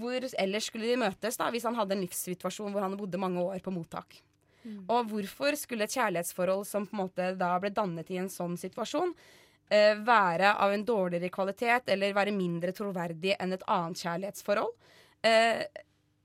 hvor 0.00 0.28
ellers 0.38 0.68
skulle 0.68 0.88
de 0.88 1.00
møtes 1.00 1.38
da, 1.40 1.48
hvis 1.52 1.66
han 1.68 1.76
hadde 1.78 1.96
en 1.96 2.04
livssituasjon 2.04 2.72
hvor 2.74 2.84
han 2.84 2.96
bodde 2.98 3.20
mange 3.20 3.42
år 3.42 3.62
på 3.64 3.74
mottak? 3.74 4.20
Og 4.62 5.08
hvorfor 5.10 5.56
skulle 5.58 5.88
et 5.88 5.94
kjærlighetsforhold 5.96 6.66
som 6.68 6.86
på 6.86 6.94
en 6.94 7.02
måte 7.02 7.30
da 7.38 7.54
ble 7.62 7.72
dannet 7.74 8.10
i 8.14 8.20
en 8.22 8.30
sånn 8.30 8.54
situasjon, 8.60 9.10
eh, 9.70 9.98
være 10.06 10.54
av 10.54 10.74
en 10.74 10.84
dårligere 10.86 11.32
kvalitet 11.34 11.90
eller 11.90 12.14
være 12.14 12.34
mindre 12.36 12.74
troverdig 12.76 13.34
enn 13.38 13.56
et 13.56 13.64
annet 13.66 14.04
kjærlighetsforhold? 14.04 14.70
Eh, 15.26 15.64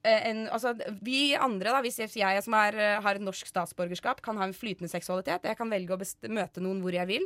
eh, 0.04 0.30
en, 0.30 0.46
altså, 0.54 0.76
vi 1.02 1.36
andre, 1.36 1.74
da, 1.74 1.82
hvis 1.82 1.98
jeg, 2.00 2.44
som 2.44 2.54
er, 2.54 2.78
eh, 2.78 3.02
har 3.02 3.18
et 3.18 3.26
norsk 3.26 3.50
statsborgerskap, 3.50 4.22
kan 4.22 4.38
ha 4.38 4.46
en 4.46 4.54
flytende 4.54 4.91
seksualitet. 4.91 5.50
Jeg 5.50 5.58
kan 5.58 5.70
velge 5.70 5.98
å 5.98 6.30
møte 6.30 6.62
noen 6.62 6.82
hvor 6.82 6.94
jeg 6.94 7.10
vil. 7.10 7.26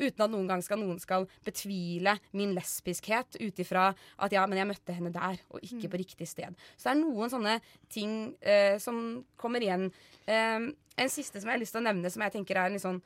Uten 0.00 0.24
at 0.24 0.32
noen 0.32 0.48
gang 0.48 0.64
skal 0.64 0.80
noen 0.80 1.00
skal 1.02 1.26
betvile 1.46 2.16
min 2.36 2.54
lesbiskhet 2.56 3.38
ut 3.40 3.62
ifra 3.62 3.90
at 3.92 4.34
ja, 4.34 4.46
men 4.48 4.60
jeg 4.60 4.70
møtte 4.70 4.96
henne 4.96 5.12
der, 5.14 5.40
og 5.52 5.64
ikke 5.64 5.92
på 5.92 6.00
riktig 6.02 6.28
sted. 6.30 6.56
Så 6.76 6.88
det 6.88 6.94
er 6.94 7.00
noen 7.02 7.32
sånne 7.32 7.58
ting 7.92 8.34
eh, 8.40 8.76
som 8.82 9.20
kommer 9.40 9.64
igjen. 9.64 9.88
Eh, 10.26 10.70
en 11.00 11.12
siste 11.12 11.40
som 11.40 11.50
jeg 11.50 11.58
har 11.58 11.62
lyst 11.62 11.76
til 11.76 11.82
å 11.82 11.88
nevne, 11.88 12.12
som 12.12 12.24
jeg 12.24 12.36
tenker 12.36 12.60
er 12.60 12.72
en, 12.72 12.82
sånn, 12.82 13.00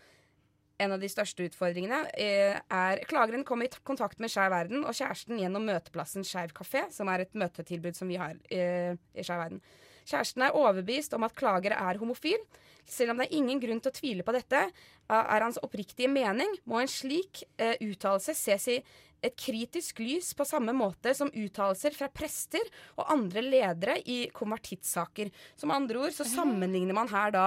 en 0.83 0.95
av 0.97 1.03
de 1.03 1.11
største 1.11 1.47
utfordringene, 1.49 2.01
eh, 2.19 2.59
er 2.59 3.03
klageren 3.11 3.47
kom 3.47 3.63
i 3.65 3.71
kontakt 3.87 4.23
med 4.23 4.33
Skeiv 4.33 4.55
Verden 4.55 4.85
og 4.85 4.97
kjæresten 4.97 5.41
gjennom 5.43 5.67
møteplassen 5.69 6.27
Skeiv 6.27 6.55
kafé, 6.57 6.87
som 6.95 7.11
er 7.13 7.25
et 7.25 7.39
møtetilbud 7.39 7.99
som 7.99 8.11
vi 8.11 8.21
har 8.21 8.39
eh, 8.51 8.95
i 9.15 9.27
Skeiv 9.27 9.45
Verden. 9.47 9.65
Kjæresten 10.05 10.45
er 10.47 10.57
overbevist 10.57 11.15
om 11.17 11.25
at 11.27 11.35
klagere 11.39 11.79
er 11.81 12.01
homofil. 12.01 12.41
Selv 12.85 13.15
om 13.15 13.21
det 13.21 13.31
er 13.31 13.39
ingen 13.39 13.61
grunn 13.63 13.81
til 13.81 13.93
å 13.93 13.97
tvile 13.97 14.27
på 14.27 14.35
dette, 14.37 14.67
er 15.09 15.45
hans 15.45 15.61
oppriktige 15.65 16.11
mening, 16.13 16.51
må 16.69 16.81
en 16.81 16.91
slik 16.91 17.43
eh, 17.57 17.77
uttalelse 17.81 18.35
ses 18.37 18.69
i 18.73 18.79
et 19.25 19.37
kritisk 19.41 20.03
lys 20.05 20.35
på 20.37 20.45
samme 20.45 20.75
måte 20.77 21.15
som 21.17 21.31
uttalelser 21.33 21.95
fra 21.97 22.11
prester 22.13 22.65
og 22.99 23.09
andre 23.13 23.41
ledere 23.45 23.97
i 24.05 24.27
konvertittsaker. 24.37 25.31
Som 25.57 25.73
andre 25.73 26.03
ord 26.05 26.17
så 26.17 26.27
sammenligner 26.29 26.97
man 26.97 27.09
her 27.13 27.33
da 27.33 27.47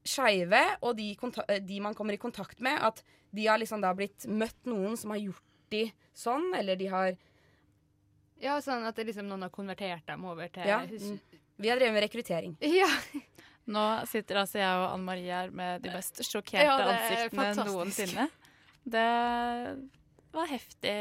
skeive 0.00 0.62
og 0.80 0.96
de, 0.96 1.12
eh, 1.48 1.60
de 1.60 1.80
man 1.84 1.96
kommer 1.96 2.16
i 2.16 2.22
kontakt 2.22 2.60
med, 2.64 2.80
at 2.80 3.02
de 3.36 3.46
har 3.46 3.60
liksom 3.60 3.82
da 3.84 3.92
blitt 3.94 4.26
møtt 4.26 4.64
noen 4.64 4.96
som 4.96 5.12
har 5.12 5.20
gjort 5.20 5.44
de 5.70 5.84
sånn, 6.16 6.54
eller 6.56 6.76
de 6.76 6.88
har 6.90 7.12
Ja, 8.40 8.54
sånn 8.64 8.86
at 8.88 8.96
det 8.96 9.04
liksom 9.10 9.28
noen 9.28 9.44
har 9.44 9.52
konvertert 9.52 10.06
dem 10.08 10.24
over 10.24 10.48
til 10.48 10.64
Ja. 10.64 10.80
Vi 11.60 11.68
har 11.68 11.80
drevet 11.80 11.96
med 11.96 12.04
rekruttering. 12.06 12.56
Ja. 12.80 12.88
Nå 13.70 13.82
sitter 14.08 14.40
altså 14.40 14.58
jeg 14.58 14.78
og 14.80 14.86
Anne 14.96 15.06
Marie 15.06 15.30
her 15.30 15.50
med 15.54 15.82
de 15.84 15.92
mest 15.94 16.16
sjokkerte 16.26 16.64
Ja, 16.64 16.74
er 16.80 16.88
ansiktene 16.96 17.44
fantastisk. 17.44 17.76
noensinne. 17.76 18.24
Det 18.90 19.04
var 20.34 20.48
heftig 20.50 20.94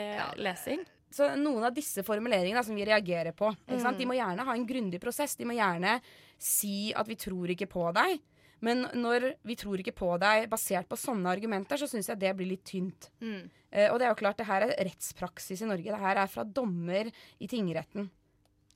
lesing. 0.44 0.84
Så 1.10 1.32
noen 1.40 1.66
av 1.66 1.74
disse 1.74 2.04
formuleringene 2.06 2.62
som 2.68 2.78
vi 2.78 2.86
reagerer 2.86 3.34
på, 3.34 3.50
ikke 3.66 3.80
sant? 3.82 3.96
Mm. 3.98 4.02
de 4.04 4.08
må 4.12 4.18
gjerne 4.20 4.46
ha 4.46 4.54
en 4.54 4.68
grundig 4.70 5.00
prosess. 5.02 5.34
De 5.40 5.48
må 5.50 5.56
gjerne 5.58 5.96
si 6.38 6.92
at 6.94 7.10
vi 7.10 7.18
tror 7.18 7.56
ikke 7.56 7.70
på 7.72 7.88
deg. 7.98 8.20
Men 8.62 8.86
når 8.94 9.32
vi 9.48 9.56
tror 9.58 9.82
ikke 9.82 9.96
på 9.96 10.12
deg 10.22 10.50
basert 10.52 10.90
på 10.92 11.00
sånne 11.00 11.32
argumenter, 11.32 11.80
så 11.80 11.88
syns 11.90 12.12
jeg 12.12 12.20
det 12.22 12.36
blir 12.38 12.52
litt 12.52 12.66
tynt. 12.68 13.10
Mm. 13.24 13.48
Eh, 13.72 13.88
og 13.90 13.98
det 13.98 14.06
er 14.06 14.12
jo 14.12 14.20
klart, 14.20 14.38
det 14.38 14.50
her 14.52 14.68
er 14.68 14.76
rettspraksis 14.86 15.64
i 15.64 15.70
Norge. 15.72 15.90
Det 15.90 16.02
her 16.04 16.20
er 16.22 16.30
fra 16.30 16.44
dommer 16.46 17.10
i 17.40 17.50
tingretten. 17.50 18.12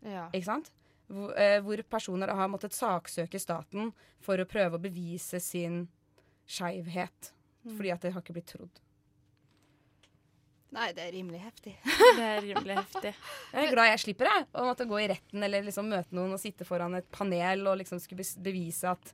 Ja. 0.01 0.29
Ikke 0.31 0.47
sant? 0.47 0.71
Hvor, 1.13 1.35
eh, 1.37 1.83
personer 1.89 2.33
har 2.33 2.49
måttet 2.51 2.75
saksøke 2.75 3.41
staten 3.41 3.91
for 4.23 4.39
å 4.41 4.49
prøve 4.49 4.79
å 4.79 4.83
bevise 4.83 5.39
sin 5.43 5.85
skeivhet. 6.49 7.33
Mm. 7.63 7.77
Fordi 7.77 7.93
at 7.93 8.01
det 8.01 8.13
har 8.15 8.23
ikke 8.23 8.35
blitt 8.35 8.51
trodd. 8.51 8.81
Nei, 10.73 10.89
det 10.97 11.03
er 11.05 11.11
rimelig 11.13 11.39
heftig. 11.43 11.75
Det 12.17 12.25
er 12.25 12.41
rimelig 12.41 12.79
heftig. 12.79 13.11
Jeg 13.53 13.67
er 13.67 13.75
glad 13.75 13.91
jeg 13.91 14.01
slipper 14.07 14.29
det, 14.29 14.39
å 14.57 14.65
måtte 14.65 14.87
gå 14.89 14.97
i 15.03 15.07
retten 15.11 15.45
eller 15.45 15.65
liksom 15.67 15.85
møte 15.91 16.17
noen 16.17 16.33
og 16.33 16.41
sitte 16.41 16.65
foran 16.65 16.97
et 16.97 17.09
panel 17.13 17.61
og 17.69 17.77
liksom 17.83 18.01
skulle 18.01 18.25
bevise 18.41 18.89
at 18.89 19.13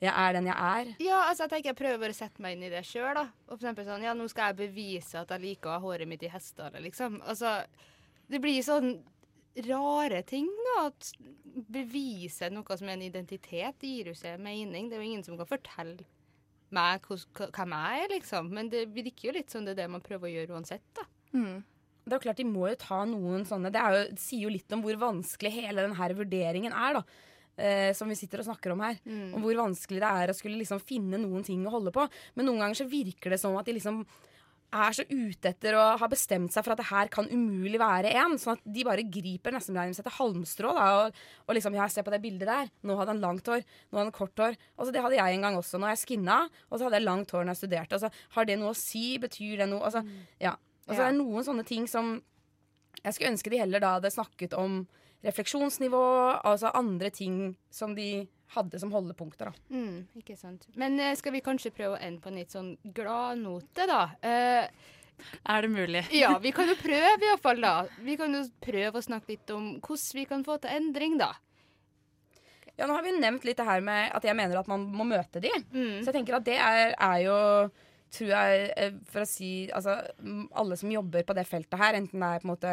jeg 0.00 0.12
er 0.14 0.36
den 0.36 0.46
jeg 0.48 0.56
er. 0.56 0.92
Ja, 1.02 1.18
altså 1.26 1.44
jeg 1.44 1.52
tenker 1.52 1.72
jeg 1.72 1.78
prøver 1.80 1.98
bare 2.00 2.14
å 2.14 2.16
sette 2.16 2.40
meg 2.40 2.54
inn 2.54 2.62
i 2.64 2.70
det 2.72 2.84
sjøl, 2.88 3.10
da. 3.18 3.26
Og 3.48 3.56
for 3.56 3.58
eksempel 3.60 3.88
sånn, 3.90 4.06
ja, 4.06 4.14
nå 4.16 4.28
skal 4.32 4.52
jeg 4.52 4.60
bevise 4.62 5.20
at 5.20 5.34
jeg 5.34 5.44
liker 5.44 5.72
å 5.72 5.74
ha 5.74 5.82
håret 5.82 6.08
mitt 6.08 6.22
i 6.24 6.30
hestehale, 6.32 6.80
liksom. 6.86 7.18
Altså, 7.28 7.58
det 8.30 8.40
blir 8.40 8.62
sånn 8.64 8.94
rare 9.66 10.22
ting, 10.22 10.48
da. 10.66 10.86
At 10.88 11.12
bevise 11.70 12.50
noe 12.52 12.78
som 12.78 12.88
er 12.88 12.96
en 12.96 13.08
identitet, 13.08 13.82
gir 13.82 14.10
jo 14.10 14.16
ikke 14.16 14.38
mening. 14.42 14.88
Det 14.88 14.98
er 14.98 15.04
jo 15.04 15.10
ingen 15.10 15.26
som 15.26 15.38
kan 15.40 15.48
fortelle 15.50 16.06
meg 16.70 17.02
hvem 17.08 17.74
jeg 17.74 18.04
er, 18.04 18.12
liksom. 18.14 18.52
Men 18.54 18.70
det 18.72 18.86
virker 18.94 19.30
jo 19.30 19.36
litt 19.36 19.52
som 19.52 19.66
det 19.66 19.74
er 19.74 19.82
det 19.82 19.90
man 19.96 20.04
prøver 20.04 20.28
å 20.28 20.34
gjøre 20.36 20.56
uansett, 20.56 20.86
da. 20.96 21.06
Det 22.00 22.16
er 22.16 22.18
jo 22.18 22.24
klart 22.24 22.40
De 22.40 22.46
må 22.48 22.64
jo 22.66 22.78
ta 22.80 23.04
noen 23.06 23.44
sånne 23.46 23.70
Det, 23.70 23.82
jo, 23.94 23.98
det 24.10 24.22
sier 24.22 24.46
jo 24.48 24.50
litt 24.50 24.72
om 24.74 24.80
hvor 24.82 24.96
vanskelig 24.98 25.52
hele 25.54 25.84
denne 25.84 26.08
vurderingen 26.18 26.74
er. 26.74 26.98
da 26.98 27.02
eh, 27.60 27.90
Som 27.94 28.10
vi 28.10 28.18
sitter 28.18 28.42
og 28.42 28.48
snakker 28.48 28.74
om 28.74 28.82
her. 28.82 28.98
Mm. 29.04 29.36
Om 29.36 29.44
hvor 29.44 29.60
vanskelig 29.60 30.00
det 30.02 30.10
er 30.22 30.32
å 30.32 30.36
skulle 30.36 30.58
liksom 30.58 30.82
finne 30.82 31.20
noen 31.20 31.46
ting 31.46 31.62
å 31.66 31.74
holde 31.76 31.94
på. 31.94 32.06
Men 32.34 32.50
noen 32.50 32.64
ganger 32.64 32.82
så 32.82 32.88
virker 32.90 33.34
det 33.34 33.40
som 33.42 33.58
at 33.60 33.68
de 33.68 33.76
liksom 33.78 34.02
er 34.72 34.94
så 34.94 35.04
ute 35.10 35.50
etter 35.50 35.74
å 35.78 35.84
ha 36.00 36.08
bestemt 36.10 36.52
seg 36.54 36.64
for 36.64 36.74
at 36.74 36.80
det 36.80 36.88
her 36.90 37.10
kan 37.12 37.26
umulig 37.30 37.78
være 37.80 38.12
en. 38.22 38.36
Sånn 38.40 38.56
at 38.56 38.62
de 38.64 38.84
bare 38.86 39.04
griper 39.04 39.54
nesten 39.54 39.74
nærmest 39.78 40.02
etter 40.02 40.14
halmstrå. 40.16 40.72
Da, 40.76 40.86
og, 41.00 41.20
og 41.46 41.56
liksom 41.58 41.74
Ja, 41.78 41.88
se 41.90 42.04
på 42.06 42.12
det 42.14 42.20
bildet 42.22 42.48
der. 42.50 42.70
Nå 42.86 42.96
hadde 42.98 43.14
han 43.14 43.22
langt 43.24 43.50
hår. 43.50 43.64
Nå 43.90 43.98
hadde 43.98 44.06
han 44.08 44.14
kort 44.16 44.42
hår. 44.42 44.58
Altså, 44.78 44.94
det 44.94 45.02
hadde 45.04 45.18
jeg 45.18 45.36
en 45.38 45.46
gang 45.48 45.58
også. 45.58 45.80
Nå 45.80 45.88
er 45.88 45.94
jeg 45.96 46.02
skinna, 46.04 46.38
og 46.70 46.78
så 46.78 46.86
hadde 46.86 47.00
jeg 47.00 47.08
langt 47.08 47.34
hår 47.34 47.44
når 47.44 47.54
jeg 47.56 47.62
studerte. 47.64 47.98
Altså, 47.98 48.10
har 48.36 48.48
det 48.50 48.58
noe 48.60 48.72
å 48.74 48.78
si? 48.78 49.04
Betyr 49.22 49.62
det 49.64 49.68
noe? 49.72 49.82
Altså, 49.90 50.04
ja. 50.40 50.56
Altså, 50.86 50.96
Ja. 50.96 51.04
Det 51.04 51.06
er 51.10 51.18
noen 51.20 51.44
sånne 51.46 51.62
ting 51.68 51.84
som 51.86 52.16
Jeg 53.04 53.14
skulle 53.14 53.30
ønske 53.32 53.50
de 53.52 53.58
heller 53.62 53.80
da 53.80 53.94
hadde 53.98 54.10
snakket 54.12 54.52
om 54.58 54.80
refleksjonsnivå, 55.24 56.00
altså 56.44 56.70
andre 56.74 57.10
ting 57.14 57.56
som 57.70 57.94
de 57.94 58.26
hadde 58.54 58.80
som 58.82 58.92
holdepunkter. 58.94 59.50
da. 59.50 59.74
Mm, 59.74 60.06
ikke 60.22 60.36
sant. 60.38 60.66
Men 60.78 60.98
eh, 61.00 61.16
skal 61.18 61.34
vi 61.36 61.42
kanskje 61.44 61.74
prøve 61.74 61.98
å 61.98 62.00
ende 62.00 62.22
på 62.22 62.32
en 62.32 62.40
litt 62.40 62.54
sånn 62.54 62.72
gladnote, 62.96 63.86
da? 63.90 64.00
Eh, 64.22 64.88
er 65.44 65.66
det 65.66 65.70
mulig? 65.72 66.02
ja, 66.22 66.32
vi 66.42 66.52
kan 66.56 66.70
jo 66.70 66.78
prøve 66.86 67.28
iallfall, 67.28 67.62
da. 67.62 67.74
Vi 68.06 68.16
kan 68.20 68.34
jo 68.34 68.42
prøve 68.62 69.00
å 69.00 69.06
snakke 69.06 69.34
litt 69.34 69.54
om 69.54 69.76
hvordan 69.78 70.18
vi 70.20 70.26
kan 70.32 70.46
få 70.46 70.58
til 70.62 70.74
endring, 70.80 71.20
da. 71.20 71.34
Ja, 72.76 72.86
Nå 72.88 72.94
har 72.96 73.04
vi 73.04 73.12
nevnt 73.12 73.44
litt 73.44 73.58
det 73.60 73.68
her 73.68 73.82
med 73.84 74.08
at 74.16 74.24
jeg 74.24 74.36
mener 74.38 74.62
at 74.62 74.68
man 74.70 74.86
må 74.88 75.04
møte 75.04 75.42
de. 75.42 75.52
Mm. 75.74 76.00
Så 76.00 76.08
jeg 76.08 76.16
tenker 76.16 76.38
at 76.38 76.46
det 76.46 76.56
er, 76.56 76.94
er 76.96 77.22
jo 77.26 77.38
tror 78.10 78.32
jeg, 78.32 78.70
eh, 78.74 78.96
for 79.10 79.22
å 79.22 79.28
si 79.28 79.50
altså, 79.70 80.00
Alle 80.58 80.78
som 80.80 80.90
jobber 80.92 81.26
på 81.26 81.36
det 81.36 81.46
feltet 81.48 81.78
her, 81.78 81.98
enten 81.98 82.22
det 82.22 82.30
er 82.30 82.42
på 82.42 82.48
en 82.48 82.52
måte 82.54 82.72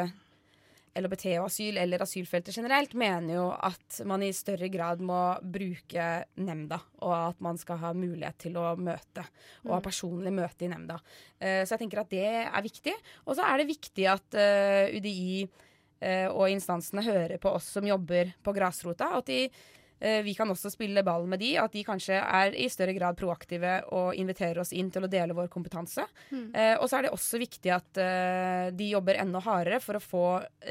LHBT 0.97 1.25
og 1.37 1.47
asyl 1.47 1.77
eller 1.81 2.01
asylfeltet 2.03 2.55
generelt, 2.57 2.93
mener 2.97 3.35
jo 3.35 3.45
at 3.53 3.99
man 4.09 4.23
i 4.25 4.31
større 4.35 4.69
grad 4.73 5.01
må 5.05 5.19
bruke 5.41 6.07
nemnda, 6.41 6.79
og 7.05 7.13
at 7.17 7.41
man 7.43 7.57
skal 7.61 7.79
ha 7.83 7.93
mulighet 7.97 8.37
til 8.47 8.57
å 8.59 8.75
møte, 8.75 9.25
og 9.65 9.71
ha 9.75 9.79
Mm. 9.79 9.85
personlig 9.85 10.33
møte 10.33 10.65
i 10.65 10.71
nemnda. 10.71 10.99
Eh, 11.39 11.63
så 11.65 11.75
jeg 11.75 11.85
tenker 11.85 12.01
at 12.01 12.09
det 12.09 12.25
er 12.25 12.61
viktig. 12.65 12.93
Og 13.25 13.35
så 13.37 13.45
er 13.45 13.57
det 13.57 13.67
viktig 13.67 14.05
at 14.09 14.33
eh, 14.33 14.97
UDI 14.97 15.47
eh, 16.01 16.27
og 16.29 16.49
instansene 16.49 17.03
hører 17.05 17.37
på 17.41 17.49
oss 17.57 17.65
som 17.77 17.85
jobber 17.85 18.33
på 18.43 18.53
grasrota. 18.53 19.11
og 19.13 19.23
At 19.23 19.25
de, 19.31 19.49
vi 19.99 20.33
kan 20.37 20.49
også 20.51 20.69
spille 20.69 21.01
ball 21.05 21.25
med 21.29 21.41
de, 21.41 21.55
at 21.57 21.73
de 21.73 21.81
kanskje 21.85 22.19
er 22.21 22.53
i 22.53 22.67
større 22.69 22.93
grad 22.93 23.17
proaktive 23.17 23.79
og 23.97 24.17
inviterer 24.17 24.59
oss 24.61 24.73
inn 24.75 24.91
til 24.93 25.07
å 25.07 25.09
dele 25.09 25.35
vår 25.37 25.49
kompetanse. 25.53 26.05
Mm. 26.29 26.45
Eh, 26.53 26.73
og 26.77 26.85
så 26.89 26.99
er 26.99 27.07
det 27.07 27.13
også 27.15 27.39
viktig 27.41 27.73
at 27.73 28.01
eh, 28.03 28.69
de 28.77 28.91
jobber 28.91 29.19
enda 29.21 29.41
hardere 29.43 29.81
for 29.83 29.97
å 29.97 30.03
få 30.03 30.25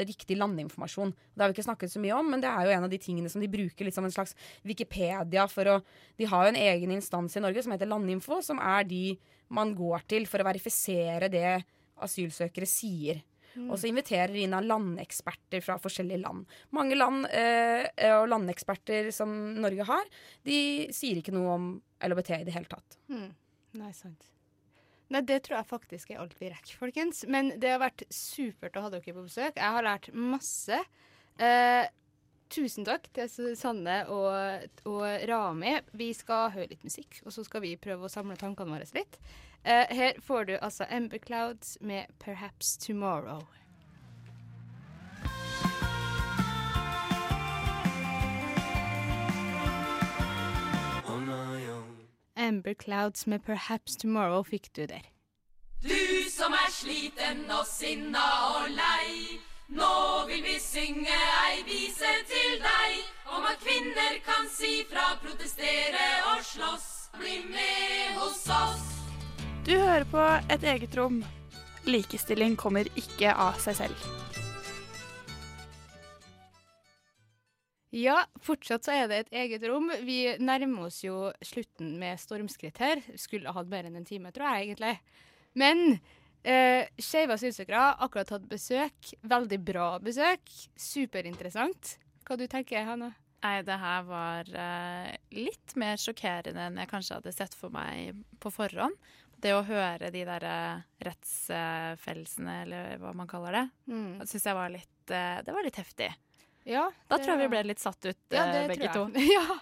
riktig 0.07 0.39
landinformasjon. 0.39 1.14
Det 1.35 1.43
har 1.43 1.51
vi 1.51 1.57
ikke 1.57 1.66
snakket 1.68 1.93
så 1.93 2.03
mye 2.03 2.18
om, 2.18 2.31
men 2.33 2.45
det 2.45 2.51
er 2.51 2.66
jo 2.68 2.74
en 2.77 2.87
av 2.89 2.93
de 2.93 3.01
tingene 3.03 3.33
som 3.33 3.43
de 3.43 3.51
bruker 3.51 3.89
litt 3.89 3.97
som 3.97 4.07
en 4.07 4.14
slags 4.14 4.37
Wikipedia 4.66 5.47
for 5.51 5.74
å 5.74 5.79
De 6.16 6.24
har 6.31 6.47
jo 6.47 6.53
en 6.55 6.62
egen 6.62 6.93
instans 6.95 7.37
i 7.37 7.43
Norge 7.45 7.62
som 7.64 7.74
heter 7.74 7.89
Landinfo, 7.91 8.41
som 8.45 8.61
er 8.62 8.87
de 8.89 9.18
man 9.53 9.74
går 9.77 10.07
til 10.09 10.27
for 10.31 10.43
å 10.43 10.47
verifisere 10.49 11.29
det 11.33 11.59
asylsøkere 12.03 12.68
sier. 12.68 13.20
Mm. 13.57 13.71
Og 13.71 13.81
så 13.81 13.89
inviterer 13.91 14.35
de 14.35 14.45
inn 14.45 14.55
av 14.57 14.67
landeksperter 14.67 15.65
fra 15.65 15.79
forskjellige 15.81 16.21
land. 16.23 16.47
Mange 16.77 16.99
land 16.99 17.27
eh, 17.33 17.89
og 18.13 18.29
landeksperter 18.31 19.11
som 19.17 19.33
Norge 19.57 19.89
har, 19.89 20.09
de 20.47 20.61
sier 20.95 21.21
ikke 21.21 21.35
noe 21.35 21.57
om 21.57 21.69
LHBT 22.05 22.33
i 22.39 22.47
det 22.49 22.57
hele 22.57 22.71
tatt. 22.71 22.99
Mm. 23.09 23.31
Nei, 23.81 23.93
sant. 23.97 24.31
Nei, 25.13 25.23
det 25.23 25.45
tror 25.47 25.61
jeg 25.61 25.71
faktisk 25.71 26.11
er 26.11 26.23
alt 26.23 26.35
vi 26.41 26.51
rekker, 26.51 26.79
folkens. 26.81 27.23
Men 27.31 27.53
det 27.63 27.77
har 27.77 27.83
vært 27.83 28.07
supert 28.13 28.77
å 28.77 28.87
ha 28.87 28.91
dere 28.93 29.07
på 29.07 29.23
besøk. 29.23 29.55
Jeg 29.55 29.77
har 29.77 29.87
lært 29.87 30.11
masse. 30.13 30.81
Eh, 31.39 31.85
tusen 32.51 32.86
takk 32.86 33.09
til 33.14 33.57
Sanne 33.59 33.99
og, 34.12 34.68
og 34.88 35.05
Rami. 35.28 35.78
Vi 35.92 36.12
skal 36.16 36.51
høre 36.55 36.70
litt 36.72 36.86
musikk, 36.86 37.20
og 37.24 37.34
så 37.34 37.44
skal 37.47 37.64
vi 37.64 37.76
prøve 37.80 38.07
å 38.07 38.12
samle 38.12 38.38
tankene 38.40 38.76
våre 38.76 38.88
litt. 38.97 39.18
Eh, 39.66 39.97
her 39.97 40.20
får 40.22 40.44
du 40.44 40.57
altså 40.61 40.86
Ember 40.90 41.18
Clouds 41.18 41.78
med 41.80 42.07
'Perhaps 42.20 42.76
Tomorrow'. 42.78 43.47
Amber 52.36 52.74
Clouds 52.74 53.26
med 53.26 53.40
'Perhaps 53.40 53.97
Tomorrow' 53.97 54.42
fikk 54.42 54.76
du 54.76 54.86
der. 54.86 55.03
Du 55.82 56.30
som 56.30 56.53
er 56.53 56.70
sliten 56.70 57.51
og 57.51 57.66
sinna 57.66 58.24
og 58.55 58.70
lei. 58.70 59.40
Nå 59.69 60.27
vil 60.29 60.43
vi 60.47 60.59
synge 60.62 61.14
ei 61.43 61.62
vise 61.67 62.11
til 62.31 62.53
deg 62.62 63.33
om 63.35 63.47
at 63.51 63.59
kvinner 63.59 64.21
kan 64.23 64.47
si 64.47 64.85
fra, 64.87 65.17
protestere 65.19 66.05
og 66.31 66.45
slåss. 66.47 66.85
Bli 67.17 67.41
med 67.49 68.12
hos 68.21 68.45
oss. 68.53 68.85
Du 69.67 69.73
hører 69.73 70.05
på 70.07 70.23
Et 70.55 70.62
eget 70.71 70.95
rom. 70.95 71.25
Likestilling 71.87 72.55
kommer 72.61 72.87
ikke 72.95 73.33
av 73.33 73.59
seg 73.62 73.79
selv. 73.81 74.07
Ja, 77.91 78.21
fortsatt 78.45 78.87
så 78.87 78.93
er 78.93 79.09
det 79.11 79.19
et 79.25 79.35
eget 79.41 79.67
rom. 79.67 79.89
Vi 80.07 80.37
nærmer 80.39 80.91
oss 80.91 81.01
jo 81.03 81.33
slutten 81.43 81.97
med 81.99 82.21
stormskritt 82.23 82.79
her. 82.79 83.03
Skulle 83.19 83.51
ha 83.51 83.59
hatt 83.59 83.73
mer 83.73 83.89
enn 83.89 83.99
en 83.99 84.07
time, 84.07 84.31
tror 84.31 84.53
jeg 84.53 84.69
egentlig. 84.69 84.95
Men 85.59 85.99
eh, 86.47 86.86
skeive 87.03 87.34
asylsøkere 87.36 87.84
akkurat 88.07 88.30
hatt 88.36 88.47
besøk. 88.51 89.12
Veldig 89.26 89.59
bra 89.66 89.90
besøk. 90.03 90.47
Superinteressant. 90.78 91.97
Hva 92.26 92.38
du 92.40 92.47
tenker 92.51 92.86
Hanna? 92.88 93.12
Nei, 93.44 93.61
det 93.62 93.76
her 93.78 94.03
var 94.09 94.49
eh, 94.59 95.12
litt 95.36 95.74
mer 95.78 96.01
sjokkerende 96.03 96.64
enn 96.70 96.80
jeg 96.80 96.90
kanskje 96.90 97.18
hadde 97.20 97.34
sett 97.36 97.55
for 97.55 97.70
meg 97.74 98.16
på 98.42 98.51
forhånd. 98.51 98.97
Det 99.36 99.53
å 99.53 99.61
høre 99.68 100.09
de 100.11 100.22
der 100.24 100.44
rettsfellelsene, 101.05 102.55
eller 102.64 102.97
hva 103.03 103.12
man 103.14 103.28
kaller 103.28 103.53
det, 103.53 103.64
Mm. 103.92 104.24
syns 104.26 104.47
jeg 104.49 104.55
var 104.57 104.70
litt 104.72 105.11
eh, 105.12 105.42
Det 105.44 105.53
var 105.53 105.62
litt 105.62 105.76
heftig. 105.76 106.09
Ja, 106.64 106.90
Da 107.07 107.18
tror 107.18 107.36
jeg 107.36 107.44
vi 107.44 107.49
ble 107.53 107.62
litt 107.68 107.78
satt 107.78 108.05
ut, 108.09 108.18
Ja, 108.32 108.47
eh, 108.47 108.53
det 108.53 108.68
begge 108.72 108.88
tror 108.92 109.12
jeg. 109.14 109.28
ja. 109.36 109.59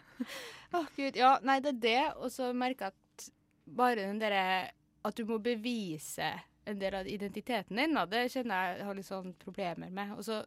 Å, 0.79 0.85
gud. 0.97 1.17
Ja, 1.17 1.39
nei, 1.43 1.59
det 1.61 1.75
er 1.75 1.81
det. 1.83 2.03
Og 2.23 2.31
så 2.33 2.53
merker 2.57 2.87
jeg 2.89 2.95
at 2.95 3.29
bare 3.67 3.97
den 4.07 4.19
derre 4.23 4.71
At 5.05 5.15
du 5.19 5.25
må 5.29 5.37
bevise 5.43 6.31
en 6.67 6.79
del 6.79 6.95
av 6.95 7.07
identiteten 7.09 7.77
din, 7.77 7.95
da, 7.95 8.07
det 8.07 8.27
kjenner 8.33 8.77
jeg 8.77 8.85
har 8.89 8.95
litt 8.95 9.07
sånn 9.09 9.35
problemer 9.39 9.91
med. 9.91 10.13
Og 10.17 10.25
så 10.25 10.41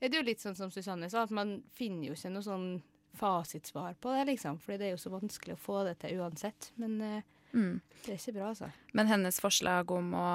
er 0.00 0.08
det 0.10 0.18
jo 0.18 0.22
litt 0.26 0.40
sånn 0.42 0.56
som 0.58 0.70
Susanne 0.70 1.08
sa, 1.10 1.22
at 1.22 1.30
man 1.30 1.62
finner 1.72 2.08
jo 2.08 2.16
ikke 2.16 2.30
noe 2.34 2.42
sånn 2.42 2.66
fasitsvar 3.16 3.94
på 4.00 4.12
det, 4.16 4.24
liksom. 4.32 4.58
Fordi 4.58 4.78
det 4.80 4.86
er 4.86 4.94
jo 4.96 5.02
så 5.04 5.10
vanskelig 5.12 5.54
å 5.56 5.60
få 5.60 5.82
det 5.84 5.98
til 6.02 6.18
uansett. 6.22 6.72
Men 6.76 7.00
eh, 7.00 7.22
Mm. 7.52 7.80
det 8.06 8.14
er 8.14 8.16
ikke 8.16 8.32
bra, 8.38 8.46
altså. 8.48 8.70
Men 8.96 9.06
hennes 9.10 9.36
forslag 9.40 9.90
om 9.92 10.14
å 10.16 10.28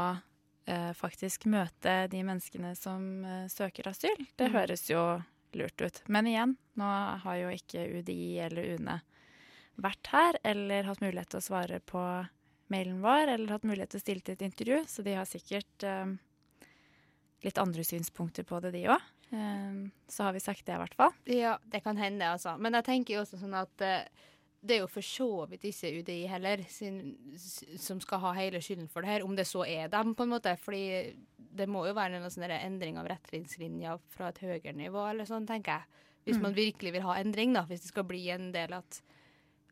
eh, 0.67 0.91
faktisk 0.93 1.45
møte 1.49 2.07
de 2.11 2.19
menneskene 2.23 2.75
som 2.77 3.25
eh, 3.25 3.47
søker 3.49 3.88
asyl, 3.89 4.19
det 4.38 4.51
Mm. 4.51 4.53
høres 4.53 4.83
jo 4.91 5.23
lurt 5.57 5.81
ut. 5.81 6.01
Men 6.07 6.27
igjen, 6.27 6.57
nå 6.77 6.89
har 7.23 7.35
jo 7.41 7.49
ikke 7.49 7.88
UDI 7.99 8.38
eller 8.45 8.75
UNE 8.75 9.01
vært 9.81 10.07
her 10.13 10.38
eller 10.43 10.83
hatt 10.83 11.01
mulighet 11.01 11.29
til 11.29 11.39
å 11.39 11.47
svare 11.47 11.79
på 11.79 12.03
mailen 12.70 13.01
vår 13.01 13.28
eller 13.34 13.53
hatt 13.55 13.63
mulighet 13.68 13.89
til 13.93 13.99
å 14.01 14.05
stille 14.05 14.22
til 14.26 14.38
et 14.38 14.45
intervju, 14.47 14.80
så 14.89 15.03
de 15.05 15.13
har 15.18 15.26
sikkert 15.30 15.84
eh, 15.88 16.15
litt 17.45 17.57
andre 17.61 17.84
synspunkter 17.86 18.43
på 18.47 18.59
det, 18.63 18.72
de 18.76 18.86
òg. 18.91 19.03
så 20.07 20.24
har 20.24 20.34
vi 20.34 20.39
sagt 20.39 20.65
det, 20.65 20.74
i 20.76 20.80
hvert 20.82 20.95
fall. 20.95 21.13
Ja, 21.28 21.57
det 21.68 21.84
kan 21.84 21.97
hende, 21.99 22.30
altså. 22.32 22.53
Men 22.57 22.74
jeg 22.80 22.86
tenker 22.88 23.18
jo 23.18 23.22
også 23.26 23.39
sånn 23.41 23.53
at 23.59 23.82
eh, 23.84 24.07
det 24.68 24.78
er 24.78 24.82
jo 24.82 24.88
for 24.89 25.05
så 25.05 25.28
vidt 25.51 25.63
ikke 25.70 25.91
UDI 25.99 26.22
heller 26.32 26.63
sin, 26.72 27.15
som 27.78 27.99
skal 28.03 28.20
ha 28.24 28.32
hele 28.39 28.59
skylden 28.63 28.88
for 28.89 29.03
det 29.05 29.11
her, 29.11 29.26
om 29.28 29.36
det 29.38 29.45
så 29.47 29.65
er 29.68 29.91
dem, 29.93 30.15
på 30.18 30.26
en 30.26 30.32
måte. 30.34 30.55
Fordi 30.59 31.13
det 31.38 31.68
må 31.70 31.86
jo 31.88 31.93
være 31.97 32.18
en 32.22 32.30
sånn 32.32 32.49
endring 32.55 32.97
av 32.99 33.07
retningslinjer 33.11 33.99
fra 34.15 34.32
et 34.34 34.41
høyere 34.43 34.74
nivå, 34.76 35.03
eller 35.11 35.30
sånn, 35.30 35.45
tenker 35.47 35.78
jeg. 35.78 36.03
Hvis 36.28 36.38
Mm. 36.38 36.41
man 36.43 36.55
virkelig 36.57 36.91
vil 36.97 37.05
ha 37.05 37.13
endring, 37.22 37.53
da. 37.53 37.61
Hvis 37.70 37.82
det 37.86 37.91
skal 37.93 38.03
bli 38.03 38.30
en 38.34 38.51
del 38.51 38.74
at 38.74 39.01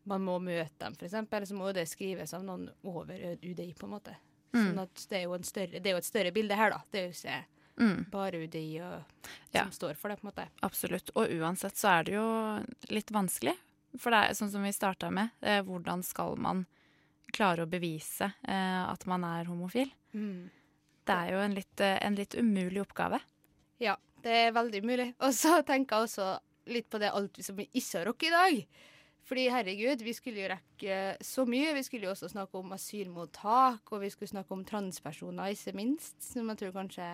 man 0.06 0.22
må 0.24 0.38
møte 0.42 0.78
dem, 0.78 0.94
f.eks., 0.98 1.48
så 1.50 1.54
må 1.58 1.72
det 1.74 1.86
skrives 1.90 2.32
av 2.34 2.44
noen 2.46 2.68
over 2.84 3.18
UDI, 3.42 3.72
på 3.78 3.86
en 3.88 3.94
måte. 3.96 4.14
Mm. 4.54 4.62
Sånn 4.62 4.80
at 4.84 5.06
det 5.10 5.18
er 5.18 5.24
jo, 5.26 5.34
en 5.36 5.42
større, 5.46 5.80
det 5.82 5.86
er 5.90 5.96
jo 5.96 6.00
et 6.02 6.08
større 6.08 6.32
bilde 6.32 6.56
her, 6.56 6.70
da. 6.70 6.80
Det 6.92 7.00
er 7.02 7.06
jo 7.10 7.14
ikke 7.18 7.44
Mm. 7.76 8.06
bare 8.10 8.38
UDI 8.40 8.80
og, 8.80 9.02
Ja. 9.52 9.64
som 9.64 9.72
står 9.72 9.96
for 9.96 10.08
det, 10.08 10.16
på 10.22 10.24
en 10.24 10.30
måte. 10.32 10.48
Absolutt. 10.62 11.10
Og 11.14 11.28
uansett 11.28 11.76
så 11.76 11.98
er 11.98 12.04
det 12.04 12.14
jo 12.14 12.64
litt 12.88 13.10
vanskelig. 13.12 13.52
For 13.98 14.10
det 14.10 14.30
er 14.30 14.32
sånn 14.34 14.50
som 14.50 14.62
vi 14.62 14.70
starta 14.72 15.10
med, 15.12 15.30
eh, 15.42 15.60
hvordan 15.62 16.02
skal 16.02 16.36
man 16.36 16.66
klare 17.34 17.66
å 17.66 17.68
bevise 17.68 18.32
eh, 18.48 18.90
at 18.92 19.04
man 19.06 19.24
er 19.24 19.44
homofil? 19.44 19.90
Mm. 20.14 20.48
Det 21.04 21.14
er 21.14 21.30
jo 21.32 21.38
en 21.38 21.54
litt, 21.54 21.80
eh, 21.80 21.98
en 22.00 22.14
litt 22.16 22.34
umulig 22.34 22.80
oppgave. 22.86 23.20
Ja, 23.78 23.96
det 24.22 24.32
er 24.32 24.52
veldig 24.52 24.82
umulig. 24.82 25.14
Og 25.20 25.32
så 25.34 25.62
tenker 25.62 25.96
jeg 25.98 26.08
også 26.08 26.40
litt 26.66 26.88
på 26.88 26.98
det 26.98 27.12
alt 27.12 27.36
som 27.44 27.56
vi 27.56 27.68
ikke 27.74 27.98
har 27.98 28.06
rukket 28.06 28.28
i 28.28 28.30
dag. 28.30 28.66
Fordi 29.26 29.48
herregud, 29.50 30.02
vi 30.06 30.14
skulle 30.14 30.44
jo 30.44 30.50
rekke 30.52 30.98
så 31.24 31.42
mye. 31.48 31.72
Vi 31.74 31.82
skulle 31.86 32.06
jo 32.06 32.12
også 32.14 32.30
snakke 32.30 32.60
om 32.60 32.74
asylmottak, 32.76 33.90
og 33.90 34.04
vi 34.04 34.10
skulle 34.12 34.30
snakke 34.30 34.54
om 34.54 34.62
transpersoner, 34.66 35.54
ikke 35.54 35.74
minst. 35.74 36.20
Som 36.22 36.52
jeg 36.52 36.60
tror 36.60 36.76
kanskje 36.76 37.08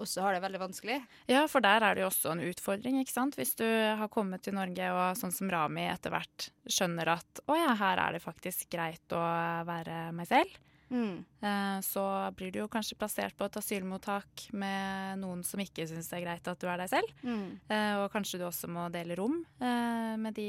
også 0.00 0.24
har 0.24 0.34
det 0.34 0.42
veldig 0.42 0.60
vanskelig. 0.62 0.98
Ja, 1.30 1.44
for 1.50 1.64
der 1.64 1.82
er 1.82 1.94
det 1.94 2.04
jo 2.04 2.10
også 2.10 2.34
en 2.34 2.44
utfordring, 2.48 3.00
ikke 3.02 3.14
sant. 3.14 3.38
Hvis 3.38 3.54
du 3.58 3.66
har 3.66 4.10
kommet 4.12 4.44
til 4.46 4.56
Norge 4.56 4.90
og 4.94 5.18
sånn 5.18 5.34
som 5.34 5.50
Rami 5.50 5.86
etter 5.90 6.14
hvert 6.14 6.48
skjønner 6.70 7.14
at 7.16 7.42
å 7.50 7.58
ja, 7.58 7.74
her 7.78 8.02
er 8.02 8.16
det 8.16 8.24
faktisk 8.24 8.70
greit 8.74 9.14
å 9.14 9.24
være 9.66 10.08
meg 10.16 10.30
selv. 10.30 10.54
Mm. 10.94 11.24
Eh, 11.42 11.78
Så 11.82 12.04
blir 12.38 12.52
du 12.54 12.60
jo 12.60 12.68
kanskje 12.70 12.94
plassert 13.00 13.34
på 13.36 13.48
et 13.48 13.56
asylmottak 13.58 14.44
med 14.54 15.18
noen 15.18 15.42
som 15.44 15.58
ikke 15.60 15.88
syns 15.90 16.08
det 16.12 16.20
er 16.20 16.24
greit 16.28 16.50
at 16.52 16.60
du 16.62 16.68
er 16.70 16.78
deg 16.84 16.92
selv. 16.92 17.10
Mm. 17.26 17.58
Eh, 17.68 17.94
Og 18.04 18.12
kanskje 18.14 18.38
du 18.38 18.46
også 18.46 18.70
må 18.70 18.86
dele 18.94 19.16
rom 19.18 19.40
eh, 19.60 20.14
med 20.22 20.34
de 20.38 20.48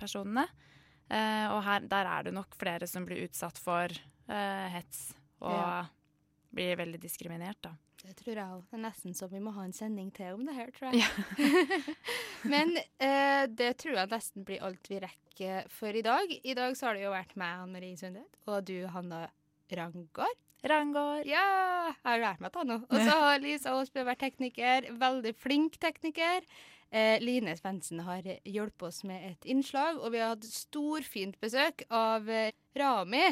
personene. 0.00 0.48
Eh, 1.08 1.46
Og 1.54 1.62
her, 1.62 1.80
der 1.86 2.06
er 2.10 2.22
det 2.26 2.34
nok 2.34 2.56
flere 2.58 2.86
som 2.90 3.06
blir 3.06 3.22
utsatt 3.28 3.58
for 3.62 3.86
eh, 3.92 4.68
hets 4.74 5.12
og 5.44 5.52
Ja. 5.52 5.86
blir 6.54 6.76
veldig 6.76 7.00
diskriminert, 7.02 7.60
da. 7.62 7.74
Det 8.04 8.16
tror 8.18 8.34
jeg 8.36 8.44
òg. 8.52 8.64
Det 8.70 8.76
er 8.76 8.82
nesten 8.84 9.14
så 9.16 9.26
vi 9.30 9.38
må 9.40 9.52
ha 9.56 9.62
en 9.64 9.72
sending 9.72 10.10
til 10.12 10.34
om 10.34 10.42
det 10.44 10.54
her, 10.54 10.70
tror 10.76 10.92
jeg. 10.92 11.08
Men 12.52 12.74
eh, 13.00 13.46
det 13.48 13.70
tror 13.80 13.96
jeg 13.96 14.10
nesten 14.10 14.44
blir 14.44 14.60
alt 14.66 14.90
vi 14.90 14.98
rekker 15.00 15.70
for 15.72 15.88
i 15.96 16.02
dag. 16.04 16.34
I 16.44 16.54
dag 16.56 16.76
så 16.76 16.86
har 16.90 16.98
det 16.98 17.04
jo 17.06 17.14
vært 17.14 17.32
meg, 17.40 17.62
Anne 17.62 17.72
Marie 17.78 17.96
Sundet, 17.96 18.28
og 18.46 18.64
du, 18.68 18.76
Hanna 18.92 19.22
Rangård. 19.72 20.40
Rangård. 20.64 21.26
Ja! 21.28 21.44
Jeg 21.92 22.06
har 22.06 22.22
lært 22.22 22.40
meg 22.40 22.52
det 22.54 22.64
nå. 22.68 22.78
Og 22.88 22.94
så 23.00 23.16
har 23.20 23.42
Lisa 23.42 23.74
Aasbø 23.76 24.04
vært 24.08 24.22
tekniker. 24.24 24.88
Veldig 25.00 25.34
flink 25.36 25.76
tekniker. 25.82 26.46
Eh, 26.94 27.18
Line 27.20 27.56
Svendsen 27.58 28.00
har 28.06 28.26
hjulpet 28.46 28.86
oss 28.88 29.02
med 29.08 29.24
et 29.32 29.48
innslag, 29.50 29.98
og 29.98 30.12
vi 30.14 30.20
har 30.22 30.36
hatt 30.36 30.46
storfint 30.46 31.36
besøk 31.42 31.82
av 31.90 32.28
eh, 32.30 32.52
Rami 32.78 33.24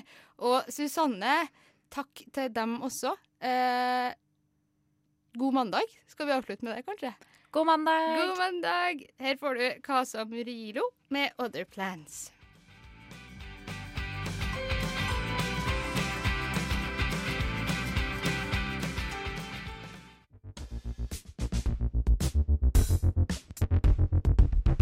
og 0.42 0.66
Susanne. 0.72 1.44
Takk 1.92 2.24
til 2.34 2.50
dem 2.52 2.80
også. 2.82 3.14
Eh, 3.38 4.10
god 5.38 5.58
mandag. 5.60 5.96
Skal 6.10 6.28
vi 6.28 6.36
avslutte 6.36 6.66
med 6.66 6.74
det, 6.76 6.84
kanskje? 6.88 7.14
God 7.52 7.68
mandag! 7.68 8.12
God 8.16 8.38
mandag! 8.40 9.06
Her 9.20 9.36
får 9.40 9.58
du 9.60 9.66
Casa 9.84 10.24
Murillo 10.24 10.88
med 11.12 11.36
Other 11.38 11.68
Plans. 11.68 12.30